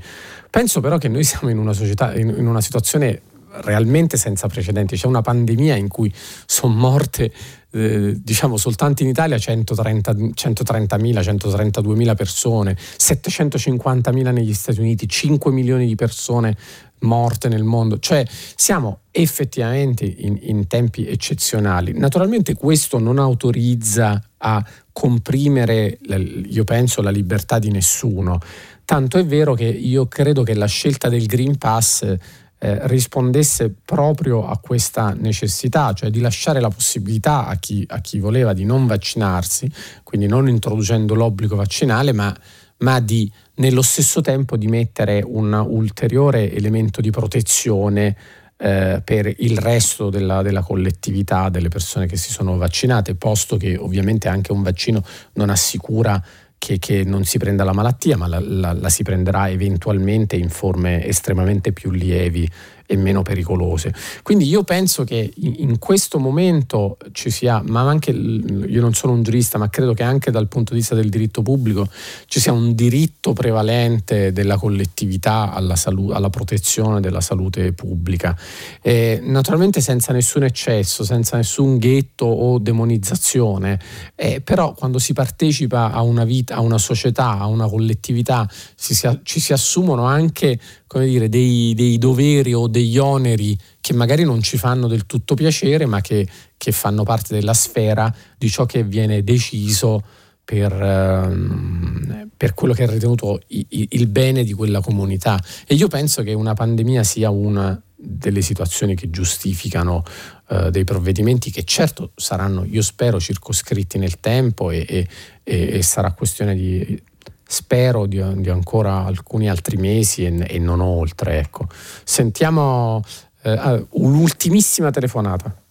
Penso 0.49 0.79
però 0.79 0.97
che 0.97 1.09
noi 1.09 1.23
siamo 1.23 1.49
in 1.49 1.57
una 1.57 1.73
società, 1.73 2.15
in, 2.15 2.33
in 2.37 2.47
una 2.47 2.61
situazione 2.61 3.21
realmente 3.61 4.17
senza 4.17 4.47
precedenti. 4.47 4.95
C'è 4.95 5.07
una 5.07 5.21
pandemia 5.21 5.75
in 5.75 5.87
cui 5.87 6.13
sono 6.45 6.73
morte, 6.73 7.31
eh, 7.71 8.17
diciamo, 8.21 8.57
soltanto 8.57 9.03
in 9.03 9.09
Italia 9.09 9.37
130, 9.37 10.11
130.000, 10.11 11.19
132.000 11.19 12.15
persone, 12.15 12.75
750.000 12.75 14.31
negli 14.31 14.53
Stati 14.53 14.79
Uniti, 14.79 15.07
5 15.07 15.51
milioni 15.51 15.85
di 15.85 15.95
persone 15.95 16.55
morte 16.99 17.47
nel 17.47 17.63
mondo. 17.63 17.99
Cioè 17.99 18.25
siamo 18.55 19.01
effettivamente 19.11 20.05
in, 20.05 20.37
in 20.41 20.67
tempi 20.67 21.07
eccezionali. 21.07 21.97
Naturalmente 21.97 22.55
questo 22.55 22.99
non 22.99 23.19
autorizza 23.19 24.21
a 24.37 24.65
comprimere, 24.91 25.99
io 26.47 26.63
penso, 26.63 27.01
la 27.01 27.09
libertà 27.11 27.59
di 27.59 27.69
nessuno. 27.69 28.39
Tanto 28.85 29.17
è 29.17 29.25
vero 29.25 29.53
che 29.53 29.65
io 29.65 30.07
credo 30.07 30.43
che 30.43 30.53
la 30.53 30.65
scelta 30.65 31.09
del 31.09 31.25
Green 31.25 31.57
Pass 31.57 32.15
eh, 32.59 32.87
rispondesse 32.87 33.73
proprio 33.85 34.47
a 34.47 34.57
questa 34.57 35.13
necessità, 35.13 35.93
cioè 35.93 36.09
di 36.09 36.19
lasciare 36.19 36.59
la 36.59 36.69
possibilità 36.69 37.45
a 37.45 37.55
chi, 37.55 37.85
a 37.87 37.99
chi 37.99 38.19
voleva 38.19 38.53
di 38.53 38.65
non 38.65 38.87
vaccinarsi, 38.87 39.71
quindi 40.03 40.27
non 40.27 40.49
introducendo 40.49 41.13
l'obbligo 41.13 41.55
vaccinale, 41.55 42.13
ma, 42.13 42.35
ma 42.79 42.99
di 42.99 43.31
nello 43.55 43.81
stesso 43.81 44.21
tempo 44.21 44.57
di 44.57 44.67
mettere 44.67 45.23
un 45.25 45.53
ulteriore 45.53 46.51
elemento 46.51 47.01
di 47.01 47.11
protezione 47.11 48.15
eh, 48.57 49.01
per 49.03 49.31
il 49.37 49.57
resto 49.59 50.09
della, 50.09 50.41
della, 50.41 50.63
collettività 50.63 51.49
delle 51.49 51.69
persone 51.69 52.07
che 52.07 52.17
si 52.17 52.31
sono 52.31 52.57
vaccinate, 52.57 53.13
posto 53.13 53.55
che 53.55 53.77
ovviamente 53.77 54.27
anche 54.27 54.51
un 54.51 54.63
vaccino 54.63 55.03
non 55.33 55.51
assicura 55.51 56.19
che, 56.57 56.79
che, 56.79 57.03
non 57.03 57.23
si 57.23 57.37
prenda 57.37 57.63
la 57.63 57.73
malattia, 57.73 58.17
ma 58.17 58.27
la, 58.27 58.39
la, 58.39 58.73
la, 58.73 58.89
si 58.89 59.03
prenderà 59.03 59.49
eventualmente 59.49 60.35
in 60.35 60.49
forme 60.49 61.05
estremamente 61.05 61.71
più 61.71 61.91
lievi 61.91 62.49
e 62.89 62.95
meno 62.95 63.21
pericolose. 63.21 63.93
Quindi 64.23 64.47
io 64.47 64.63
penso 64.63 65.03
che 65.03 65.31
in 65.35 65.77
questo 65.77 66.19
momento 66.19 66.97
ci 67.11 67.29
sia, 67.29 67.61
ma 67.67 67.81
anche 67.81 68.11
io 68.11 68.81
non 68.81 68.93
sono 68.93 69.11
un 69.11 69.23
giurista, 69.23 69.57
ma 69.57 69.69
credo 69.69 69.93
che 69.93 70.03
anche 70.03 70.31
dal 70.31 70.47
punto 70.47 70.71
di 70.71 70.79
vista 70.79 70.95
del 70.95 71.09
diritto 71.09 71.41
pubblico 71.41 71.87
ci 72.27 72.39
sia 72.39 72.53
un 72.53 72.73
diritto 72.73 73.33
prevalente 73.33 74.31
della 74.31 74.57
collettività 74.57 75.51
alla, 75.51 75.75
salu- 75.75 76.13
alla 76.13 76.29
protezione 76.29 77.01
della 77.01 77.21
salute 77.21 77.73
pubblica. 77.73 78.35
E 78.81 79.19
naturalmente 79.21 79.81
senza 79.81 80.13
nessun 80.13 80.43
eccesso, 80.43 81.03
senza 81.03 81.35
nessun 81.35 81.77
ghetto 81.77 82.25
o 82.25 82.57
demonizzazione, 82.57 83.79
eh, 84.15 84.39
però 84.39 84.73
quando 84.73 84.97
si 84.97 85.11
partecipa 85.11 85.91
a 85.91 86.01
una 86.03 86.23
vita, 86.23 86.55
a 86.55 86.61
una 86.61 86.77
società, 86.77 87.37
a 87.37 87.47
una 87.47 87.67
collettività, 87.67 88.49
si, 88.75 88.95
ci 89.23 89.39
si 89.41 89.51
assumono 89.51 90.05
anche 90.05 90.57
come 90.87 91.05
dire, 91.05 91.27
dei, 91.27 91.73
dei, 91.75 91.97
doveri 91.97 92.53
o 92.53 92.67
degli 92.77 92.97
oneri 92.97 93.57
che 93.81 93.93
magari 93.93 94.23
non 94.23 94.41
ci 94.41 94.57
fanno 94.57 94.87
del 94.87 95.05
tutto 95.05 95.33
piacere, 95.33 95.85
ma 95.85 95.99
che, 96.01 96.27
che 96.55 96.71
fanno 96.71 97.03
parte 97.03 97.33
della 97.33 97.53
sfera 97.53 98.13
di 98.37 98.49
ciò 98.49 98.65
che 98.65 98.83
viene 98.83 99.23
deciso 99.23 100.03
per, 100.43 100.71
ehm, 100.71 102.29
per 102.37 102.53
quello 102.53 102.73
che 102.73 102.83
è 102.83 102.87
ritenuto 102.87 103.41
il, 103.47 104.07
bene 104.07 104.43
di 104.43 104.53
quella 104.53 104.79
comunità. 104.79 105.41
E 105.65 105.75
io 105.75 105.87
penso 105.87 106.21
che 106.23 106.33
una 106.33 106.53
pandemia 106.53 107.03
sia 107.03 107.29
una 107.29 107.81
delle 107.99 108.41
situazioni 108.41 108.93
che 108.93 109.09
giustificano 109.09 110.03
uh, 110.49 110.69
dei 110.69 110.83
provvedimenti 110.83 111.49
che 111.49 111.63
certo 111.63 112.11
saranno, 112.15 112.63
io 112.63 112.83
spero, 112.83 113.19
circoscritti 113.19 113.97
nel 113.97 114.19
tempo 114.19 114.69
e, 114.69 114.85
e, 114.87 115.07
e 115.43 115.81
sarà 115.81 116.13
questione 116.13 116.53
di 116.55 117.01
spero 117.47 118.05
di, 118.05 118.21
di, 118.41 118.49
ancora 118.49 119.05
alcuni 119.05 119.49
altri 119.49 119.77
mesi 119.77 120.25
e, 120.25 120.45
e 120.47 120.59
non 120.59 120.81
oltre. 120.81 121.39
Ecco. 121.39 121.67
Sentiamo 121.69 123.01
eh, 123.43 123.51
ah, 123.51 123.81
un'ultimissima 123.89 124.91
telefonata. 124.91 125.65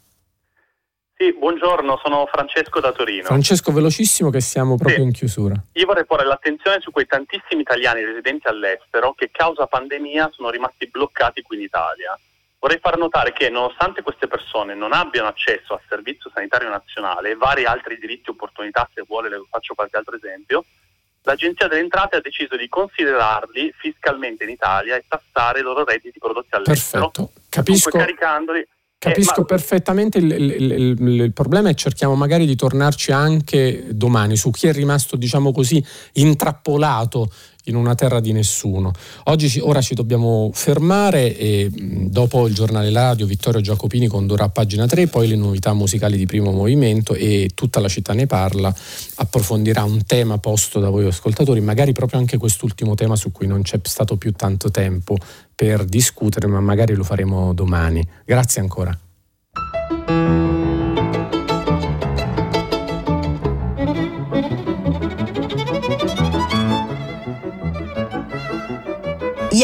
Sì, 1.18 1.32
buongiorno, 1.32 1.98
sono 2.02 2.26
Francesco 2.26 2.78
da 2.78 2.92
Torino. 2.92 3.24
Francesco, 3.24 3.72
velocissimo 3.72 4.28
che 4.28 4.40
siamo 4.40 4.76
proprio 4.76 4.98
sì. 4.98 5.02
in 5.04 5.12
chiusura. 5.12 5.54
Io 5.72 5.86
vorrei 5.86 6.04
porre 6.04 6.26
l'attenzione 6.26 6.80
su 6.80 6.90
quei 6.90 7.06
tantissimi 7.06 7.62
italiani 7.62 8.04
residenti 8.04 8.46
all'estero 8.48 9.14
che 9.14 9.30
causa 9.32 9.66
pandemia 9.66 10.28
sono 10.32 10.50
rimasti 10.50 10.88
bloccati 10.88 11.40
qui 11.40 11.56
in 11.56 11.62
Italia. 11.62 12.18
Vorrei 12.58 12.78
far 12.80 12.98
notare 12.98 13.32
che 13.32 13.48
nonostante 13.48 14.02
queste 14.02 14.26
persone 14.26 14.74
non 14.74 14.92
abbiano 14.92 15.28
accesso 15.28 15.72
al 15.72 15.80
Servizio 15.88 16.30
Sanitario 16.34 16.68
Nazionale 16.68 17.30
e 17.30 17.36
vari 17.36 17.64
altri 17.64 17.96
diritti 17.98 18.28
e 18.28 18.32
opportunità, 18.32 18.86
se 18.92 19.02
vuole 19.06 19.30
le 19.30 19.40
faccio 19.48 19.72
qualche 19.72 19.96
altro 19.96 20.16
esempio, 20.16 20.64
l'Agenzia 21.26 21.66
delle 21.66 21.80
Entrate 21.80 22.16
ha 22.16 22.20
deciso 22.20 22.56
di 22.56 22.68
considerarli 22.68 23.74
fiscalmente 23.76 24.44
in 24.44 24.50
Italia 24.50 24.96
e 24.96 25.04
tassare 25.06 25.58
i 25.58 25.62
loro 25.62 25.84
redditi 25.84 26.18
prodotti 26.18 26.54
all'estero. 26.54 27.10
Perfetto, 27.10 27.32
capisco. 27.48 27.90
caricandoli 27.90 28.66
Capisco 28.98 29.34
eh, 29.34 29.40
ma... 29.40 29.44
perfettamente 29.44 30.18
il, 30.18 30.30
il, 30.30 30.62
il, 30.62 31.20
il, 31.20 31.32
problema 31.34 31.68
e 31.68 31.74
cerchiamo 31.74 32.14
magari 32.14 32.46
di 32.46 32.56
tornarci 32.56 33.12
anche 33.12 33.88
domani 33.90 34.36
su 34.36 34.50
chi 34.50 34.68
è 34.68 34.72
rimasto, 34.72 35.16
diciamo 35.16 35.52
così, 35.52 35.84
intrappolato 36.14 37.30
in 37.66 37.76
una 37.76 37.94
terra 37.94 38.20
di 38.20 38.32
nessuno. 38.32 38.92
Oggi, 39.24 39.60
ora 39.60 39.80
ci 39.80 39.94
dobbiamo 39.94 40.50
fermare 40.52 41.36
e 41.36 41.70
dopo 41.72 42.46
il 42.46 42.54
giornale 42.54 42.90
radio 42.92 43.26
Vittorio 43.26 43.60
Giacopini 43.60 44.06
condurrà 44.06 44.44
a 44.44 44.48
pagina 44.48 44.86
3, 44.86 45.06
poi 45.08 45.28
le 45.28 45.36
novità 45.36 45.72
musicali 45.72 46.16
di 46.16 46.26
primo 46.26 46.52
movimento 46.52 47.14
e 47.14 47.50
tutta 47.54 47.80
la 47.80 47.88
città 47.88 48.12
ne 48.12 48.26
parla, 48.26 48.74
approfondirà 49.16 49.84
un 49.84 50.04
tema 50.04 50.38
posto 50.38 50.80
da 50.80 50.88
voi 50.88 51.06
ascoltatori, 51.06 51.60
magari 51.60 51.92
proprio 51.92 52.18
anche 52.18 52.36
quest'ultimo 52.36 52.94
tema 52.94 53.16
su 53.16 53.32
cui 53.32 53.46
non 53.46 53.62
c'è 53.62 53.78
stato 53.82 54.16
più 54.16 54.32
tanto 54.32 54.70
tempo 54.70 55.16
per 55.54 55.84
discutere, 55.84 56.46
ma 56.46 56.60
magari 56.60 56.94
lo 56.94 57.04
faremo 57.04 57.52
domani. 57.54 58.06
Grazie 58.24 58.60
ancora. 58.60 58.96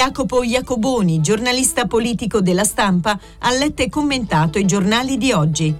Jacopo 0.03 0.43
Iacoboni, 0.43 1.21
giornalista 1.21 1.87
politico 1.87 2.41
della 2.41 2.65
stampa, 2.65 3.17
ha 3.39 3.53
letto 3.53 3.83
e 3.83 3.89
commentato 3.89 4.59
i 4.59 4.65
giornali 4.65 5.17
di 5.17 5.31
oggi. 5.31 5.73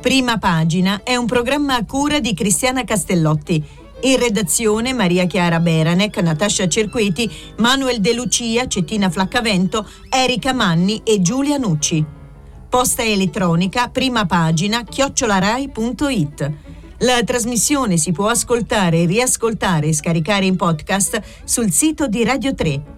Prima 0.00 0.38
pagina 0.38 1.00
è 1.02 1.16
un 1.16 1.26
programma 1.26 1.74
a 1.74 1.84
cura 1.84 2.20
di 2.20 2.34
Cristiana 2.34 2.84
Castellotti. 2.84 3.60
In 4.02 4.16
redazione 4.16 4.92
Maria 4.92 5.26
Chiara 5.26 5.58
Beranec, 5.58 6.18
Natascia 6.18 6.68
Cerqueti, 6.68 7.28
Manuel 7.56 7.98
De 8.00 8.14
Lucia, 8.14 8.68
Cettina 8.68 9.10
Flaccavento, 9.10 9.84
Erika 10.08 10.52
Manni 10.52 11.00
e 11.02 11.20
Giulia 11.20 11.56
Nucci. 11.56 12.04
Posta 12.68 13.02
elettronica, 13.02 13.88
prima 13.88 14.24
pagina, 14.24 14.84
chiocciolarai.it. 14.84 16.52
La 16.98 17.24
trasmissione 17.24 17.96
si 17.96 18.12
può 18.12 18.28
ascoltare, 18.28 19.04
riascoltare 19.04 19.88
e 19.88 19.94
scaricare 19.94 20.46
in 20.46 20.54
podcast 20.54 21.20
sul 21.42 21.72
sito 21.72 22.06
di 22.06 22.22
Radio 22.22 22.54
3 22.54 22.97